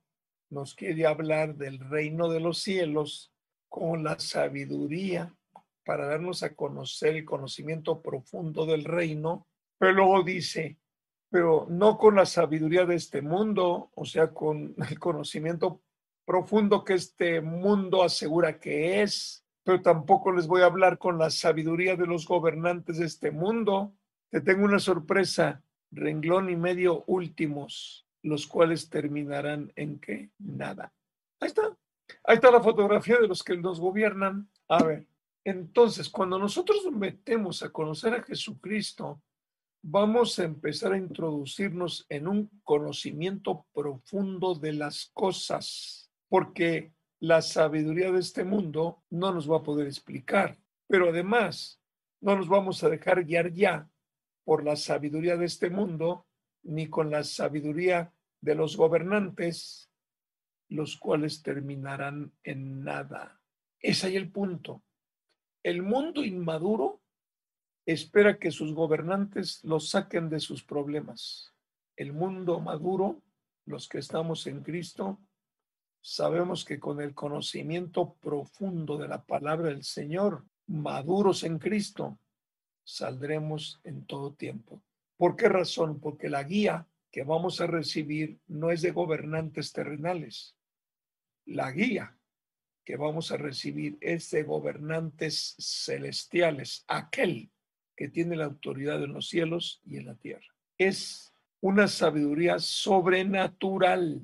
nos 0.50 0.76
quiere 0.76 1.06
hablar 1.06 1.56
del 1.56 1.80
reino 1.80 2.30
de 2.30 2.40
los 2.40 2.60
cielos 2.60 3.34
con 3.70 4.04
la 4.04 4.20
sabiduría 4.20 5.36
para 5.84 6.08
darnos 6.08 6.44
a 6.44 6.56
conocer 6.56 7.16
el 7.16 7.26
conocimiento 7.26 8.02
profundo 8.02 8.66
del 8.66 8.84
reino, 8.84 9.48
pero 9.78 9.92
luego 9.92 10.24
dice, 10.24 10.80
pero 11.30 11.68
no 11.70 11.98
con 11.98 12.16
la 12.16 12.26
sabiduría 12.26 12.86
de 12.86 12.96
este 12.96 13.22
mundo, 13.22 13.92
o 13.94 14.06
sea, 14.06 14.34
con 14.34 14.76
el 14.90 15.00
conocimiento 15.00 15.82
profundo 16.26 16.84
que 16.84 16.96
este 16.96 17.42
mundo 17.42 18.04
asegura 18.04 18.60
que 18.60 19.02
es, 19.04 19.45
pero 19.66 19.82
tampoco 19.82 20.32
les 20.32 20.46
voy 20.46 20.62
a 20.62 20.68
hablar 20.68 21.00
con 21.00 21.18
la 21.18 21.32
sabiduría 21.32 21.96
de 21.96 22.06
los 22.06 22.28
gobernantes 22.28 23.00
de 23.00 23.06
este 23.08 23.32
mundo. 23.32 23.96
Te 24.30 24.40
tengo 24.40 24.64
una 24.64 24.78
sorpresa, 24.78 25.64
renglón 25.90 26.52
y 26.52 26.56
medio 26.56 27.04
últimos, 27.08 28.08
los 28.22 28.46
cuales 28.46 28.90
terminarán 28.90 29.74
en 29.76 30.00
qué? 30.00 30.30
Nada. 30.38 30.94
Ahí 31.40 31.48
está. 31.48 31.76
Ahí 32.24 32.36
está 32.36 32.52
la 32.52 32.62
fotografía 32.62 33.18
de 33.18 33.28
los 33.28 33.42
que 33.44 33.58
nos 33.58 33.80
gobiernan. 33.80 34.48
A 34.68 34.84
ver, 34.84 35.08
entonces 35.44 36.10
cuando 36.10 36.38
nosotros 36.38 36.86
nos 36.86 36.94
metemos 36.94 37.64
a 37.64 37.72
conocer 37.72 38.14
a 38.14 38.22
Jesucristo, 38.22 39.20
vamos 39.82 40.38
a 40.38 40.44
empezar 40.44 40.94
a 40.94 40.98
introducirnos 40.98 42.06
en 42.10 42.28
un 42.28 42.52
conocimiento 42.64 43.66
profundo 43.74 44.54
de 44.54 44.74
las 44.74 45.10
cosas, 45.12 46.12
porque 46.30 46.95
la 47.26 47.42
sabiduría 47.42 48.12
de 48.12 48.20
este 48.20 48.44
mundo 48.44 49.04
no 49.10 49.34
nos 49.34 49.50
va 49.50 49.58
a 49.58 49.64
poder 49.64 49.88
explicar, 49.88 50.60
pero 50.88 51.10
además 51.10 51.82
no 52.22 52.36
nos 52.36 52.48
vamos 52.48 52.84
a 52.84 52.90
dejar 52.90 53.24
guiar 53.24 53.52
ya 53.52 53.90
por 54.44 54.64
la 54.64 54.76
sabiduría 54.76 55.36
de 55.36 55.46
este 55.46 55.72
mundo, 55.72 56.28
ni 56.62 56.88
con 56.88 57.10
la 57.10 57.24
sabiduría 57.24 58.14
de 58.42 58.54
los 58.54 58.78
gobernantes, 58.78 59.90
los 60.70 60.98
cuales 60.98 61.42
terminarán 61.42 62.32
en 62.44 62.84
nada. 62.84 63.42
Es 63.80 64.04
ahí 64.04 64.16
el 64.18 64.32
punto. 64.32 64.84
El 65.64 65.82
mundo 65.82 66.24
inmaduro 66.24 67.02
espera 67.88 68.38
que 68.38 68.52
sus 68.52 68.72
gobernantes 68.76 69.64
los 69.64 69.90
saquen 69.90 70.30
de 70.30 70.40
sus 70.40 70.64
problemas. 70.64 71.56
El 71.96 72.14
mundo 72.14 72.60
maduro, 72.60 73.24
los 73.66 73.90
que 73.90 73.98
estamos 73.98 74.46
en 74.46 74.62
Cristo, 74.62 75.20
sabemos 76.08 76.64
que 76.64 76.80
con 76.80 77.02
el 77.02 77.16
conocimiento 77.16 78.14
profundo 78.22 78.96
de 79.00 79.08
la 79.08 79.24
palabra 79.24 79.70
del 79.70 79.84
Señor, 79.84 80.46
maduros 80.68 81.44
en 81.44 81.58
Cristo, 81.58 82.20
saldremos 82.84 83.82
en 83.84 84.06
todo 84.06 84.36
tiempo. 84.36 84.84
¿Por 85.18 85.36
qué 85.36 85.50
razón? 85.50 86.00
Porque 86.00 86.30
la 86.30 86.44
guía 86.44 86.88
que 87.12 87.24
vamos 87.24 87.60
a 87.60 87.66
recibir 87.66 88.40
no 88.46 88.70
es 88.70 88.84
de 88.84 88.92
gobernantes 88.92 89.74
terrenales. 89.74 90.56
La 91.44 91.72
guía 91.72 92.16
que 92.84 92.98
vamos 92.98 93.32
a 93.32 93.38
recibir 93.38 93.98
es 94.00 94.30
de 94.30 94.44
gobernantes 94.44 95.56
celestiales, 95.58 96.86
aquel 96.88 97.50
que 97.96 98.10
tiene 98.10 98.36
la 98.36 98.46
autoridad 98.46 99.04
en 99.04 99.14
los 99.14 99.28
cielos 99.28 99.82
y 99.84 99.98
en 99.98 100.06
la 100.06 100.16
tierra. 100.16 100.54
Es 100.78 101.34
una 101.62 101.88
sabiduría 101.88 102.60
sobrenatural, 102.60 104.22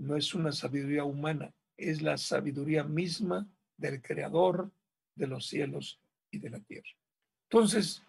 no 0.00 0.16
es 0.16 0.34
una 0.34 0.50
sabiduría 0.50 1.04
humana, 1.04 1.52
es 1.76 2.00
la 2.00 2.16
sabiduría 2.16 2.84
misma 2.84 3.46
del 3.76 4.00
creador 4.00 4.70
de 5.14 5.26
los 5.26 5.46
cielos 5.46 6.00
y 6.30 6.38
de 6.38 6.50
la 6.50 6.60
tierra. 6.60 6.88
Entonces, 7.50 8.02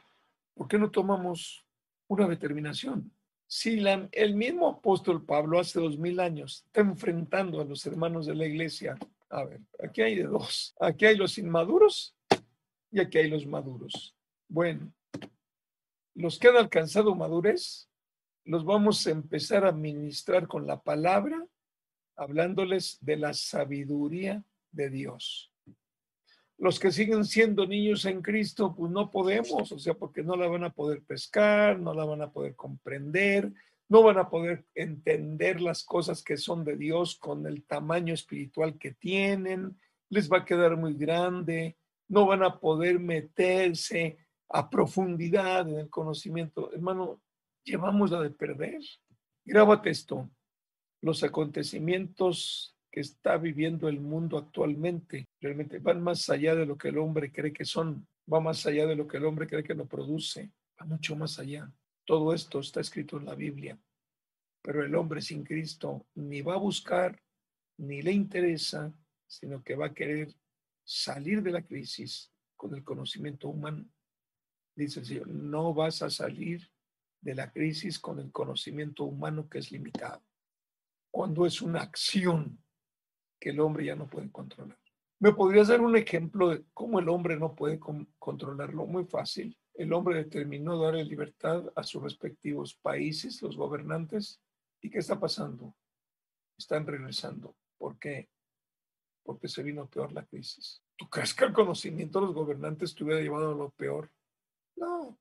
¿por 0.54 0.68
qué 0.68 0.80
no 0.80 0.90
tomamos 0.90 1.66
una 2.08 2.28
determinación? 2.28 3.12
Si 3.46 3.84
el 4.14 4.36
mismo 4.36 4.70
apóstol 4.70 5.26
Pablo 5.26 5.60
hace 5.60 5.82
dos 5.82 5.98
mil 5.98 6.22
años 6.22 6.64
está 6.68 6.80
enfrentando 6.80 7.60
a 7.60 7.66
los 7.66 7.86
hermanos 7.86 8.26
de 8.26 8.36
la 8.36 8.46
iglesia, 8.46 8.98
a 9.30 9.44
ver, 9.44 9.60
aquí 9.84 10.02
hay 10.02 10.16
de 10.16 10.24
dos, 10.24 10.74
aquí 10.80 11.06
hay 11.06 11.18
los 11.18 11.38
inmaduros 11.38 12.16
y 12.90 13.02
aquí 13.02 13.18
hay 13.18 13.30
los 13.30 13.46
maduros. 13.46 14.16
Bueno, 14.48 14.94
los 16.16 16.40
que 16.40 16.48
han 16.48 16.56
alcanzado 16.56 17.16
madurez, 17.16 17.90
los 18.46 18.64
vamos 18.64 19.06
a 19.06 19.12
empezar 19.12 19.66
a 19.66 19.74
ministrar 19.74 20.48
con 20.48 20.66
la 20.66 20.82
palabra, 20.82 21.46
hablándoles 22.16 22.98
de 23.02 23.18
la 23.18 23.34
sabiduría 23.34 24.44
de 24.72 24.90
Dios. 24.90 25.52
Los 26.58 26.80
que 26.80 26.92
siguen 26.92 27.26
siendo 27.26 27.66
niños 27.66 28.06
en 28.06 28.22
Cristo, 28.22 28.76
pues 28.76 28.92
no 28.92 29.10
podemos, 29.10 29.72
o 29.72 29.80
sea, 29.80 29.96
porque 29.96 30.22
no 30.22 30.36
la 30.36 30.48
van 30.48 30.64
a 30.64 30.74
poder 30.74 31.02
pescar, 31.02 31.80
no 31.80 31.94
la 31.94 32.06
van 32.06 32.22
a 32.22 32.32
poder 32.32 32.56
comprender, 32.56 33.52
no 33.90 34.04
van 34.04 34.20
a 34.20 34.30
poder 34.30 34.66
entender 34.76 35.60
las 35.60 35.84
cosas 35.84 36.24
que 36.24 36.38
son 36.38 36.64
de 36.64 36.78
Dios 36.78 37.16
con 37.16 37.48
el 37.48 37.64
tamaño 37.64 38.14
espiritual 38.14 38.78
que 38.78 38.92
tienen, 38.92 39.78
les 40.10 40.32
va 40.32 40.40
a 40.40 40.46
quedar 40.46 40.78
muy 40.78 40.94
grande, 40.94 41.78
no 42.08 42.26
van 42.26 42.44
a 42.44 42.60
poder 42.60 43.00
meterse 43.00 44.18
a 44.50 44.70
profundidad 44.70 45.68
en 45.68 45.80
el 45.80 45.90
conocimiento. 45.90 46.72
Hermano, 46.74 47.22
llevamos 47.64 48.12
la 48.12 48.22
de 48.22 48.30
perder. 48.30 48.82
Grábate 49.46 49.90
esto. 49.90 50.30
Los 51.02 51.24
acontecimientos 51.24 52.76
que 52.92 53.00
está 53.00 53.38
viviendo 53.38 53.88
el 53.88 54.00
mundo 54.00 54.38
actualmente 54.38 55.28
realmente 55.40 55.80
van 55.80 56.02
más 56.02 56.30
allá 56.30 56.56
de 56.56 56.66
lo 56.66 56.78
que 56.78 56.90
el 56.90 56.98
hombre 56.98 57.32
cree 57.32 57.54
que 57.54 57.66
son, 57.66 58.08
va 58.32 58.40
más 58.40 58.66
allá 58.66 58.86
de 58.86 58.96
lo 58.96 59.08
que 59.08 59.18
el 59.18 59.26
hombre 59.26 59.48
cree 59.48 59.64
que 59.64 59.74
lo 59.74 59.88
produce, 59.88 60.52
va 60.80 60.86
mucho 60.86 61.16
más 61.16 61.40
allá. 61.40 61.72
Todo 62.06 62.34
esto 62.34 62.60
está 62.60 62.82
escrito 62.82 63.18
en 63.18 63.26
la 63.26 63.36
Biblia, 63.36 63.80
pero 64.62 64.84
el 64.84 64.94
hombre 64.96 65.22
sin 65.22 65.44
Cristo 65.44 66.06
ni 66.16 66.42
va 66.42 66.56
a 66.56 66.58
buscar, 66.58 67.22
ni 67.78 68.02
le 68.02 68.12
interesa, 68.12 68.94
sino 69.26 69.64
que 69.64 69.76
va 69.76 69.88
a 69.88 69.94
querer 69.94 70.34
salir 70.84 71.42
de 71.42 71.52
la 71.52 71.62
crisis 71.62 72.32
con 72.56 72.76
el 72.76 72.84
conocimiento 72.84 73.48
humano 73.48 73.90
dice 74.76 75.00
el 75.00 75.06
Señor, 75.06 75.28
no 75.28 75.74
vas 75.74 76.02
a 76.02 76.10
salir 76.10 76.70
de 77.22 77.36
la 77.36 77.52
crisis 77.52 78.00
con 78.00 78.20
el 78.20 78.32
conocimiento 78.32 79.04
humano 79.04 79.48
que 79.50 79.60
es 79.60 79.72
limitado, 79.72 80.24
cuando 81.12 81.46
es 81.46 81.62
una 81.62 81.82
acción 81.82 82.64
que 83.40 83.50
el 83.50 83.60
hombre 83.60 83.86
ya 83.86 83.96
no 83.96 84.10
puede 84.10 84.32
controlar. 84.32 84.80
¿Me 85.20 85.34
podrías 85.34 85.68
dar 85.68 85.82
un 85.82 85.96
ejemplo 85.96 86.50
de 86.50 86.66
cómo 86.74 87.00
el 87.00 87.10
hombre 87.10 87.38
no 87.38 87.54
puede 87.54 87.80
controlarlo? 88.18 88.88
Muy 88.88 89.06
fácil. 89.06 89.56
El 89.74 89.94
hombre 89.94 90.16
determinó 90.16 90.80
darle 90.82 91.04
libertad 91.06 91.72
a 91.76 91.84
sus 91.84 92.02
respectivos 92.02 92.76
países, 92.76 93.42
los 93.42 93.56
gobernantes. 93.56 94.42
¿Y 94.82 94.90
qué 94.90 95.00
está 95.00 95.20
pasando? 95.20 95.76
Están 96.58 96.88
regresando. 96.88 97.56
¿Por 97.78 98.00
qué? 98.00 98.30
Porque 99.24 99.48
se 99.48 99.62
vino 99.62 99.88
peor 99.88 100.12
la 100.12 100.26
crisis. 100.26 100.82
¿Tú 100.96 101.08
crees 101.08 101.34
que 101.34 101.46
el 101.46 101.54
conocimiento 101.54 102.20
de 102.20 102.26
los 102.28 102.36
gobernantes 102.36 102.96
te 102.96 103.04
hubiera 103.04 103.22
llevado 103.22 103.52
a 103.52 103.56
lo 103.56 103.70
peor? 103.72 104.12
No, 104.76 105.20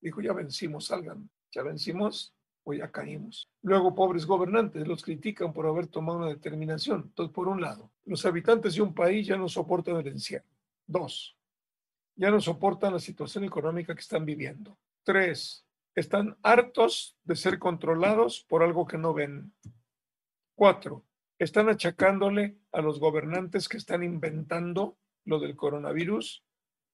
dijo, 0.00 0.20
ya 0.20 0.32
vencimos, 0.32 0.86
salgan, 0.86 1.28
ya 1.50 1.62
vencimos 1.62 2.34
o 2.64 2.72
ya 2.72 2.90
caímos. 2.90 3.50
Luego, 3.62 3.94
pobres 3.94 4.26
gobernantes 4.26 4.86
los 4.86 5.02
critican 5.02 5.52
por 5.52 5.66
haber 5.66 5.86
tomado 5.86 6.18
una 6.18 6.28
determinación. 6.28 7.02
Entonces, 7.06 7.34
por 7.34 7.48
un 7.48 7.60
lado, 7.60 7.90
los 8.04 8.24
habitantes 8.24 8.74
de 8.74 8.82
un 8.82 8.94
país 8.94 9.26
ya 9.26 9.36
no 9.36 9.48
soportan 9.48 9.96
el 9.96 10.08
encierro. 10.08 10.46
Dos, 10.86 11.36
ya 12.16 12.30
no 12.30 12.40
soportan 12.40 12.92
la 12.92 12.98
situación 12.98 13.44
económica 13.44 13.94
que 13.94 14.00
están 14.00 14.24
viviendo. 14.24 14.78
Tres, 15.02 15.66
están 15.94 16.36
hartos 16.42 17.16
de 17.24 17.36
ser 17.36 17.58
controlados 17.58 18.44
por 18.48 18.62
algo 18.62 18.86
que 18.86 18.98
no 18.98 19.12
ven. 19.12 19.52
Cuatro, 20.54 21.04
están 21.38 21.68
achacándole 21.68 22.58
a 22.70 22.80
los 22.80 23.00
gobernantes 23.00 23.68
que 23.68 23.76
están 23.76 24.02
inventando 24.02 24.96
lo 25.24 25.40
del 25.40 25.56
coronavirus. 25.56 26.44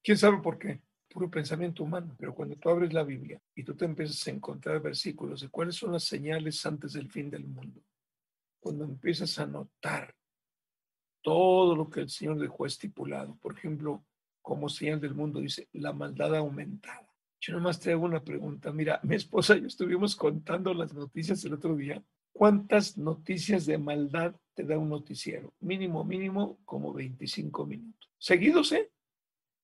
¿Quién 0.02 0.18
sabe 0.18 0.38
por 0.38 0.58
qué? 0.58 0.80
Puro 1.08 1.30
pensamiento 1.30 1.82
humano, 1.82 2.14
pero 2.18 2.34
cuando 2.34 2.56
tú 2.56 2.68
abres 2.68 2.92
la 2.92 3.02
Biblia 3.02 3.40
y 3.54 3.64
tú 3.64 3.74
te 3.74 3.84
empiezas 3.84 4.26
a 4.26 4.30
encontrar 4.30 4.80
versículos 4.80 5.40
de 5.40 5.48
cuáles 5.48 5.76
son 5.76 5.92
las 5.92 6.04
señales 6.04 6.64
antes 6.66 6.92
del 6.92 7.10
fin 7.10 7.30
del 7.30 7.46
mundo, 7.46 7.80
cuando 8.60 8.84
empiezas 8.84 9.38
a 9.38 9.46
notar 9.46 10.14
todo 11.22 11.74
lo 11.74 11.88
que 11.88 12.00
el 12.00 12.10
Señor 12.10 12.38
dejó 12.38 12.66
estipulado, 12.66 13.36
por 13.36 13.56
ejemplo, 13.56 14.04
como 14.42 14.68
señal 14.68 15.00
del 15.00 15.14
mundo, 15.14 15.40
dice 15.40 15.68
la 15.72 15.92
maldad 15.92 16.34
aumentada. 16.36 17.08
Yo 17.40 17.52
nomás 17.52 17.78
te 17.78 17.92
hago 17.92 18.04
una 18.04 18.24
pregunta. 18.24 18.72
Mira, 18.72 19.00
mi 19.02 19.14
esposa 19.14 19.56
y 19.56 19.60
yo 19.60 19.66
estuvimos 19.66 20.16
contando 20.16 20.74
las 20.74 20.92
noticias 20.94 21.44
el 21.44 21.54
otro 21.54 21.76
día. 21.76 22.02
¿Cuántas 22.32 22.96
noticias 22.96 23.66
de 23.66 23.78
maldad 23.78 24.34
te 24.54 24.64
da 24.64 24.78
un 24.78 24.88
noticiero? 24.88 25.52
Mínimo, 25.60 26.04
mínimo, 26.04 26.58
como 26.64 26.92
25 26.92 27.66
minutos. 27.66 28.10
Seguidos, 28.18 28.72
¿eh? 28.72 28.90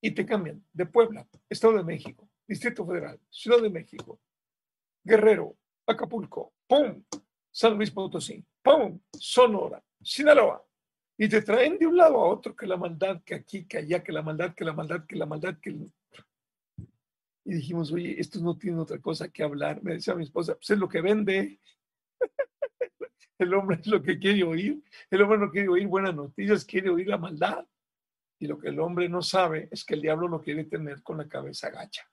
Y 0.04 0.10
te 0.10 0.26
cambian 0.26 0.62
de 0.70 0.84
Puebla, 0.84 1.26
Estado 1.48 1.78
de 1.78 1.82
México, 1.82 2.28
Distrito 2.46 2.86
Federal, 2.86 3.18
Ciudad 3.30 3.62
de 3.62 3.70
México, 3.70 4.20
Guerrero, 5.02 5.56
Acapulco, 5.86 6.52
¡pum! 6.66 7.02
San 7.50 7.74
Luis 7.74 7.90
Potosí, 7.90 8.44
¡pum! 8.62 9.00
Sonora, 9.18 9.82
Sinaloa. 10.02 10.62
Y 11.16 11.26
te 11.26 11.40
traen 11.40 11.78
de 11.78 11.86
un 11.86 11.96
lado 11.96 12.16
a 12.16 12.28
otro 12.28 12.54
que 12.54 12.66
la 12.66 12.76
maldad, 12.76 13.22
que 13.24 13.34
aquí, 13.34 13.64
que 13.64 13.78
allá, 13.78 14.04
que 14.04 14.12
la 14.12 14.20
maldad, 14.20 14.54
que 14.54 14.66
la 14.66 14.74
maldad, 14.74 15.06
que 15.06 15.16
la 15.16 15.24
maldad, 15.24 15.56
que... 15.58 15.70
Y 17.46 17.54
dijimos, 17.54 17.90
oye, 17.90 18.20
estos 18.20 18.42
no 18.42 18.58
tienen 18.58 18.80
otra 18.80 18.98
cosa 18.98 19.30
que 19.30 19.42
hablar. 19.42 19.82
Me 19.82 19.94
decía 19.94 20.14
mi 20.14 20.24
esposa, 20.24 20.54
pues 20.54 20.68
es 20.68 20.78
lo 20.78 20.88
que 20.88 21.00
vende. 21.00 21.60
El 23.38 23.54
hombre 23.54 23.78
es 23.80 23.86
lo 23.86 24.02
que 24.02 24.18
quiere 24.18 24.44
oír. 24.44 24.82
El 25.10 25.22
hombre 25.22 25.38
no 25.38 25.50
quiere 25.50 25.68
oír 25.68 25.86
buenas 25.86 26.14
noticias, 26.14 26.62
quiere 26.66 26.90
oír 26.90 27.08
la 27.08 27.16
maldad. 27.16 27.66
Y 28.44 28.46
lo 28.46 28.58
que 28.58 28.68
el 28.68 28.78
hombre 28.78 29.08
no 29.08 29.22
sabe 29.22 29.70
es 29.70 29.86
que 29.86 29.94
el 29.94 30.02
diablo 30.02 30.28
lo 30.28 30.42
quiere 30.42 30.64
tener 30.64 31.02
con 31.02 31.16
la 31.16 31.26
cabeza 31.26 31.70
gacha. 31.70 32.06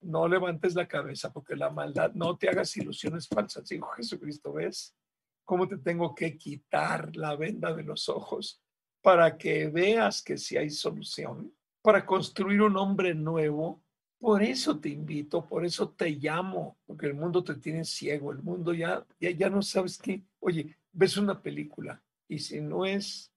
No 0.00 0.26
levantes 0.26 0.74
la 0.74 0.88
cabeza 0.88 1.30
porque 1.30 1.54
la 1.54 1.68
maldad, 1.68 2.14
no 2.14 2.38
te 2.38 2.48
hagas 2.48 2.74
ilusiones 2.78 3.28
falsas. 3.28 3.68
Dijo 3.68 3.86
Jesucristo, 3.88 4.54
¿ves 4.54 4.96
cómo 5.44 5.68
te 5.68 5.76
tengo 5.76 6.14
que 6.14 6.38
quitar 6.38 7.14
la 7.14 7.36
venda 7.36 7.74
de 7.74 7.82
los 7.82 8.08
ojos 8.08 8.62
para 9.02 9.36
que 9.36 9.68
veas 9.68 10.22
que 10.22 10.38
si 10.38 10.56
hay 10.56 10.70
solución? 10.70 11.54
Para 11.82 12.06
construir 12.06 12.62
un 12.62 12.78
hombre 12.78 13.12
nuevo. 13.12 13.82
Por 14.18 14.42
eso 14.42 14.80
te 14.80 14.88
invito, 14.88 15.46
por 15.46 15.66
eso 15.66 15.90
te 15.90 16.12
llamo, 16.12 16.78
porque 16.86 17.04
el 17.08 17.14
mundo 17.14 17.44
te 17.44 17.56
tiene 17.56 17.84
ciego, 17.84 18.32
el 18.32 18.42
mundo 18.42 18.72
ya, 18.72 19.06
ya, 19.20 19.32
ya 19.32 19.50
no 19.50 19.60
sabes 19.60 19.98
qué. 19.98 20.24
Oye, 20.38 20.78
ves 20.92 21.18
una 21.18 21.42
película 21.42 22.02
y 22.26 22.38
si 22.38 22.62
no 22.62 22.86
es 22.86 23.30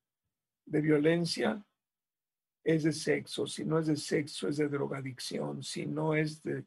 de 0.66 0.80
violencia, 0.80 1.62
es 2.64 2.84
de 2.84 2.94
sexo, 2.94 3.46
si 3.46 3.66
no 3.66 3.80
es 3.80 3.88
de 3.88 3.96
sexo, 3.96 4.48
es 4.48 4.58
de 4.58 4.70
drogadicción, 4.70 5.64
si 5.64 5.86
no 5.86 6.16
es 6.16 6.42
de 6.44 6.66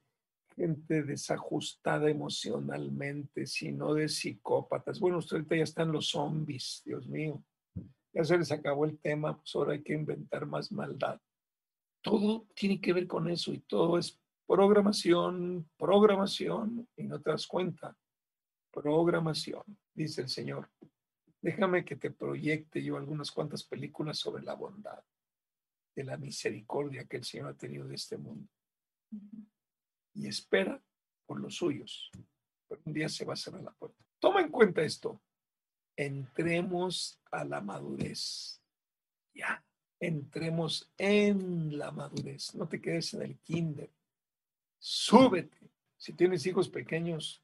gente 0.55 1.03
desajustada 1.03 2.09
emocionalmente, 2.11 3.47
sino 3.47 3.95
de 3.95 4.09
psicópatas. 4.09 5.01
Bueno, 5.01 5.19
usted 5.19 5.37
ahorita 5.37 5.57
ya 5.57 5.65
están 5.65 5.93
los 5.93 6.09
zombies, 6.09 6.83
Dios 6.85 7.07
mío. 7.07 7.43
Ya 8.13 8.25
se 8.25 8.39
les 8.39 8.51
acabó 8.51 8.87
el 8.87 8.99
tema, 8.99 9.37
pues 9.37 9.55
ahora 9.55 9.73
hay 9.75 9.83
que 9.83 9.93
inventar 9.93 10.47
más 10.47 10.73
maldad. 10.73 11.21
Todo 12.03 12.47
tiene 12.55 12.81
que 12.81 12.93
ver 12.93 13.07
con 13.07 13.29
eso 13.29 13.53
y 13.53 13.59
todo 13.59 13.99
es 13.99 14.19
programación, 14.47 15.69
programación, 15.77 16.89
y 16.97 17.03
no 17.03 17.21
te 17.21 17.31
das 17.31 17.47
cuenta. 17.47 17.97
Programación, 18.73 19.63
dice 19.93 20.23
el 20.23 20.29
Señor. 20.29 20.71
Déjame 21.43 21.85
que 21.85 21.97
te 21.97 22.11
proyecte 22.11 22.83
yo 22.83 22.97
algunas 22.97 23.31
cuantas 23.31 23.63
películas 23.65 24.19
sobre 24.19 24.43
la 24.43 24.55
bondad, 24.55 25.03
de 25.97 26.05
la 26.05 26.17
misericordia 26.17 27.07
que 27.07 27.17
el 27.17 27.25
Señor 27.25 27.49
ha 27.49 27.57
tenido 27.57 27.89
de 27.89 27.97
este 27.97 28.19
mundo 28.19 28.49
y 30.15 30.29
espera 30.29 30.83
por 31.27 31.41
los 31.41 31.57
suyos. 31.57 32.11
Pero 32.69 32.83
un 32.85 32.93
día 32.93 33.09
se 33.09 33.25
va 33.25 33.33
a 33.33 33.37
cerrar 33.37 33.63
la 33.63 33.73
puerta. 33.73 34.05
Toma 34.19 34.41
en 34.41 34.51
cuenta 34.51 34.83
esto. 34.83 35.21
Entremos 35.97 37.21
a 37.31 37.45
la 37.45 37.61
madurez. 37.61 38.63
Ya, 39.35 39.65
entremos 40.01 40.93
en 40.99 41.79
la 41.79 41.91
madurez. 41.91 42.55
No 42.55 42.69
te 42.69 42.81
quedes 42.81 43.15
en 43.15 43.23
el 43.23 43.39
kinder. 43.39 43.91
Súbete. 44.79 45.71
Si 45.97 46.13
tienes 46.13 46.45
hijos 46.47 46.69
pequeños, 46.69 47.43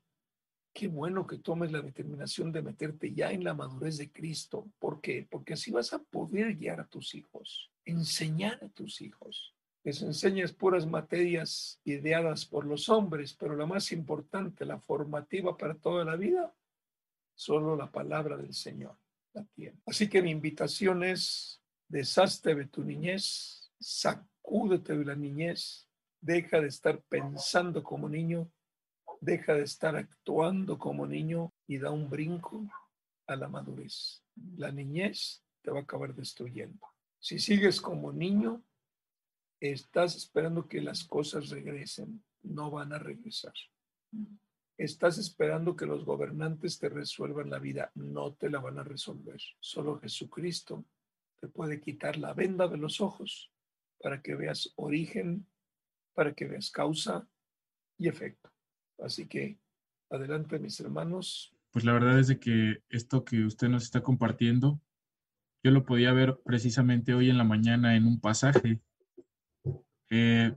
qué 0.72 0.88
bueno 0.88 1.26
que 1.26 1.38
tomes 1.38 1.72
la 1.72 1.80
determinación 1.80 2.52
de 2.52 2.62
meterte 2.62 3.12
ya 3.12 3.32
en 3.32 3.44
la 3.44 3.54
madurez 3.54 3.98
de 3.98 4.12
Cristo. 4.12 4.70
¿Por 4.78 5.00
qué? 5.00 5.26
Porque 5.30 5.54
así 5.54 5.70
vas 5.70 5.92
a 5.92 6.02
poder 6.02 6.54
guiar 6.56 6.80
a 6.80 6.86
tus 6.88 7.14
hijos, 7.14 7.71
enseñar 7.84 8.62
a 8.64 8.68
tus 8.68 9.00
hijos 9.00 9.54
les 9.84 10.00
enseñas 10.02 10.52
puras 10.52 10.86
materias 10.86 11.80
ideadas 11.84 12.46
por 12.46 12.64
los 12.64 12.88
hombres, 12.88 13.34
pero 13.34 13.56
la 13.56 13.66
más 13.66 13.90
importante, 13.90 14.64
la 14.64 14.78
formativa 14.78 15.56
para 15.56 15.74
toda 15.74 16.04
la 16.04 16.14
vida, 16.14 16.54
solo 17.34 17.74
la 17.74 17.90
palabra 17.90 18.36
del 18.36 18.54
Señor. 18.54 18.96
Así 19.86 20.08
que 20.08 20.22
mi 20.22 20.30
invitación 20.30 21.02
es, 21.02 21.60
deshazte 21.88 22.54
de 22.54 22.66
tu 22.66 22.84
niñez, 22.84 23.72
sacúdete 23.80 24.96
de 24.96 25.04
la 25.04 25.16
niñez, 25.16 25.88
deja 26.20 26.60
de 26.60 26.68
estar 26.68 27.02
pensando 27.08 27.82
como 27.82 28.08
niño, 28.08 28.52
deja 29.20 29.54
de 29.54 29.64
estar 29.64 29.96
actuando 29.96 30.78
como 30.78 31.06
niño 31.06 31.52
y 31.66 31.78
da 31.78 31.90
un 31.90 32.08
brinco 32.08 32.64
a 33.26 33.34
la 33.34 33.48
madurez. 33.48 34.22
La 34.56 34.70
niñez 34.70 35.42
te 35.60 35.72
va 35.72 35.80
a 35.80 35.82
acabar 35.82 36.14
destruyendo. 36.14 36.91
Si 37.22 37.38
sigues 37.38 37.80
como 37.80 38.12
niño, 38.12 38.62
Estás 39.62 40.16
esperando 40.16 40.66
que 40.66 40.80
las 40.80 41.04
cosas 41.04 41.48
regresen, 41.50 42.24
no 42.42 42.72
van 42.72 42.92
a 42.92 42.98
regresar. 42.98 43.52
Estás 44.76 45.18
esperando 45.18 45.76
que 45.76 45.86
los 45.86 46.04
gobernantes 46.04 46.80
te 46.80 46.88
resuelvan 46.88 47.48
la 47.48 47.60
vida, 47.60 47.92
no 47.94 48.34
te 48.34 48.50
la 48.50 48.58
van 48.58 48.80
a 48.80 48.82
resolver. 48.82 49.40
Solo 49.60 50.00
Jesucristo 50.00 50.84
te 51.38 51.46
puede 51.46 51.80
quitar 51.80 52.16
la 52.16 52.34
venda 52.34 52.66
de 52.66 52.76
los 52.76 53.00
ojos 53.00 53.52
para 54.00 54.20
que 54.20 54.34
veas 54.34 54.72
origen, 54.74 55.46
para 56.12 56.34
que 56.34 56.46
veas 56.46 56.72
causa 56.72 57.28
y 57.98 58.08
efecto. 58.08 58.50
Así 58.98 59.28
que 59.28 59.60
adelante 60.10 60.58
mis 60.58 60.80
hermanos. 60.80 61.54
Pues 61.70 61.84
la 61.84 61.92
verdad 61.92 62.18
es 62.18 62.26
de 62.26 62.40
que 62.40 62.82
esto 62.88 63.24
que 63.24 63.44
usted 63.44 63.68
nos 63.68 63.84
está 63.84 64.02
compartiendo, 64.02 64.80
yo 65.62 65.70
lo 65.70 65.84
podía 65.84 66.12
ver 66.12 66.38
precisamente 66.44 67.14
hoy 67.14 67.30
en 67.30 67.38
la 67.38 67.44
mañana 67.44 67.96
en 67.96 68.06
un 68.06 68.20
pasaje 68.20 68.80
eh, 70.14 70.54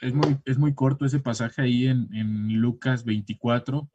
es, 0.00 0.14
muy, 0.14 0.38
es 0.44 0.56
muy 0.56 0.72
corto 0.72 1.04
ese 1.04 1.18
pasaje 1.18 1.62
ahí 1.62 1.88
en, 1.88 2.60
Lucas 2.60 3.04
24, 3.04 3.90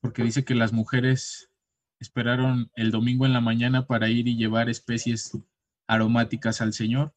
porque 0.00 0.24
dice 0.24 0.44
que 0.44 0.56
las 0.56 0.72
mujeres 0.72 1.52
esperaron 2.00 2.68
el 2.74 2.90
domingo 2.90 3.26
en 3.26 3.32
la 3.32 3.40
mañana 3.40 3.86
para 3.86 4.08
ir 4.10 4.26
y 4.26 4.36
llevar 4.36 4.68
especies 4.68 5.38
aromáticas 5.86 6.60
al 6.60 6.72
Señor. 6.72 7.14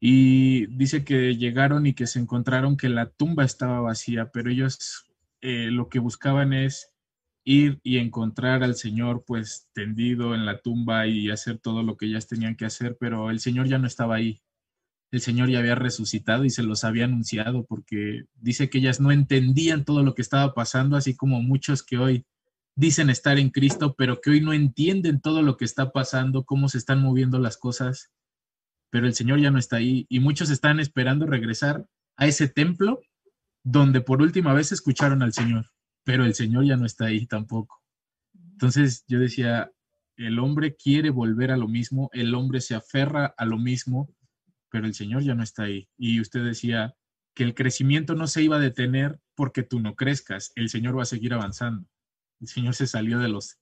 Y 0.00 0.66
dice 0.76 1.04
que 1.04 1.36
llegaron 1.36 1.86
y 1.86 1.94
que 1.94 2.08
se 2.08 2.18
encontraron 2.18 2.76
que 2.76 2.88
la 2.88 3.10
tumba 3.10 3.44
estaba 3.44 3.80
vacía, 3.80 4.32
pero 4.32 4.50
ellos 4.50 5.06
eh, 5.40 5.70
lo 5.70 5.88
que 5.88 6.00
buscaban 6.00 6.52
es 6.52 6.95
ir 7.46 7.78
y 7.84 7.98
encontrar 7.98 8.64
al 8.64 8.74
Señor 8.74 9.24
pues 9.24 9.68
tendido 9.72 10.34
en 10.34 10.44
la 10.44 10.60
tumba 10.60 11.06
y 11.06 11.30
hacer 11.30 11.58
todo 11.58 11.84
lo 11.84 11.96
que 11.96 12.06
ellas 12.06 12.26
tenían 12.26 12.56
que 12.56 12.66
hacer, 12.66 12.96
pero 12.98 13.30
el 13.30 13.38
Señor 13.38 13.68
ya 13.68 13.78
no 13.78 13.86
estaba 13.86 14.16
ahí. 14.16 14.42
El 15.12 15.20
Señor 15.20 15.48
ya 15.48 15.60
había 15.60 15.76
resucitado 15.76 16.44
y 16.44 16.50
se 16.50 16.64
los 16.64 16.82
había 16.82 17.04
anunciado, 17.04 17.64
porque 17.64 18.24
dice 18.34 18.68
que 18.68 18.78
ellas 18.78 19.00
no 19.00 19.12
entendían 19.12 19.84
todo 19.84 20.02
lo 20.02 20.14
que 20.14 20.22
estaba 20.22 20.54
pasando, 20.54 20.96
así 20.96 21.14
como 21.14 21.40
muchos 21.40 21.84
que 21.84 21.98
hoy 21.98 22.26
dicen 22.74 23.10
estar 23.10 23.38
en 23.38 23.50
Cristo, 23.50 23.94
pero 23.96 24.20
que 24.20 24.30
hoy 24.30 24.40
no 24.40 24.52
entienden 24.52 25.20
todo 25.20 25.42
lo 25.42 25.56
que 25.56 25.64
está 25.64 25.92
pasando, 25.92 26.44
cómo 26.44 26.68
se 26.68 26.78
están 26.78 27.00
moviendo 27.00 27.38
las 27.38 27.56
cosas, 27.56 28.10
pero 28.90 29.06
el 29.06 29.14
Señor 29.14 29.40
ya 29.40 29.52
no 29.52 29.58
está 29.58 29.76
ahí 29.76 30.04
y 30.08 30.18
muchos 30.18 30.50
están 30.50 30.80
esperando 30.80 31.26
regresar 31.26 31.86
a 32.16 32.26
ese 32.26 32.48
templo 32.48 33.00
donde 33.62 34.00
por 34.00 34.20
última 34.20 34.52
vez 34.52 34.72
escucharon 34.72 35.22
al 35.22 35.32
Señor, 35.32 35.66
pero 36.06 36.24
el 36.24 36.34
Señor 36.34 36.64
ya 36.64 36.76
no 36.76 36.86
está 36.86 37.06
ahí 37.06 37.26
tampoco. 37.26 37.82
Entonces 38.52 39.04
yo 39.08 39.18
decía, 39.18 39.72
el 40.16 40.38
hombre 40.38 40.76
quiere 40.76 41.10
volver 41.10 41.50
a 41.50 41.56
lo 41.56 41.66
mismo, 41.66 42.10
el 42.12 42.32
hombre 42.36 42.60
se 42.60 42.76
aferra 42.76 43.34
a 43.36 43.44
lo 43.44 43.58
mismo, 43.58 44.14
pero 44.70 44.86
el 44.86 44.94
Señor 44.94 45.24
ya 45.24 45.34
no 45.34 45.42
está 45.42 45.64
ahí. 45.64 45.88
Y 45.98 46.20
usted 46.20 46.44
decía 46.44 46.94
que 47.34 47.42
el 47.42 47.54
crecimiento 47.54 48.14
no 48.14 48.28
se 48.28 48.40
iba 48.40 48.56
a 48.56 48.60
detener 48.60 49.18
porque 49.34 49.64
tú 49.64 49.80
no 49.80 49.96
crezcas, 49.96 50.52
el 50.54 50.68
Señor 50.68 50.96
va 50.96 51.02
a 51.02 51.06
seguir 51.06 51.34
avanzando. 51.34 51.88
El 52.40 52.46
Señor 52.46 52.76
se 52.76 52.86
salió 52.86 53.18
de 53.18 53.28
los, 53.28 53.58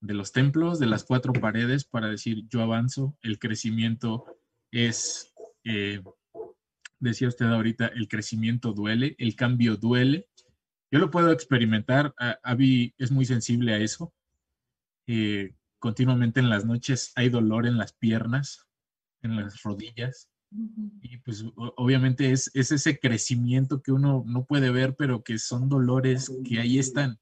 de 0.00 0.14
los 0.14 0.30
templos, 0.30 0.78
de 0.78 0.86
las 0.86 1.02
cuatro 1.02 1.32
paredes 1.32 1.84
para 1.84 2.06
decir, 2.06 2.44
yo 2.48 2.62
avanzo, 2.62 3.18
el 3.22 3.40
crecimiento 3.40 4.24
es, 4.70 5.34
eh, 5.64 6.00
decía 7.00 7.26
usted 7.26 7.46
ahorita, 7.46 7.88
el 7.88 8.06
crecimiento 8.06 8.72
duele, 8.72 9.16
el 9.18 9.34
cambio 9.34 9.76
duele. 9.76 10.28
Yo 10.90 10.98
lo 10.98 11.10
puedo 11.10 11.32
experimentar, 11.32 12.14
Avi 12.42 12.94
es 12.96 13.10
muy 13.10 13.26
sensible 13.26 13.74
a 13.74 13.78
eso. 13.78 14.14
Eh, 15.06 15.54
continuamente 15.78 16.40
en 16.40 16.48
las 16.48 16.64
noches 16.64 17.12
hay 17.14 17.28
dolor 17.28 17.66
en 17.66 17.76
las 17.76 17.92
piernas, 17.92 18.66
en 19.22 19.36
las 19.36 19.62
rodillas. 19.62 20.30
Y 21.02 21.18
pues 21.18 21.44
obviamente 21.76 22.32
es, 22.32 22.50
ese 22.54 22.98
crecimiento 22.98 23.82
que 23.82 23.92
uno 23.92 24.24
no 24.26 24.46
puede 24.46 24.70
ver, 24.70 24.96
pero 24.96 25.22
que 25.22 25.38
son 25.38 25.68
dolores 25.68 26.32
que 26.44 26.58
ahí 26.58 26.78
están 26.78 27.18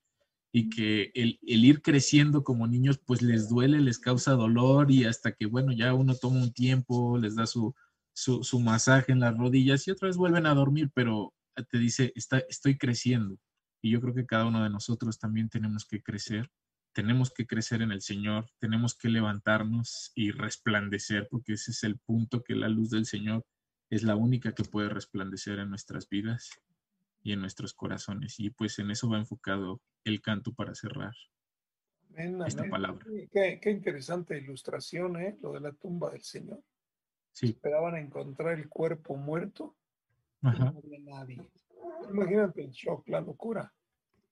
y 0.53 0.71
que 0.71 1.11
el, 1.15 1.39
ir 1.43 1.83
creciendo 1.83 2.45
como 2.45 2.69
niños 2.69 2.99
pues 3.05 3.21
les 3.21 3.49
duele, 3.49 3.81
les 3.81 3.99
causa 3.99 4.33
dolor 4.33 4.91
y 4.93 5.05
hasta 5.05 5.33
que 5.33 5.47
bueno, 5.47 5.73
ya 5.73 5.93
uno 5.93 6.15
toma 6.15 6.41
un 6.41 6.53
tiempo, 6.53 7.19
les 7.19 7.35
da 7.35 7.47
su, 7.47 7.75
su, 8.15 8.61
masaje 8.61 9.13
en 9.13 9.21
las 9.21 9.37
rodillas 9.37 9.87
y 9.87 9.91
otra 9.91 10.07
vez 10.07 10.17
vuelven 10.17 10.47
a 10.47 10.55
dormir, 10.55 10.91
pero 10.95 11.35
te 11.71 11.79
dice, 11.79 12.13
está, 12.15 12.39
estoy 12.49 12.79
creciendo. 12.79 13.39
Y 13.87 13.91
yo 13.93 14.01
creo 14.01 14.15
que 14.15 14.27
cada 14.27 14.47
uno 14.47 14.65
de 14.65 14.71
nosotros 14.71 15.17
también 15.17 15.49
tenemos 15.49 15.87
que 15.87 16.03
crecer 16.03 16.51
tenemos 16.93 17.31
que 17.31 17.47
crecer 17.47 17.83
en 17.83 17.93
el 17.93 18.01
Señor, 18.01 18.47
tenemos 18.59 18.97
que 18.97 19.11
levantarnos 19.11 20.13
y 20.15 20.31
resplandecer, 20.31 21.29
porque 21.31 21.53
ese 21.53 21.73
es 21.73 21.85
el 21.85 21.99
punto 21.99 22.43
que 22.43 22.55
la 22.55 22.71
luz 22.71 22.89
del 22.89 23.05
Señor 23.05 23.45
es 23.91 24.03
la 24.03 24.17
única 24.17 24.55
que 24.55 24.65
puede 24.65 24.89
resplandecer 24.89 25.59
en 25.59 25.69
nuestras 25.69 26.09
vidas 26.09 26.49
y 27.23 27.33
en 27.33 27.41
nuestros 27.41 27.75
corazones. 27.75 28.41
Y 28.41 28.49
pues 28.49 28.79
en 28.79 28.91
eso 28.91 29.11
va 29.11 29.19
enfocado 29.19 29.83
el 30.05 30.23
canto 30.23 30.55
para 30.55 30.75
cerrar 30.75 31.13
esta 32.47 32.65
palabra. 32.65 33.05
Qué, 33.31 33.71
interesante 33.71 34.39
ilustración, 34.39 35.21
¿eh? 35.21 35.37
Lo 35.43 35.53
de 35.53 35.61
la 35.61 35.73
tumba 35.73 36.11
del 36.11 36.23
Señor. 36.23 36.63
Sí. 37.31 37.49
Esperaban 37.49 37.97
encontrar 37.97 38.59
el 38.59 38.71
cuerpo 38.71 39.17
muerto. 39.17 39.77
Ajá. 40.41 40.71
No 40.71 40.79
había 40.79 40.99
nadie. 41.01 41.47
Imagínate 42.09 42.65
el 42.65 42.71
shock, 42.71 43.07
la 43.09 43.21
locura. 43.21 43.71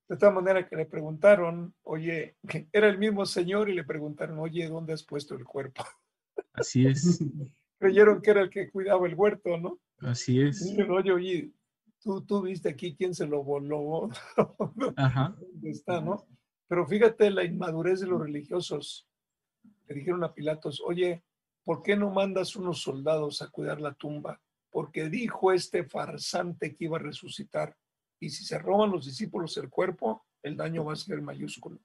De 0.09 0.17
tal 0.17 0.35
manera 0.35 0.69
que 0.69 0.77
le 0.77 0.87
preguntaron, 0.87 1.75
oye, 1.83 2.37
era 2.73 2.89
el 2.89 2.99
mismo 2.99 3.25
señor 3.25 3.71
y 3.71 3.75
le 3.75 3.85
preguntaron, 3.85 4.39
oye, 4.39 4.69
¿dónde 4.69 4.93
has 4.93 5.03
puesto 5.03 5.35
el 5.35 5.45
cuerpo? 5.45 5.85
Así 6.53 6.87
es. 6.87 7.25
Creyeron 7.79 8.21
que 8.21 8.31
era 8.31 8.43
el 8.43 8.51
que 8.51 8.71
cuidaba 8.71 9.07
el 9.07 9.15
huerto, 9.15 9.57
¿no? 9.57 9.81
Así 9.99 10.41
es. 10.41 10.67
Y 10.67 10.83
oye, 10.83 11.13
oye, 11.13 11.53
tú, 12.01 12.23
tú 12.25 12.43
viste 12.43 12.69
aquí 12.69 12.95
quién 12.95 13.15
se 13.15 13.27
lo 13.27 13.43
voló, 13.43 14.11
Ajá. 14.97 15.35
¿dónde 15.39 15.71
está, 15.71 16.01
no? 16.01 16.27
Pero 16.69 16.87
fíjate 16.87 17.31
la 17.31 17.45
inmadurez 17.45 18.01
de 18.01 18.07
los 18.07 18.21
religiosos. 18.21 19.09
Le 19.87 19.95
dijeron 19.95 20.25
a 20.25 20.33
Pilatos, 20.33 20.83
oye, 20.85 21.23
¿por 21.63 21.83
qué 21.83 21.97
no 21.97 22.11
mandas 22.11 22.57
unos 22.57 22.83
soldados 22.83 23.43
a 23.43 23.51
cuidar 23.51 23.81
la 23.81 23.95
tumba? 23.95 24.41
Porque 24.71 25.09
dijo 25.09 25.53
este 25.53 25.85
farsante 25.85 26.75
que 26.75 26.85
iba 26.85 26.97
a 26.97 27.01
resucitar. 27.01 27.77
Y 28.25 28.31
si 28.31 28.43
se 28.43 28.59
roban 28.59 28.91
los 28.91 29.05
discípulos 29.05 29.55
el 29.59 29.69
cuerpo, 29.69 30.25
el 30.43 30.57
daño 30.57 30.83
va 30.83 30.95
a 30.95 30.97
ser 30.97 31.21
mayúsculo. 31.21 31.79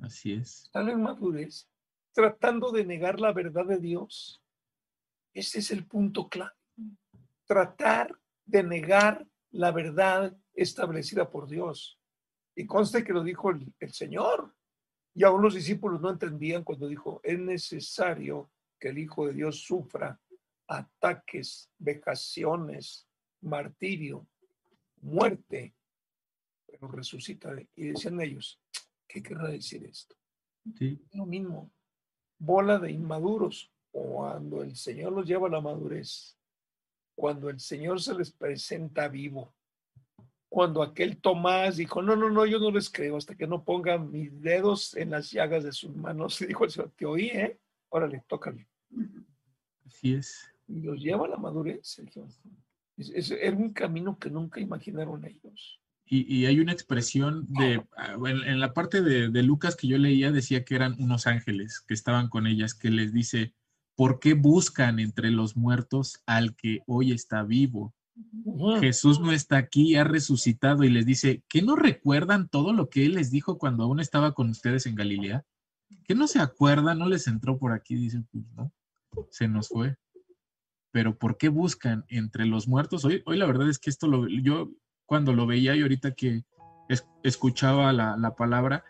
Así 0.00 0.32
es. 0.32 0.64
Están 0.64 0.88
en 0.88 1.02
madurez, 1.02 1.68
tratando 2.14 2.72
de 2.72 2.86
negar 2.86 3.20
la 3.20 3.34
verdad 3.34 3.66
de 3.66 3.78
Dios. 3.78 4.42
Ese 5.34 5.58
es 5.58 5.70
el 5.70 5.86
punto 5.86 6.30
clave. 6.30 6.54
Tratar 7.44 8.18
de 8.46 8.62
negar 8.62 9.26
la 9.50 9.70
verdad 9.70 10.34
establecida 10.54 11.30
por 11.30 11.46
Dios. 11.46 12.00
Y 12.54 12.64
conste 12.64 13.04
que 13.04 13.12
lo 13.12 13.22
dijo 13.22 13.50
el, 13.50 13.74
el 13.78 13.92
Señor. 13.92 14.54
Y 15.14 15.24
aún 15.24 15.42
los 15.42 15.54
discípulos 15.54 16.00
no 16.00 16.08
entendían 16.08 16.64
cuando 16.64 16.88
dijo, 16.88 17.20
es 17.22 17.38
necesario 17.38 18.50
que 18.80 18.88
el 18.88 18.98
Hijo 18.98 19.26
de 19.26 19.34
Dios 19.34 19.60
sufra 19.60 20.18
ataques, 20.68 21.70
vejaciones, 21.76 23.06
martirio, 23.42 24.26
muerte, 25.06 25.74
pero 26.66 26.88
resucita. 26.88 27.54
Y 27.74 27.88
decían 27.88 28.20
ellos, 28.20 28.60
¿qué 29.08 29.22
querrá 29.22 29.48
decir 29.48 29.84
esto? 29.84 30.16
Lo 31.12 31.26
mismo, 31.26 31.70
bola 32.38 32.78
de 32.78 32.90
inmaduros, 32.90 33.72
cuando 33.90 34.62
el 34.62 34.76
Señor 34.76 35.12
los 35.12 35.26
lleva 35.26 35.46
a 35.46 35.50
la 35.50 35.60
madurez, 35.60 36.36
cuando 37.14 37.48
el 37.48 37.60
Señor 37.60 38.02
se 38.02 38.14
les 38.14 38.30
presenta 38.32 39.08
vivo, 39.08 39.54
cuando 40.48 40.82
aquel 40.82 41.20
Tomás 41.20 41.76
dijo, 41.76 42.02
no, 42.02 42.16
no, 42.16 42.30
no, 42.30 42.46
yo 42.46 42.58
no 42.58 42.70
les 42.70 42.90
creo 42.90 43.16
hasta 43.16 43.34
que 43.34 43.46
no 43.46 43.64
ponga 43.64 43.98
mis 43.98 44.40
dedos 44.40 44.96
en 44.96 45.10
las 45.10 45.30
llagas 45.30 45.64
de 45.64 45.72
sus 45.72 45.94
manos. 45.94 46.40
Y 46.40 46.46
dijo 46.46 46.64
el 46.64 46.70
Señor, 46.70 46.92
te 46.96 47.06
oí, 47.06 47.26
¿eh? 47.28 47.58
Órale, 47.88 48.24
tócale. 48.26 48.68
Así 49.84 50.14
es. 50.14 50.52
Y 50.68 50.80
los 50.80 51.00
lleva 51.00 51.26
a 51.26 51.30
la 51.30 51.36
madurez, 51.36 51.86
Sergio. 51.86 52.26
Es, 52.96 53.30
era 53.30 53.56
un 53.56 53.72
camino 53.72 54.18
que 54.18 54.30
nunca 54.30 54.60
imaginaron 54.60 55.24
ellos. 55.24 55.80
Y, 56.08 56.46
hay 56.46 56.60
una 56.60 56.70
expresión 56.70 57.46
de, 57.48 57.82
ah, 57.96 58.14
en, 58.26 58.60
la 58.60 58.72
parte 58.72 59.02
de, 59.02 59.28
de, 59.28 59.42
Lucas 59.42 59.74
que 59.74 59.88
yo 59.88 59.98
leía, 59.98 60.30
decía 60.30 60.64
que 60.64 60.76
eran 60.76 60.94
unos 61.00 61.26
ángeles 61.26 61.80
que 61.80 61.94
estaban 61.94 62.28
con 62.28 62.46
ellas, 62.46 62.74
que 62.74 62.90
les 62.90 63.12
dice, 63.12 63.54
¿por 63.96 64.20
qué 64.20 64.34
buscan 64.34 65.00
entre 65.00 65.32
los 65.32 65.56
muertos 65.56 66.22
al 66.24 66.54
que 66.54 66.82
hoy 66.86 67.10
está 67.10 67.42
vivo? 67.42 67.92
Jesús 68.80 69.20
no 69.20 69.32
está 69.32 69.58
aquí, 69.58 69.96
ha 69.96 70.04
resucitado 70.04 70.84
y 70.84 70.90
les 70.90 71.04
dice, 71.04 71.42
¿qué 71.48 71.60
no 71.62 71.76
recuerdan 71.76 72.48
todo 72.48 72.72
lo 72.72 72.88
que 72.88 73.04
él 73.04 73.14
les 73.14 73.30
dijo 73.30 73.58
cuando 73.58 73.84
aún 73.84 74.00
estaba 74.00 74.32
con 74.32 74.48
ustedes 74.48 74.86
en 74.86 74.94
Galilea? 74.94 75.44
¿Qué 76.04 76.14
no 76.14 76.26
se 76.26 76.38
acuerdan? 76.38 76.98
¿No 76.98 77.08
les 77.08 77.26
entró 77.26 77.58
por 77.58 77.72
aquí? 77.72 77.94
Dicen, 77.94 78.26
pues 78.32 78.44
no, 78.54 78.72
se 79.30 79.48
nos 79.48 79.68
fue. 79.68 79.96
Pero 80.96 81.18
¿por 81.18 81.36
qué 81.36 81.50
buscan 81.50 82.06
entre 82.08 82.46
los 82.46 82.68
muertos? 82.68 83.04
Hoy, 83.04 83.22
hoy 83.26 83.36
la 83.36 83.44
verdad 83.44 83.68
es 83.68 83.78
que 83.78 83.90
esto 83.90 84.06
lo, 84.06 84.26
yo 84.28 84.70
cuando 85.04 85.34
lo 85.34 85.44
veía 85.44 85.76
y 85.76 85.82
ahorita 85.82 86.14
que 86.14 86.42
escuchaba 87.22 87.92
la, 87.92 88.34
palabra, 88.34 88.82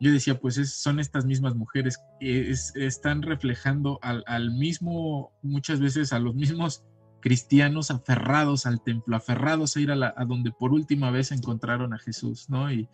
yo 0.00 0.10
decía, 0.10 0.40
pues 0.40 0.56
son 0.68 0.98
estas 0.98 1.26
mismas 1.26 1.54
mujeres, 1.54 2.00
que 2.18 2.50
están 2.50 3.22
reflejando 3.22 4.00
al, 4.02 4.50
mismo, 4.50 5.30
muchas 5.40 5.78
veces 5.78 6.12
a 6.12 6.18
los 6.18 6.34
mismos 6.34 6.82
cristianos 7.20 7.92
aferrados 7.92 8.66
al 8.66 8.82
templo, 8.82 9.14
aferrados 9.14 9.76
a 9.76 9.80
ir 9.80 9.92
a, 9.92 10.14
a 10.16 10.24
donde 10.24 10.50
por 10.50 10.72
última 10.72 11.12
vez 11.12 11.30
encontraron 11.30 11.94
a 11.94 12.00
Jesús, 12.00 12.50
¿no? 12.50 12.72
Y, 12.72 12.88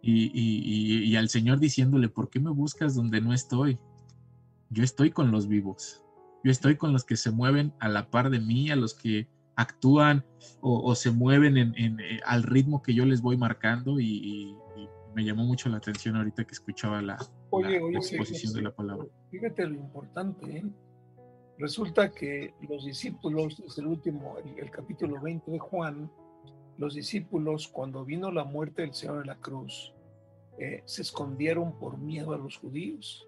y, 0.00 0.30
y, 1.04 1.16
al 1.16 1.28
Señor 1.28 1.58
diciéndole, 1.58 2.08
¿por 2.08 2.30
qué 2.30 2.40
me 2.40 2.50
buscas 2.50 2.94
donde 2.94 3.20
no 3.20 3.34
estoy? 3.34 3.78
Yo 4.70 4.84
estoy 4.84 5.10
con 5.10 5.30
los 5.30 5.48
vivos, 5.48 6.02
yo 6.42 6.50
estoy 6.50 6.76
con 6.76 6.92
los 6.92 7.04
que 7.04 7.16
se 7.16 7.30
mueven 7.30 7.72
a 7.80 7.88
la 7.88 8.10
par 8.10 8.30
de 8.30 8.40
mí, 8.40 8.70
a 8.70 8.76
los 8.76 8.94
que 8.94 9.28
actúan 9.56 10.24
o, 10.60 10.94
se 10.94 11.10
mueven 11.10 11.56
en, 11.56 12.00
eh, 12.00 12.20
al 12.24 12.42
ritmo 12.42 12.82
que 12.82 12.94
yo 12.94 13.04
les 13.04 13.20
voy 13.20 13.36
marcando 13.36 14.00
y, 14.00 14.56
me 15.12 15.24
llamó 15.24 15.42
mucho 15.44 15.68
la 15.68 15.78
atención 15.78 16.14
ahorita 16.14 16.44
que 16.44 16.52
escuchaba 16.52 17.02
la, 17.02 17.18
exposición 17.94 18.52
de 18.52 18.62
la 18.62 18.70
palabra. 18.70 19.08
Fíjate 19.32 19.66
lo 19.66 19.74
importante, 19.74 20.58
¿eh? 20.58 20.64
resulta 21.58 22.12
que 22.12 22.54
los 22.68 22.84
discípulos, 22.84 23.60
es 23.66 23.76
el 23.78 23.88
último, 23.88 24.36
el, 24.38 24.70
capítulo 24.70 25.20
20 25.20 25.50
de 25.50 25.58
Juan, 25.58 26.10
los 26.78 26.94
discípulos 26.94 27.66
cuando 27.66 28.04
vino 28.04 28.30
la 28.30 28.44
muerte 28.44 28.82
del 28.82 28.94
Señor 28.94 29.22
en 29.22 29.26
la 29.26 29.36
cruz, 29.36 29.92
eh, 30.58 30.82
se 30.84 31.02
escondieron 31.02 31.78
por 31.78 31.98
miedo 31.98 32.32
a 32.32 32.38
los 32.38 32.56
judíos, 32.56 33.26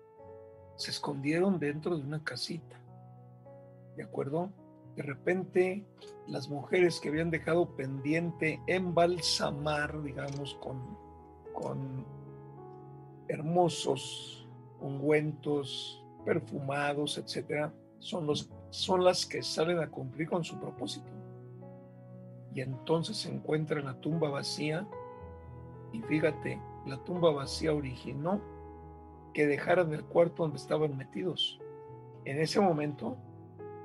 se 0.76 0.92
escondieron 0.92 1.58
dentro 1.58 1.96
de 1.96 2.04
una 2.04 2.22
casita, 2.22 2.81
¿de 3.97 4.05
acuerdo? 4.05 4.51
de 4.97 5.03
repente 5.03 5.86
las 6.26 6.49
mujeres 6.49 7.01
que 7.01 7.09
habían 7.09 7.30
dejado 7.30 7.74
pendiente 7.76 8.61
embalsamar, 8.66 10.03
digamos, 10.03 10.55
con, 10.57 10.99
con 11.53 12.05
hermosos 13.28 14.49
ungüentos, 14.80 16.05
perfumados, 16.24 17.18
etcétera, 17.18 17.72
son, 17.99 18.26
los, 18.26 18.51
son 18.70 19.05
las 19.05 19.24
que 19.24 19.43
salen 19.43 19.78
a 19.78 19.88
cumplir 19.88 20.28
con 20.28 20.45
su 20.45 20.59
propósito. 20.59 21.11
Y 22.55 22.61
entonces 22.61 23.16
se 23.16 23.30
encuentra 23.32 23.80
la 23.80 23.99
tumba 24.01 24.28
vacía, 24.28 24.86
y 25.93 26.01
fíjate, 26.03 26.61
la 26.86 27.03
tumba 27.05 27.32
vacía 27.32 27.72
originó 27.72 28.40
que 29.32 29.47
dejaran 29.47 29.93
el 29.95 30.05
cuarto 30.05 30.43
donde 30.43 30.59
estaban 30.59 30.97
metidos. 30.97 31.59
En 32.24 32.38
ese 32.40 32.61
momento, 32.61 33.16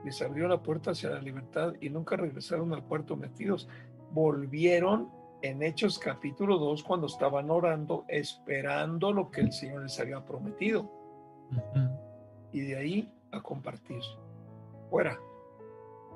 les 0.04 0.22
abrió 0.22 0.48
la 0.48 0.62
puerta 0.62 0.92
hacia 0.92 1.10
la 1.10 1.22
libertad 1.22 1.74
y 1.82 1.90
nunca 1.90 2.16
regresaron 2.16 2.74
al 2.74 2.84
cuarto 2.84 3.16
metidos. 3.16 3.68
Volvieron 4.12 5.10
en 5.42 5.62
Hechos 5.62 6.00
capítulo 6.00 6.58
2 6.58 6.84
cuando 6.84 7.08
estaban 7.08 7.50
orando, 7.50 8.06
esperando 8.08 9.12
lo 9.12 9.30
que 9.30 9.42
el 9.42 9.52
Señor 9.52 9.84
les 9.84 10.00
había 10.00 10.24
prometido. 10.24 10.90
Y 12.52 12.62
de 12.62 12.78
ahí 12.78 13.14
a 13.32 13.42
compartir. 13.42 14.02
Fuera. 14.90 15.20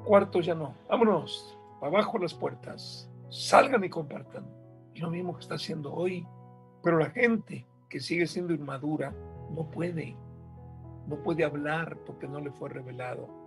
Cuartos 0.06 0.46
ya 0.46 0.56
no. 0.56 0.74
Vámonos. 0.90 1.58
Abajo 1.82 2.18
las 2.18 2.34
puertas. 2.34 3.10
Salgan 3.30 3.84
y 3.84 3.90
compartan. 3.90 4.46
lo 4.96 5.10
mismo 5.10 5.34
que 5.34 5.42
está 5.42 5.56
haciendo 5.56 5.94
hoy. 5.94 6.26
Pero 6.84 6.98
la 6.98 7.10
gente 7.10 7.68
que 7.90 8.00
sigue 8.00 8.26
siendo 8.26 8.54
inmadura 8.54 9.14
no 9.54 9.70
puede. 9.70 10.16
No 11.08 11.18
puede 11.18 11.44
hablar 11.44 11.98
porque 12.06 12.28
no 12.28 12.40
le 12.40 12.52
fue 12.52 12.70
revelado 12.70 13.41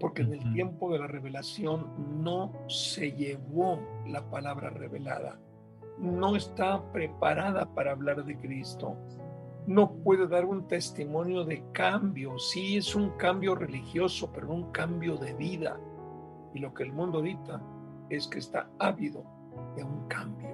porque 0.00 0.22
en 0.22 0.32
el 0.32 0.52
tiempo 0.54 0.90
de 0.90 0.98
la 0.98 1.06
revelación 1.06 1.86
no 2.24 2.52
se 2.68 3.12
llevó 3.12 3.78
la 4.06 4.28
palabra 4.30 4.70
revelada, 4.70 5.38
no 5.98 6.34
está 6.34 6.82
preparada 6.90 7.72
para 7.74 7.92
hablar 7.92 8.24
de 8.24 8.36
Cristo, 8.38 8.96
no 9.66 9.92
puede 10.02 10.26
dar 10.26 10.46
un 10.46 10.66
testimonio 10.66 11.44
de 11.44 11.62
cambio, 11.72 12.38
sí 12.38 12.78
es 12.78 12.94
un 12.94 13.10
cambio 13.10 13.54
religioso, 13.54 14.32
pero 14.32 14.50
un 14.50 14.72
cambio 14.72 15.16
de 15.16 15.34
vida. 15.34 15.78
Y 16.54 16.60
lo 16.60 16.72
que 16.72 16.84
el 16.84 16.92
mundo 16.92 17.18
ahorita 17.18 17.62
es 18.08 18.26
que 18.26 18.38
está 18.38 18.70
ávido 18.78 19.22
de 19.76 19.84
un 19.84 20.08
cambio, 20.08 20.48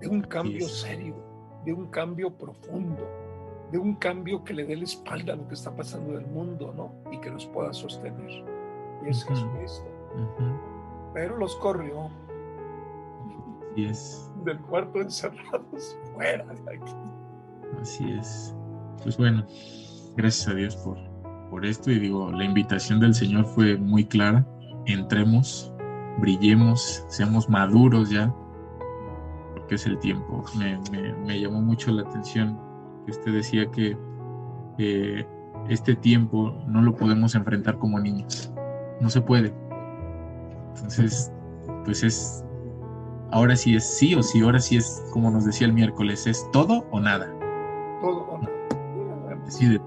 de 0.00 0.08
un 0.08 0.22
cambio 0.22 0.68
serio, 0.68 1.14
de 1.64 1.72
un 1.72 1.86
cambio 1.86 2.36
profundo, 2.36 3.08
de 3.70 3.78
un 3.78 3.94
cambio 3.94 4.42
que 4.42 4.52
le 4.52 4.64
dé 4.64 4.76
la 4.76 4.84
espalda 4.84 5.34
a 5.34 5.36
lo 5.36 5.46
que 5.46 5.54
está 5.54 5.74
pasando 5.74 6.14
en 6.14 6.24
el 6.24 6.26
mundo, 6.26 6.74
¿no? 6.76 7.10
Y 7.12 7.20
que 7.20 7.30
nos 7.30 7.46
pueda 7.46 7.72
sostener 7.72 8.51
y 9.04 9.10
es 9.10 9.24
Jesucristo. 9.24 9.86
Pero 11.14 11.36
los 11.36 11.56
corrió. 11.56 12.10
Y 13.76 13.86
es. 13.86 14.30
Del 14.44 14.58
cuarto 14.60 15.00
encerrados, 15.00 15.96
fuera 16.14 16.44
de 16.44 16.76
aquí. 16.76 16.94
Así 17.80 18.10
es. 18.12 18.54
Pues 19.02 19.16
bueno, 19.16 19.44
gracias 20.16 20.48
a 20.48 20.54
Dios 20.54 20.76
por, 20.76 20.98
por 21.50 21.64
esto. 21.64 21.90
Y 21.90 21.98
digo, 21.98 22.30
la 22.32 22.44
invitación 22.44 23.00
del 23.00 23.14
Señor 23.14 23.46
fue 23.46 23.76
muy 23.76 24.04
clara. 24.04 24.46
Entremos, 24.86 25.72
brillemos, 26.18 27.04
seamos 27.08 27.48
maduros 27.48 28.10
ya, 28.10 28.34
porque 29.54 29.76
es 29.76 29.86
el 29.86 29.98
tiempo. 30.00 30.44
Me, 30.58 30.78
me, 31.24 31.40
llamó 31.40 31.62
mucho 31.62 31.92
la 31.92 32.02
atención 32.02 32.58
que 33.04 33.12
usted 33.12 33.32
decía 33.32 33.70
que 33.70 33.96
este 35.68 35.94
tiempo 35.94 36.52
no 36.66 36.82
lo 36.82 36.94
podemos 36.94 37.34
enfrentar 37.34 37.78
como 37.78 38.00
niños 38.00 38.52
no 39.02 39.10
se 39.10 39.20
puede. 39.20 39.52
Entonces, 40.76 41.30
pues 41.84 42.02
es, 42.02 42.44
ahora 43.32 43.56
sí 43.56 43.74
es 43.74 43.84
sí 43.84 44.14
o 44.14 44.22
sí, 44.22 44.40
ahora 44.40 44.60
sí 44.60 44.76
es, 44.76 45.04
como 45.12 45.30
nos 45.30 45.44
decía 45.44 45.66
el 45.66 45.72
miércoles, 45.72 46.26
es 46.26 46.48
todo 46.52 46.86
o 46.90 47.00
nada. 47.00 47.26
Todo 48.00 48.22
o 48.22 48.38
nada. 48.38 49.44
Decide 49.44 49.80